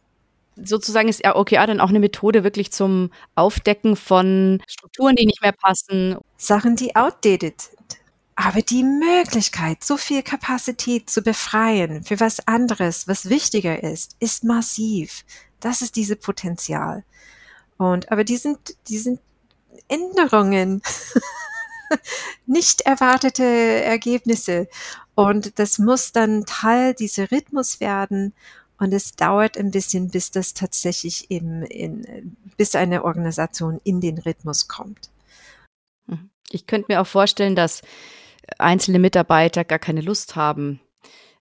Sozusagen 0.57 1.09
ist 1.09 1.25
OKR 1.25 1.67
dann 1.67 1.81
auch 1.81 1.89
eine 1.89 2.01
Methode 2.01 2.45
wirklich 2.45 2.71
zum 2.73 3.11
Aufdecken 3.35 3.97
von 3.97 4.63
Strukturen, 4.67 5.17
die 5.17 5.25
nicht 5.25 5.41
mehr 5.41 5.53
passen. 5.53 6.17
Sachen, 6.37 6.77
die 6.77 6.95
outdated 6.97 7.61
sind. 7.61 7.79
Aber 8.35 8.61
die 8.61 8.85
Möglichkeit, 8.85 9.85
so 9.85 9.97
viel 9.97 10.23
Kapazität 10.23 11.09
zu 11.09 11.23
befreien 11.23 12.05
für 12.05 12.21
was 12.21 12.47
anderes, 12.47 13.07
was 13.07 13.29
wichtiger 13.29 13.83
ist, 13.83 14.17
ist 14.19 14.45
massiv. 14.45 15.25
Das 15.61 15.83
ist 15.83 15.97
diese 15.97 16.17
Potenzial. 16.17 17.05
Und, 17.77 18.11
aber 18.11 18.25
die 18.25 18.37
sind, 18.37 18.77
die 18.89 18.99
sind 18.99 19.21
Änderungen. 19.89 20.83
nicht 22.51 22.83
erwartete 22.83 23.45
Ergebnisse. 23.45 24.69
Und 25.15 25.59
das 25.59 25.79
muss 25.79 26.13
dann 26.13 26.45
Teil 26.47 26.95
dieser 26.95 27.31
Rhythmus 27.31 27.81
werden. 27.81 28.35
Und 28.79 28.93
es 28.93 29.13
dauert 29.13 29.57
ein 29.57 29.71
bisschen, 29.71 30.11
bis 30.11 30.31
das 30.31 30.55
tatsächlich 30.55 31.31
eben 31.31 31.63
in, 31.63 32.37
bis 32.57 32.75
eine 32.75 33.05
Organisation 33.05 33.81
in 33.85 34.01
den 34.01 34.19
Rhythmus 34.19 34.69
kommt. 34.69 35.11
Mhm. 36.07 36.31
Ich 36.51 36.67
könnte 36.67 36.87
mir 36.91 37.01
auch 37.01 37.07
vorstellen, 37.07 37.55
dass 37.55 37.83
einzelne 38.59 38.99
Mitarbeiter 38.99 39.65
gar 39.65 39.79
keine 39.79 40.01
Lust 40.01 40.35
haben 40.35 40.81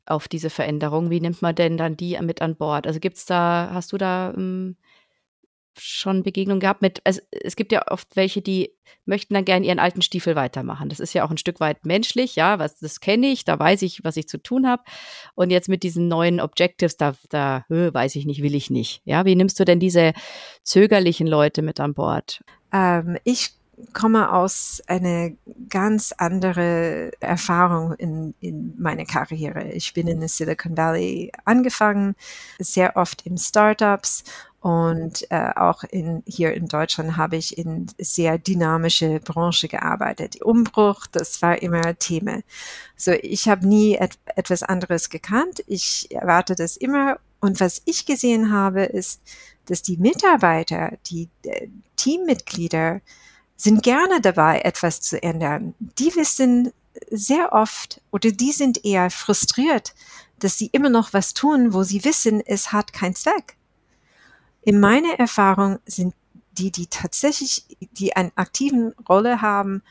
auf 0.06 0.28
diese 0.28 0.50
Veränderung. 0.50 1.10
Wie 1.10 1.22
nimmt 1.22 1.42
man 1.42 1.56
denn 1.56 1.78
dann 1.78 1.98
die 1.98 2.20
mit 2.22 2.42
an 2.42 2.56
Bord? 2.56 2.86
Also 2.86 3.00
gibt's 3.00 3.26
da, 3.26 3.72
hast 3.74 3.94
du 3.94 3.98
da 3.98 4.34
ähm, 4.36 4.76
schon 5.80 6.24
Begegnungen 6.24 6.60
gehabt 6.60 6.82
mit, 6.82 7.02
also 7.06 7.22
es 7.32 7.56
gibt 7.56 7.72
ja 7.72 7.88
oft 7.90 8.16
welche, 8.16 8.42
die 8.42 8.76
möchten 9.06 9.34
dann 9.34 9.46
gerne 9.46 9.66
ihren 9.66 9.80
alten 9.80 10.02
Stiefel 10.02 10.36
weitermachen. 10.36 10.90
Das 10.90 11.00
ist 11.00 11.14
ja 11.14 11.26
auch 11.26 11.32
ein 11.32 11.38
Stück 11.38 11.60
weit 11.60 11.86
menschlich, 11.86 12.36
ja, 12.36 12.60
was 12.60 12.80
das 12.80 13.00
kenne 13.00 13.28
ich, 13.28 13.46
da 13.46 13.58
weiß 13.58 13.82
ich, 13.82 14.04
was 14.04 14.18
ich 14.18 14.28
zu 14.28 14.38
tun 14.38 14.68
habe. 14.68 14.84
Und 15.36 15.52
jetzt 15.52 15.70
mit 15.70 15.84
diesen 15.84 16.08
neuen 16.08 16.40
Objectives, 16.40 16.98
da, 16.98 17.16
da 17.30 17.66
weiß 17.70 18.16
ich 18.16 18.26
nicht, 18.26 18.42
will 18.42 18.56
ich 18.56 18.70
nicht. 18.70 19.02
Ja, 19.06 19.26
wie 19.26 19.36
nimmst 19.36 19.60
du 19.60 19.66
denn 19.66 19.80
diese 19.80 20.14
zögerlichen 20.64 21.28
Leute 21.28 21.62
mit 21.62 21.80
an 21.80 21.94
Bord? 21.94 22.44
Ähm, 22.72 23.18
ich 23.24 23.52
komme 23.94 24.32
aus 24.32 24.82
einer 24.88 25.32
ganz 25.70 26.14
andere 26.18 27.12
Erfahrung 27.20 27.94
in, 27.94 28.34
in 28.40 28.74
meiner 28.78 29.06
Karriere. 29.06 29.72
Ich 29.72 29.94
bin 29.94 30.08
in 30.08 30.28
Silicon 30.28 30.78
Valley 30.78 31.32
angefangen, 31.46 32.16
sehr 32.60 32.96
oft 32.96 33.26
in 33.26 33.38
Startups 33.38 34.24
und 34.62 35.26
äh, 35.32 35.52
auch 35.56 35.84
in, 35.86 36.22
hier 36.26 36.54
in 36.54 36.68
Deutschland 36.68 37.16
habe 37.16 37.38
ich 37.38 37.58
in 37.58 37.88
sehr 37.98 38.38
dynamische 38.38 39.22
Branche 39.22 39.70
gearbeitet. 39.70 40.42
Umbruch, 40.42 41.08
das 41.08 41.42
war 41.42 41.62
immer 41.62 41.98
Thema. 41.98 42.42
So, 42.98 43.12
ich 43.12 43.48
habe 43.48 43.66
nie 43.66 43.96
et 43.96 44.20
etwas 44.36 44.64
anderes 44.64 45.10
gekannt. 45.10 45.64
Ich 45.68 46.12
erwarte 46.12 46.56
das 46.56 46.76
immer. 46.76 47.20
Und 47.40 47.62
was 47.62 47.82
ich 47.86 48.06
gesehen 48.06 48.52
habe, 48.52 48.84
ist, 48.84 49.22
dass 49.66 49.82
die 49.82 49.96
Mitarbeiter, 49.96 50.98
die 51.08 51.30
äh, 51.44 51.68
Teammitglieder 51.96 53.00
sind 53.60 53.84
gerne 53.84 54.22
dabei, 54.22 54.62
etwas 54.62 55.02
zu 55.02 55.22
ändern. 55.22 55.76
Die 55.80 56.16
wissen 56.16 56.72
sehr 57.12 57.52
oft 57.52 58.02
oder 58.10 58.32
die 58.32 58.54
sind 58.54 58.86
eher 58.86 59.12
frustriert, 59.12 59.94
dass 60.40 60.58
sie 60.58 60.68
immer 60.68 60.90
noch 60.90 61.12
was 61.12 61.34
tun, 61.34 61.74
wo 61.74 61.84
sie 61.84 62.06
wissen, 62.06 62.40
es 62.40 62.72
hat 62.72 62.94
keinen 62.94 63.16
Zweck. 63.16 63.58
In 64.62 64.80
meiner 64.80 65.20
Erfahrung 65.20 65.80
sind 65.86 66.16
die, 66.54 66.72
die 66.72 66.88
tatsächlich, 66.88 67.66
die 67.92 68.16
eine 68.16 68.32
aktiven 68.36 68.94
Rolle 69.10 69.42
haben, 69.42 69.84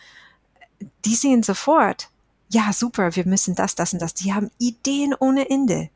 die 1.05 1.15
sehen 1.15 1.43
sofort, 1.43 2.09
ja, 2.49 2.73
super, 2.73 3.17
wir 3.17 3.27
müssen 3.27 3.55
das, 3.55 3.75
das 3.75 3.93
und 3.93 4.01
das. 4.01 4.15
Die 4.15 4.33
haben 4.33 4.51
Ideen 4.57 5.15
ohne 5.19 5.51
Ende. 5.51 5.91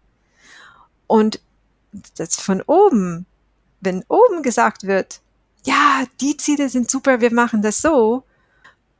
Und 1.07 1.41
das 2.17 2.37
von 2.37 2.61
oben, 2.61 3.25
wenn 3.81 4.05
oben 4.09 4.43
gesagt 4.43 4.87
wird, 4.87 5.22
ja, 5.65 6.05
die 6.21 6.37
Ziele 6.37 6.69
sind 6.69 6.91
super, 6.91 7.21
wir 7.21 7.33
machen 7.33 7.63
das 7.63 7.79
so. 7.79 8.25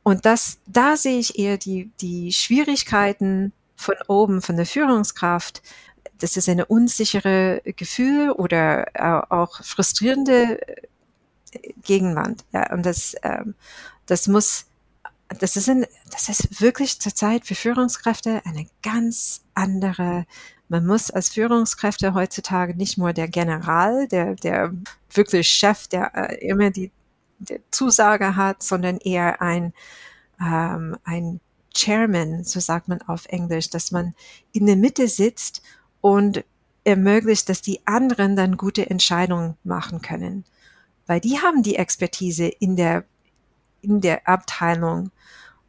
Und 0.03 0.25
das, 0.25 0.59
da 0.65 0.97
sehe 0.97 1.19
ich 1.19 1.39
eher 1.39 1.57
die, 1.57 1.91
die 2.01 2.33
Schwierigkeiten 2.33 3.53
von 3.75 3.95
oben, 4.07 4.41
von 4.41 4.57
der 4.57 4.65
Führungskraft, 4.65 5.61
das 6.19 6.37
ist 6.37 6.47
eine 6.47 6.65
unsichere 6.65 7.61
Gefühl 7.75 8.31
oder 8.31 8.87
äh, 8.95 9.25
auch 9.29 9.61
frustrierende 9.63 10.61
äh, 10.67 11.73
Gegenwand. 11.83 12.45
Ja, 12.53 12.71
und 12.71 12.85
das, 12.85 13.15
ähm, 13.23 13.55
das 14.05 14.27
muss, 14.27 14.65
das 15.39 15.57
ist, 15.57 15.69
ein, 15.69 15.85
das 16.11 16.29
ist 16.29 16.61
wirklich 16.61 17.01
zurzeit 17.01 17.45
für 17.45 17.55
Führungskräfte 17.55 18.41
eine 18.45 18.67
ganz 18.81 19.41
andere. 19.53 20.25
Man 20.73 20.87
muss 20.87 21.11
als 21.11 21.29
Führungskräfte 21.29 22.15
heutzutage 22.15 22.73
nicht 22.73 22.97
nur 22.97 23.13
der 23.13 23.27
General, 23.27 24.07
der, 24.07 24.33
der 24.33 24.73
wirklich 25.13 25.47
Chef, 25.47 25.87
der 25.87 26.15
äh, 26.15 26.47
immer 26.47 26.71
die 26.71 26.89
der 27.37 27.59
Zusage 27.69 28.35
hat, 28.35 28.63
sondern 28.63 28.97
eher 28.97 29.39
ein, 29.39 29.71
ähm, 30.41 30.97
ein 31.03 31.39
Chairman, 31.75 32.43
so 32.43 32.59
sagt 32.59 32.87
man 32.87 33.03
auf 33.03 33.27
Englisch, 33.27 33.69
dass 33.69 33.91
man 33.91 34.15
in 34.51 34.65
der 34.65 34.75
Mitte 34.75 35.07
sitzt 35.07 35.61
und 36.01 36.43
ermöglicht, 36.85 37.49
dass 37.49 37.61
die 37.61 37.85
anderen 37.85 38.35
dann 38.35 38.57
gute 38.57 38.89
Entscheidungen 38.89 39.55
machen 39.63 40.01
können. 40.01 40.43
Weil 41.05 41.19
die 41.19 41.37
haben 41.37 41.61
die 41.61 41.75
Expertise 41.75 42.47
in 42.47 42.77
der, 42.77 43.05
in 43.83 44.01
der 44.01 44.27
Abteilung 44.27 45.11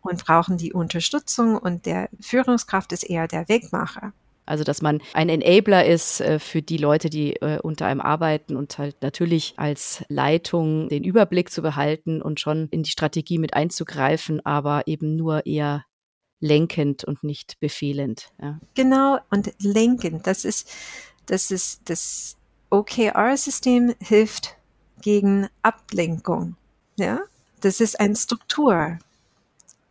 und 0.00 0.24
brauchen 0.24 0.56
die 0.56 0.72
Unterstützung 0.72 1.58
und 1.58 1.84
der 1.84 2.08
Führungskraft 2.22 2.90
ist 2.92 3.02
eher 3.02 3.28
der 3.28 3.50
Wegmacher. 3.50 4.14
Also, 4.46 4.62
dass 4.64 4.82
man 4.82 5.00
ein 5.14 5.28
Enabler 5.28 5.86
ist 5.86 6.20
äh, 6.20 6.38
für 6.38 6.60
die 6.60 6.76
Leute, 6.76 7.08
die 7.08 7.36
äh, 7.36 7.58
unter 7.60 7.86
einem 7.86 8.00
arbeiten 8.00 8.56
und 8.56 8.76
halt 8.78 8.96
natürlich 9.00 9.54
als 9.56 10.04
Leitung 10.08 10.88
den 10.88 11.04
Überblick 11.04 11.50
zu 11.50 11.62
behalten 11.62 12.20
und 12.20 12.40
schon 12.40 12.68
in 12.70 12.82
die 12.82 12.90
Strategie 12.90 13.38
mit 13.38 13.54
einzugreifen, 13.54 14.44
aber 14.44 14.86
eben 14.86 15.16
nur 15.16 15.46
eher 15.46 15.84
lenkend 16.40 17.04
und 17.04 17.24
nicht 17.24 17.58
befehlend. 17.60 18.30
Ja. 18.40 18.60
Genau, 18.74 19.18
und 19.30 19.52
lenkend, 19.60 20.26
das 20.26 20.44
ist, 20.44 20.68
das 21.26 21.50
ist, 21.50 21.80
das 21.86 22.36
OKR-System 22.70 23.94
hilft 24.00 24.56
gegen 25.00 25.48
Ablenkung. 25.62 26.56
Ja, 26.96 27.20
das 27.60 27.80
ist 27.80 27.98
eine 27.98 28.16
Struktur. 28.16 28.98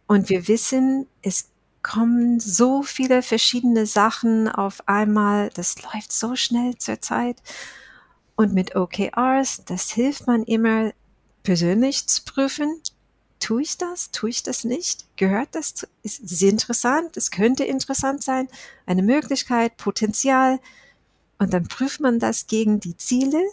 Und 0.06 0.30
wir 0.30 0.48
wissen, 0.48 1.08
es 1.22 1.50
kommen 1.84 2.40
so 2.40 2.82
viele 2.82 3.22
verschiedene 3.22 3.86
Sachen 3.86 4.50
auf 4.50 4.88
einmal. 4.88 5.50
Das 5.54 5.76
läuft 5.84 6.12
so 6.12 6.36
schnell 6.36 6.78
zur 6.78 7.02
Zeit. 7.02 7.42
Und 8.36 8.54
mit 8.54 8.76
OKRs, 8.76 9.66
das 9.66 9.92
hilft 9.92 10.26
man 10.26 10.44
immer 10.44 10.92
persönlich 11.44 12.08
zu 12.08 12.24
prüfen, 12.24 12.82
tue 13.40 13.62
ich 13.62 13.78
das? 13.78 14.12
Tue 14.12 14.30
ich 14.30 14.42
das 14.42 14.64
nicht? 14.64 15.06
Gehört 15.18 15.50
das? 15.52 15.76
Zu, 15.76 15.88
ist 16.02 16.24
es 16.24 16.42
interessant? 16.42 17.18
Es 17.18 17.30
könnte 17.30 17.66
interessant 17.66 18.24
sein. 18.24 18.48
Eine 18.86 19.04
Möglichkeit, 19.04 19.78
Potenzial. 19.78 20.60
Und 21.38 21.54
dann 21.54 21.68
prüft 21.68 22.00
man 22.00 22.20
das 22.20 22.48
gegen 22.48 22.80
die 22.80 22.98
Ziele 22.98 23.44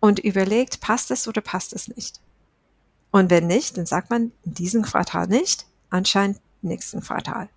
und 0.00 0.18
überlegt, 0.18 0.80
passt 0.80 1.10
es 1.10 1.28
oder 1.28 1.42
passt 1.42 1.74
es 1.74 1.88
nicht? 1.88 2.20
Und 3.10 3.28
wenn 3.28 3.46
nicht, 3.46 3.76
dann 3.76 3.86
sagt 3.86 4.08
man 4.10 4.32
in 4.44 4.54
diesem 4.54 4.82
Quartal 4.82 5.26
nicht, 5.26 5.66
anscheinend 5.90 6.40
nächsten 6.62 7.00
Quartal. 7.00 7.48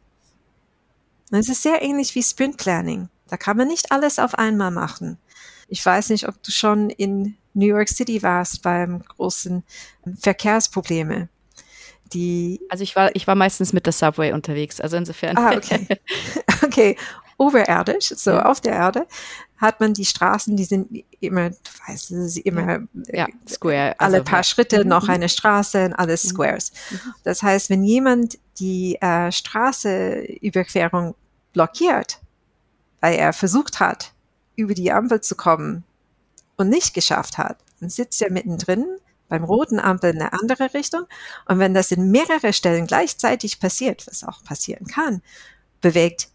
Und 1.32 1.39
es 1.39 1.49
ist 1.49 1.64
sehr 1.64 1.82
ähnlich 1.82 2.14
wie 2.16 2.24
Sprint 2.24 2.58
Planning. 2.58 3.10
Da 3.28 3.38
kann 3.38 3.58
man 3.58 3.68
nicht 3.68 3.91
alles 3.91 4.20
auf 4.20 4.36
einmal 4.36 4.72
machen. 4.72 5.18
Ich 5.68 5.84
weiß 5.84 6.10
nicht, 6.10 6.28
ob 6.28 6.41
du 6.43 6.51
schon 6.51 6.89
in 6.89 7.36
New 7.54 7.66
York 7.66 7.89
City 7.89 8.22
warst 8.22 8.62
beim 8.62 9.04
großen 9.04 9.64
Verkehrsprobleme. 10.20 11.30
Die 12.14 12.62
also 12.70 12.84
ich 12.84 12.95
war, 12.95 13.16
ich 13.16 13.26
war 13.26 13.36
meistens 13.36 13.74
mit 13.74 13.86
der 13.86 13.93
Subway 13.93 14.34
unterwegs, 14.34 14.80
also 14.80 14.97
insofern. 14.97 15.38
Ah, 15.38 15.56
okay. 15.56 15.88
okay. 16.64 16.97
Oberirdisch, 17.38 18.10
so 18.10 18.32
ja. 18.32 18.45
auf 18.45 18.62
der 18.62 18.74
Erde, 18.74 19.08
hat 19.64 19.80
man 19.80 19.93
die 19.93 20.05
Straßen, 20.05 20.57
die 20.57 20.66
sind 20.66 21.05
immer, 21.22 21.49
du 21.49 21.57
weißt, 21.88 22.11
es 22.11 22.36
ist 22.36 22.38
immer 22.39 22.82
ja, 23.07 23.28
Square. 23.49 23.95
alle 23.97 24.18
also, 24.18 24.24
paar 24.26 24.43
Schritte 24.43 24.84
mhm. 24.84 24.89
noch 24.89 25.07
eine 25.07 25.30
Straße 25.30 25.86
und 25.86 25.93
alles 25.93 26.26
mhm. 26.26 26.30
Squares. 26.30 26.72
Mhm. 26.91 26.99
Das 27.24 27.41
heißt, 27.41 27.70
wenn 27.70 27.84
jemand 27.84 28.38
die 28.59 28.95
äh, 29.01 29.32
Straßeüberquerung 29.32 31.16
blockiert, 31.53 32.20
weil 32.99 33.16
er 33.16 33.32
versucht 33.32 33.80
hat, 33.80 34.14
über 34.55 34.74
die 34.74 34.91
Ampel 34.91 35.22
zu 35.22 35.36
kommen 35.36 35.86
und 36.57 36.68
nicht 36.68 36.93
geschafft 36.93 37.38
hat, 37.38 37.57
dann 37.80 37.89
sitzt 37.89 38.22
er 38.22 38.32
mittendrin 38.32 38.86
beim 39.30 39.45
roten 39.45 39.80
Ampel 39.80 40.14
in 40.14 40.22
eine 40.22 40.34
andere 40.34 40.74
Richtung. 40.74 41.05
Und 41.47 41.59
wenn 41.59 41.74
das 41.74 41.91
in 41.91 42.11
mehrere 42.11 42.51
Stellen 42.51 42.86
gleichzeitig 42.86 43.61
passiert, 43.61 44.05
was 44.07 44.26
auch 44.26 44.43
passieren 44.43 44.88
kann, 44.88 45.22
bewegt 45.80 46.28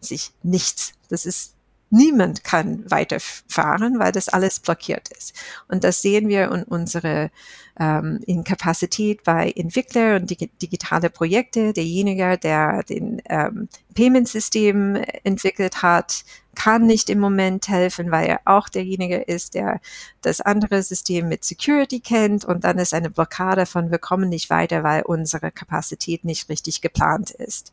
sich 0.00 0.32
nichts. 0.42 0.92
Das 1.08 1.26
ist 1.26 1.55
Niemand 1.90 2.42
kann 2.42 2.84
weiterfahren, 2.90 4.00
weil 4.00 4.10
das 4.10 4.28
alles 4.28 4.58
blockiert 4.58 5.08
ist. 5.16 5.34
Und 5.68 5.84
das 5.84 6.02
sehen 6.02 6.28
wir 6.28 6.50
in 6.50 6.64
unsere 6.64 7.30
ähm, 7.78 8.20
in 8.26 8.42
Kapazität 8.42 9.22
bei 9.22 9.52
Entwickler 9.54 10.16
und 10.16 10.28
dig 10.28 10.50
digitale 10.60 11.10
Projekte. 11.10 11.72
Derjenige, 11.72 12.38
der 12.38 12.82
den 12.82 13.22
ähm, 13.28 13.68
Payment-System 13.94 14.96
entwickelt 15.22 15.82
hat, 15.82 16.24
kann 16.56 16.86
nicht 16.86 17.08
im 17.08 17.20
Moment 17.20 17.68
helfen, 17.68 18.10
weil 18.10 18.26
er 18.26 18.40
auch 18.46 18.68
derjenige 18.68 19.18
ist, 19.18 19.54
der 19.54 19.80
das 20.22 20.40
andere 20.40 20.82
System 20.82 21.28
mit 21.28 21.44
Security 21.44 22.00
kennt 22.00 22.44
und 22.44 22.64
dann 22.64 22.78
ist 22.78 22.94
eine 22.94 23.10
Blockade 23.10 23.66
von 23.66 23.90
wir 23.92 23.98
kommen 23.98 24.28
nicht 24.28 24.50
weiter, 24.50 24.82
weil 24.82 25.02
unsere 25.02 25.52
Kapazität 25.52 26.24
nicht 26.24 26.48
richtig 26.48 26.80
geplant 26.80 27.30
ist 27.30 27.72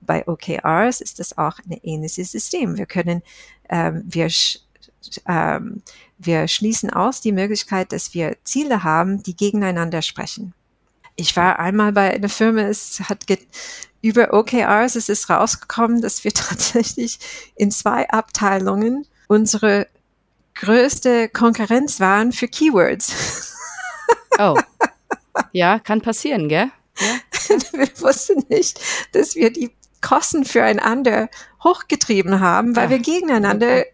bei 0.00 0.26
OKRs 0.26 1.00
ist 1.00 1.18
das 1.18 1.36
auch 1.36 1.58
ein 1.58 1.78
ähnliches 1.82 2.32
System. 2.32 2.76
Wir 2.76 2.86
können, 2.86 3.22
ähm, 3.68 4.02
wir, 4.06 4.28
ähm, 5.26 5.82
wir 6.18 6.48
schließen 6.48 6.90
aus 6.90 7.20
die 7.20 7.32
Möglichkeit, 7.32 7.92
dass 7.92 8.14
wir 8.14 8.36
Ziele 8.44 8.84
haben, 8.84 9.22
die 9.22 9.36
gegeneinander 9.36 10.02
sprechen. 10.02 10.54
Ich 11.16 11.36
war 11.36 11.58
einmal 11.58 11.92
bei 11.92 12.14
einer 12.14 12.28
Firma, 12.28 12.62
es 12.62 13.00
hat 13.00 13.24
über 14.00 14.32
OKRs, 14.32 14.94
es 14.94 15.08
ist 15.08 15.28
rausgekommen, 15.28 16.00
dass 16.00 16.24
wir 16.24 16.32
tatsächlich 16.34 17.18
in 17.56 17.70
zwei 17.70 18.08
Abteilungen 18.08 19.06
unsere 19.26 19.88
größte 20.54 21.28
Konkurrenz 21.28 22.00
waren 22.00 22.32
für 22.32 22.48
Keywords. 22.48 23.54
Oh. 24.40 24.56
Ja, 25.50 25.80
kann 25.80 26.00
passieren, 26.00 26.48
gell? 26.48 26.70
Ja. 27.00 27.20
wir 27.72 27.88
wussten 28.00 28.44
nicht, 28.48 28.80
dass 29.12 29.34
wir 29.34 29.52
die 29.52 29.70
Kosten 30.00 30.44
füreinander 30.44 31.28
hochgetrieben 31.62 32.40
haben, 32.40 32.76
weil 32.76 32.84
ja. 32.84 32.90
wir 32.90 32.98
gegeneinander. 32.98 33.84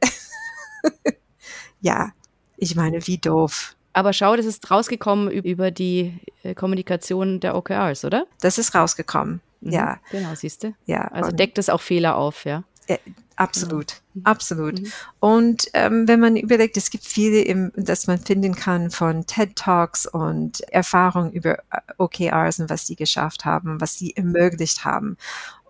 ja, 1.80 2.12
ich 2.57 2.76
meine, 2.76 3.07
wie 3.07 3.18
doof. 3.18 3.74
Aber 3.92 4.12
schau, 4.12 4.36
das 4.36 4.44
ist 4.44 4.70
rausgekommen 4.70 5.30
über 5.30 5.70
die 5.70 6.18
äh, 6.42 6.55
Kommunikation 6.55 7.40
der 7.40 7.57
OKRs, 7.57 8.05
oder? 8.05 8.26
Das 8.40 8.59
ist 8.59 8.74
rausgekommen, 8.74 9.40
mhm, 9.61 9.72
ja. 9.72 9.98
Genau, 10.11 10.34
siehst 10.34 10.64
du. 10.64 10.74
Ja. 10.86 11.02
Also 11.09 11.30
deckt 11.30 11.59
es 11.59 11.68
auch 11.68 11.80
Fehler 11.80 12.16
auf, 12.16 12.44
ja. 12.44 12.64
Äh, 12.86 12.98
absolut, 13.36 14.02
mhm. 14.12 14.22
absolut. 14.24 14.80
Mhm. 14.80 14.92
Und 15.20 15.68
ähm, 15.74 16.09
wenn 16.09 16.20
man 16.20 16.36
überlegt, 16.36 16.76
es 16.76 16.90
gibt 16.90 17.05
viele, 17.05 17.40
im, 17.40 17.72
dass 17.76 18.07
man 18.07 18.18
finden 18.18 18.55
kann 18.55 18.90
von 18.90 19.26
TED 19.26 19.57
Talks 19.57 20.07
und 20.07 20.61
Erfahrungen 20.72 21.32
über 21.32 21.59
äh, 21.70 21.80
OKRs 21.96 22.61
und 22.61 22.70
was 22.70 22.86
sie 22.86 22.96
geschafft 22.96 23.44
haben, 23.44 23.80
was 23.80 23.94
sie 23.94 24.16
ermöglicht 24.16 24.84
haben. 24.84 25.16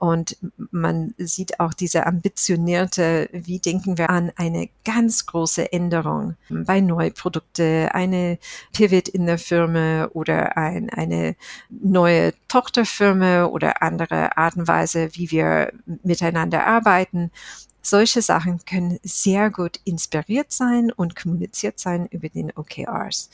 Und 0.05 0.37
man 0.71 1.15
sieht 1.17 1.61
auch 1.61 1.73
diese 1.73 2.05
ambitionierte, 2.05 3.31
wie 3.33 3.59
denken 3.59 3.97
wir 3.97 4.11
an 4.11 4.31
eine 4.37 4.69
ganz 4.85 5.25
große 5.25 5.73
Änderung 5.73 6.37
bei 6.51 6.83
Neuprodukte, 6.83 7.89
eine 7.95 8.39
Pivot 8.75 9.09
in 9.09 9.25
der 9.25 9.39
Firma 9.39 10.11
oder 10.13 10.59
ein, 10.59 10.91
eine 10.91 11.37
neue 11.71 12.35
Tochterfirma 12.49 13.47
oder 13.47 13.81
andere 13.81 14.37
Art 14.37 14.57
und 14.57 14.69
Weise, 14.69 15.09
wie 15.15 15.31
wir 15.31 15.73
miteinander 16.03 16.67
arbeiten. 16.67 17.31
Solche 17.81 18.21
Sachen 18.21 18.63
können 18.67 18.99
sehr 19.03 19.49
gut 19.49 19.81
inspiriert 19.87 20.53
sein 20.53 20.93
und 20.93 21.17
kommuniziert 21.17 21.81
sein 21.81 22.09
über 22.11 22.29
den 22.29 22.53
OKRs. 22.55 23.31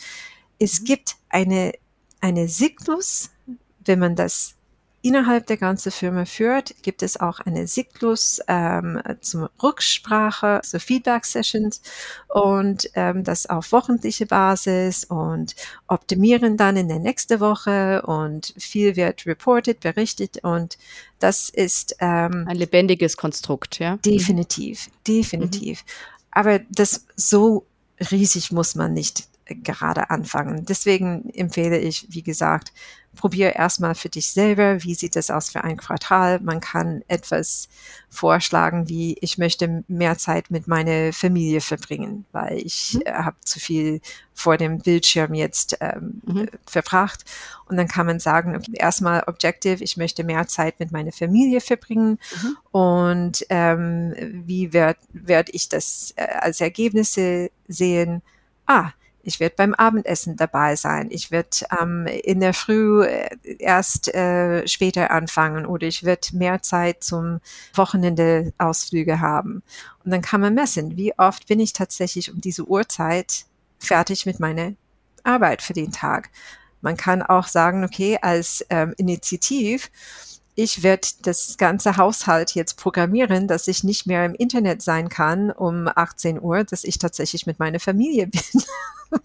Es 0.61 0.83
mhm. 0.83 0.85
gibt 0.85 1.17
eine, 1.31 1.73
eine 2.21 2.47
Zyklus, 2.47 3.31
wenn 3.85 3.99
man 3.99 4.15
das 4.15 4.55
innerhalb 5.03 5.47
der 5.47 5.57
ganzen 5.57 5.91
Firma 5.91 6.25
führt, 6.25 6.75
gibt 6.83 7.03
es 7.03 7.19
auch 7.19 7.41
eine 7.41 7.65
Zyklus 7.67 8.41
ähm, 8.49 9.01
zum 9.21 9.49
Rücksprache, 9.63 10.61
so 10.63 10.79
Feedback-Sessions 10.79 11.81
und 12.29 12.91
ähm, 12.95 13.25
das 13.25 13.47
auf 13.47 13.73
wochentliche 13.73 14.27
Basis 14.27 15.05
und 15.05 15.57
optimieren 15.89 16.57
dann 16.57 16.77
in 16.77 16.89
der 16.89 16.99
nächsten 16.99 17.41
Woche 17.41 18.03
und 18.03 18.55
viel 18.59 18.97
wird 18.97 19.27
reported, 19.27 19.81
berichtet 19.81 20.45
und 20.45 20.77
das 21.19 21.49
ist 21.49 21.97
ähm, 22.01 22.47
ein 22.49 22.57
lebendiges 22.57 23.17
Konstrukt, 23.17 23.79
ja. 23.79 23.97
Definitiv, 23.99 24.89
mhm. 24.89 24.93
definitiv. 25.07 25.85
Mhm. 25.85 25.91
Aber 26.33 26.59
das 26.71 27.07
so 27.17 27.67
riesig 28.11 28.53
muss 28.53 28.75
man 28.75 28.93
nicht 28.93 29.29
gerade 29.47 30.11
anfangen. 30.11 30.65
Deswegen 30.65 31.29
empfehle 31.31 31.79
ich, 31.79 32.07
wie 32.11 32.23
gesagt, 32.23 32.73
probier 33.17 33.57
erstmal 33.57 33.95
für 33.95 34.09
dich 34.09 34.31
selber, 34.31 34.83
wie 34.85 34.95
sieht 34.95 35.17
es 35.17 35.31
aus 35.31 35.51
für 35.51 35.65
ein 35.65 35.77
Quartal. 35.77 36.41
Man 36.41 36.61
kann 36.61 37.03
etwas 37.09 37.69
vorschlagen, 38.09 38.89
wie 38.89 39.17
ich 39.21 39.37
möchte 39.37 39.85
mehr 39.89 40.17
Zeit 40.17 40.51
mit 40.51 40.69
meiner 40.69 41.13
Familie 41.13 41.61
verbringen, 41.61 42.25
weil 42.33 42.59
ich 42.59 42.95
mhm. 42.95 43.03
äh, 43.05 43.13
habe 43.13 43.37
zu 43.45 43.59
viel 43.59 44.01
vor 44.33 44.57
dem 44.57 44.79
Bildschirm 44.79 45.35
jetzt 45.35 45.77
ähm, 45.81 46.23
mhm. 46.25 46.49
verbracht. 46.67 47.25
Und 47.67 47.77
dann 47.77 47.89
kann 47.89 48.07
man 48.07 48.21
sagen, 48.21 48.57
okay, 48.57 48.73
erstmal 48.75 49.25
Objective, 49.27 49.83
ich 49.83 49.97
möchte 49.97 50.25
mehr 50.25 50.47
Zeit 50.47 50.81
mit 50.81 50.93
meiner 50.93 51.13
Familie 51.13 51.61
verbringen. 51.61 52.19
Mhm. 52.43 52.57
Und 52.71 53.47
ähm, 53.51 54.15
wie 54.47 54.73
werde 54.73 55.01
werd 55.13 55.51
ich 55.53 55.69
das 55.69 56.15
äh, 56.17 56.27
als 56.41 56.61
Ergebnisse 56.61 57.51
sehen? 57.69 58.23
Ah, 58.67 58.93
ich 59.23 59.41
werde 59.41 59.55
beim 59.57 59.75
Abendessen 59.75 60.37
dabei 60.37 60.77
sein. 60.77 61.09
Ich 61.11 61.31
werde 61.31 61.49
ähm, 61.81 62.07
in 62.07 62.41
der 62.41 62.55
Früh 62.55 63.05
äh, 63.05 63.29
erst 63.59 64.13
äh, 64.15 64.67
später 64.67 65.11
anfangen 65.11 65.67
oder 65.67 65.87
ich 65.87 66.05
werde 66.05 66.29
mehr 66.33 66.63
Zeit 66.63 67.05
zum 67.05 67.41
Wochenendeausflüge 67.75 69.21
haben. 69.21 69.63
Und 70.05 70.13
dann 70.13 70.23
kann 70.23 70.41
man 70.41 70.55
messen, 70.55 70.97
wie 70.97 71.17
oft 71.19 71.47
bin 71.47 71.61
ich 71.61 71.73
tatsächlich 71.73 72.33
um 72.33 72.41
diese 72.41 72.65
Uhrzeit 72.65 73.45
fertig 73.79 74.27
mit 74.27 74.41
meiner 74.41 74.73
Arbeit 75.23 75.63
für 75.63 75.75
den 75.75 75.93
Tag. 75.93 76.31
Man 76.81 76.97
kann 76.97 77.23
auch 77.23 77.47
sagen, 77.47 77.85
okay, 77.85 78.19
als 78.21 78.65
ähm, 78.71 78.95
Initiativ, 78.97 79.91
ich 80.55 80.83
werde 80.83 81.09
das 81.23 81.57
ganze 81.57 81.97
Haushalt 81.97 82.55
jetzt 82.55 82.77
programmieren, 82.77 83.49
dass 83.49 83.69
ich 83.69 83.85
nicht 83.85 84.07
mehr 84.07 84.25
im 84.25 84.35
Internet 84.35 84.83
sein 84.83 85.09
kann 85.09 85.51
um 85.51 85.89
18 85.89 86.41
Uhr, 86.41 86.65
dass 86.65 86.85
ich 86.85 86.99
tatsächlich 86.99 87.47
mit 87.47 87.59
meiner 87.59 87.81
Familie 87.81 88.27
bin. 88.27 88.43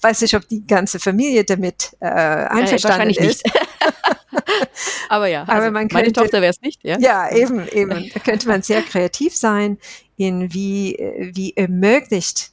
Weiß 0.00 0.20
nicht, 0.20 0.34
ob 0.34 0.46
die 0.48 0.66
ganze 0.66 0.98
Familie 0.98 1.44
damit 1.44 1.96
äh, 2.00 2.06
einverstanden 2.06 3.10
ja, 3.10 3.22
ist. 3.24 3.44
Aber 5.08 5.26
ja, 5.26 5.42
also 5.42 5.52
Aber 5.52 5.70
man 5.70 5.88
könnte, 5.88 5.94
meine 5.94 6.12
Tochter 6.12 6.40
wäre 6.40 6.50
es 6.50 6.60
nicht. 6.60 6.82
Ja? 6.84 6.98
ja, 6.98 7.30
eben, 7.30 7.66
eben. 7.68 8.10
Da 8.12 8.20
könnte 8.20 8.48
man 8.48 8.62
sehr 8.62 8.82
kreativ 8.82 9.36
sein, 9.36 9.78
in 10.16 10.52
wie, 10.52 10.96
wie 11.32 11.56
ermöglicht, 11.56 12.52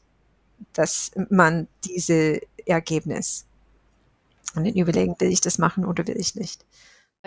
dass 0.73 1.11
man 1.29 1.67
diese 1.83 2.41
Ergebnis. 2.65 3.45
Und 4.55 4.65
dann 4.65 4.73
überlegen, 4.73 5.15
will 5.19 5.31
ich 5.31 5.41
das 5.41 5.57
machen 5.57 5.85
oder 5.85 6.07
will 6.07 6.17
ich 6.17 6.35
nicht. 6.35 6.63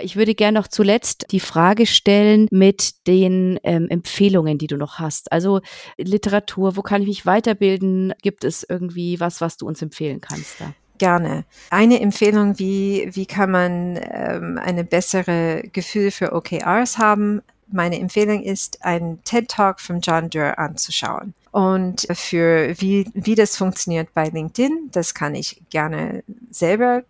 Ich 0.01 0.17
würde 0.17 0.35
gerne 0.35 0.59
noch 0.59 0.69
zuletzt 0.69 1.27
die 1.31 1.41
Frage 1.41 1.87
stellen 1.87 2.49
mit 2.51 3.07
den 3.07 3.59
ähm, 3.63 3.89
Empfehlungen, 3.89 4.59
die 4.59 4.67
du 4.67 4.77
noch 4.77 4.99
hast. 4.99 5.33
Also 5.33 5.61
Literatur, 5.97 6.77
wo 6.77 6.83
kann 6.83 7.03
ich 7.03 7.09
mich 7.09 7.27
weiterbilden? 7.27 8.15
Gibt 8.23 8.45
es 8.45 8.65
irgendwie 8.69 9.21
was, 9.21 9.41
was 9.41 9.57
du 9.57 9.67
uns 9.67 9.83
empfehlen 9.83 10.21
kannst 10.21 10.61
da? 10.61 10.73
Gerne. 10.99 11.45
Eine 11.71 12.01
Empfehlung, 12.01 12.59
wie, 12.59 13.09
wie 13.13 13.27
kann 13.27 13.53
man 13.53 13.99
ähm, 14.03 14.59
eine 14.61 14.85
bessere 14.85 15.63
Gefühl 15.73 16.11
für 16.11 16.33
OKRs 16.33 16.99
haben? 16.99 17.43
Meine 17.71 18.01
Empfehlung 18.01 18.43
ist, 18.43 18.85
einen 18.85 19.23
TED 19.25 19.49
Talk 19.49 19.81
von 19.81 20.01
John 20.01 20.31
Doerr 20.31 20.59
anzuschauen. 20.59 21.35
Und 21.53 22.07
für 22.13 22.75
wie, 22.81 23.09
wie 23.15 23.35
das 23.35 23.57
funktioniert 23.57 24.13
bei 24.13 24.29
LinkedIn, 24.29 24.91
das 24.93 25.15
kann 25.15 25.35
ich 25.35 25.63
gerne 25.71 26.25
selber 26.51 27.05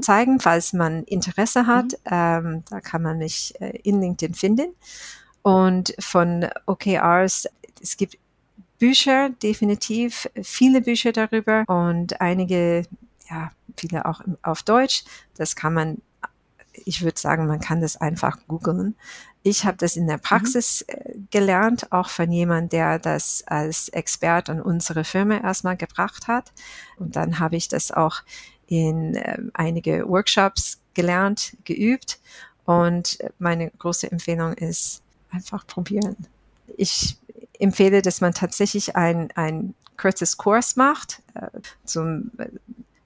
zeigen, 0.00 0.40
falls 0.40 0.72
man 0.72 1.04
Interesse 1.04 1.66
hat. 1.66 1.92
Mhm. 1.92 1.98
Ähm, 2.10 2.64
da 2.70 2.80
kann 2.80 3.02
man 3.02 3.18
mich 3.18 3.54
äh, 3.60 3.78
in 3.82 4.00
LinkedIn 4.00 4.34
finden. 4.34 4.74
Und 5.42 5.94
von 5.98 6.46
OKRs, 6.66 7.48
es 7.80 7.96
gibt 7.96 8.16
Bücher, 8.78 9.30
definitiv, 9.30 10.28
viele 10.42 10.80
Bücher 10.80 11.12
darüber 11.12 11.64
und 11.68 12.20
einige, 12.20 12.84
ja, 13.30 13.50
viele 13.76 14.06
auch 14.06 14.20
auf 14.42 14.62
Deutsch. 14.62 15.04
Das 15.36 15.54
kann 15.54 15.74
man, 15.74 16.02
ich 16.72 17.02
würde 17.02 17.20
sagen, 17.20 17.46
man 17.46 17.60
kann 17.60 17.80
das 17.80 17.96
einfach 17.96 18.38
googeln. 18.48 18.96
Ich 19.44 19.64
habe 19.64 19.76
das 19.76 19.96
in 19.96 20.06
der 20.06 20.18
mhm. 20.18 20.22
Praxis 20.22 20.84
mhm. 20.88 21.28
gelernt, 21.30 21.92
auch 21.92 22.08
von 22.08 22.30
jemand, 22.30 22.72
der 22.72 22.98
das 22.98 23.44
als 23.46 23.88
Expert 23.88 24.50
an 24.50 24.60
unsere 24.60 25.04
Firma 25.04 25.38
erstmal 25.38 25.76
gebracht 25.76 26.28
hat. 26.28 26.52
Und 26.96 27.16
dann 27.16 27.38
habe 27.38 27.56
ich 27.56 27.68
das 27.68 27.90
auch 27.90 28.22
in 28.80 29.14
äh, 29.14 29.38
einige 29.52 30.08
Workshops 30.08 30.80
gelernt, 30.94 31.56
geübt 31.64 32.18
und 32.64 33.18
meine 33.38 33.70
große 33.70 34.10
Empfehlung 34.10 34.54
ist 34.54 35.02
einfach 35.30 35.66
probieren. 35.66 36.16
Ich 36.76 37.16
empfehle, 37.58 38.02
dass 38.02 38.20
man 38.20 38.32
tatsächlich 38.32 38.96
ein, 38.96 39.30
ein 39.34 39.74
kurzes 39.96 40.36
Kurs 40.36 40.76
macht 40.76 41.22
äh, 41.34 41.48
zum 41.84 42.30
äh, 42.38 42.48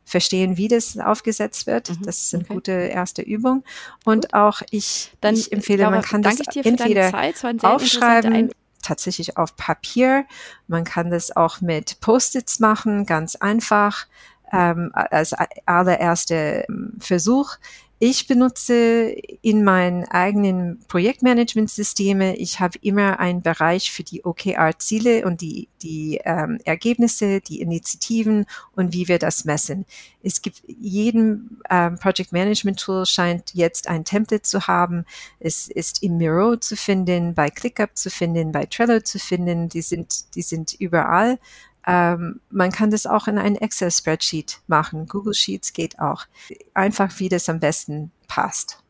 Verstehen, 0.05 0.57
wie 0.57 0.69
das 0.69 0.97
aufgesetzt 0.99 1.67
wird. 1.67 1.91
Mhm, 1.91 2.03
das 2.05 2.23
ist 2.23 2.35
eine 2.35 2.45
okay. 2.45 2.55
gute 2.55 2.71
erste 2.71 3.23
Übung. 3.23 3.65
Und 4.05 4.27
Gut. 4.27 4.35
auch 4.35 4.63
ich, 4.71 5.13
Dann, 5.21 5.35
ich 5.35 5.51
empfehle, 5.51 5.83
Laura, 5.83 5.97
man 5.97 6.03
kann 6.03 6.23
das 6.23 6.39
entweder 6.55 7.11
Zeit, 7.11 7.45
aufschreiben, 7.65 8.53
tatsächlich 8.83 9.37
auf 9.37 9.57
Papier. 9.57 10.25
Man 10.69 10.85
kann 10.85 11.11
das 11.11 11.35
auch 11.35 11.61
mit 11.61 11.99
Post-its 12.01 12.61
machen, 12.61 13.05
ganz 13.05 13.35
einfach 13.35 14.07
ähm, 14.53 14.91
als 14.93 15.35
allererster 15.67 16.69
ähm, 16.69 16.95
Versuch. 16.99 17.57
Ich 17.99 18.27
benutze 18.27 19.09
in 19.41 19.65
meinen 19.65 20.05
eigenen 20.05 20.81
Projektmanagementsysteme, 20.87 22.37
ich 22.37 22.61
habe 22.61 22.79
immer 22.83 23.21
einen 23.21 23.41
Bereich 23.41 23.91
für 23.91 24.03
die 24.03 24.23
OKR-Ziele 24.23 25.25
und 25.25 25.41
die, 25.41 25.69
die 25.81 26.21
ähm, 26.27 26.59
Ergebnisse, 26.67 27.41
die 27.41 27.63
Initiativen 27.63 28.45
und 28.73 28.93
wie 28.93 29.09
wir 29.09 29.19
das 29.19 29.47
messen. 29.47 29.87
Es 30.23 30.43
gibt 30.43 30.63
jedem 30.67 31.63
ähm, 31.71 31.99
Project 31.99 32.33
Management 32.33 32.81
Tool 32.81 33.07
scheint 33.07 33.55
jetzt 33.55 33.89
ein 33.89 34.05
Template 34.05 34.43
zu 34.43 34.67
haben. 34.67 35.07
Es 35.41 35.67
ist 35.67 36.03
im 36.03 36.19
Miro 36.19 36.59
zu 36.59 36.77
finden, 36.77 37.33
bei 37.33 37.49
ClickUp 37.49 37.97
zu 37.97 38.11
finden, 38.11 38.53
bei 38.53 38.67
Trello 38.67 39.01
zu 39.01 39.19
finden. 39.19 39.71
Die 39.71 39.81
sind, 39.81 40.35
die 40.35 40.43
sind 40.43 40.75
überall. 40.75 41.39
Ähm, 41.87 42.41
man 42.51 42.73
kann 42.73 42.91
das 42.91 43.07
auch 43.07 43.29
in 43.29 43.39
ein 43.39 43.57
Excel-Spreadsheet 43.57 44.61
machen. 44.67 45.07
Google 45.07 45.35
Sheets 45.35 45.73
geht 45.73 45.99
auch. 46.01 46.27
Einfach, 46.75 47.19
wie 47.19 47.29
das 47.29 47.49
am 47.49 47.61
besten 47.61 48.11
passt. 48.29 48.83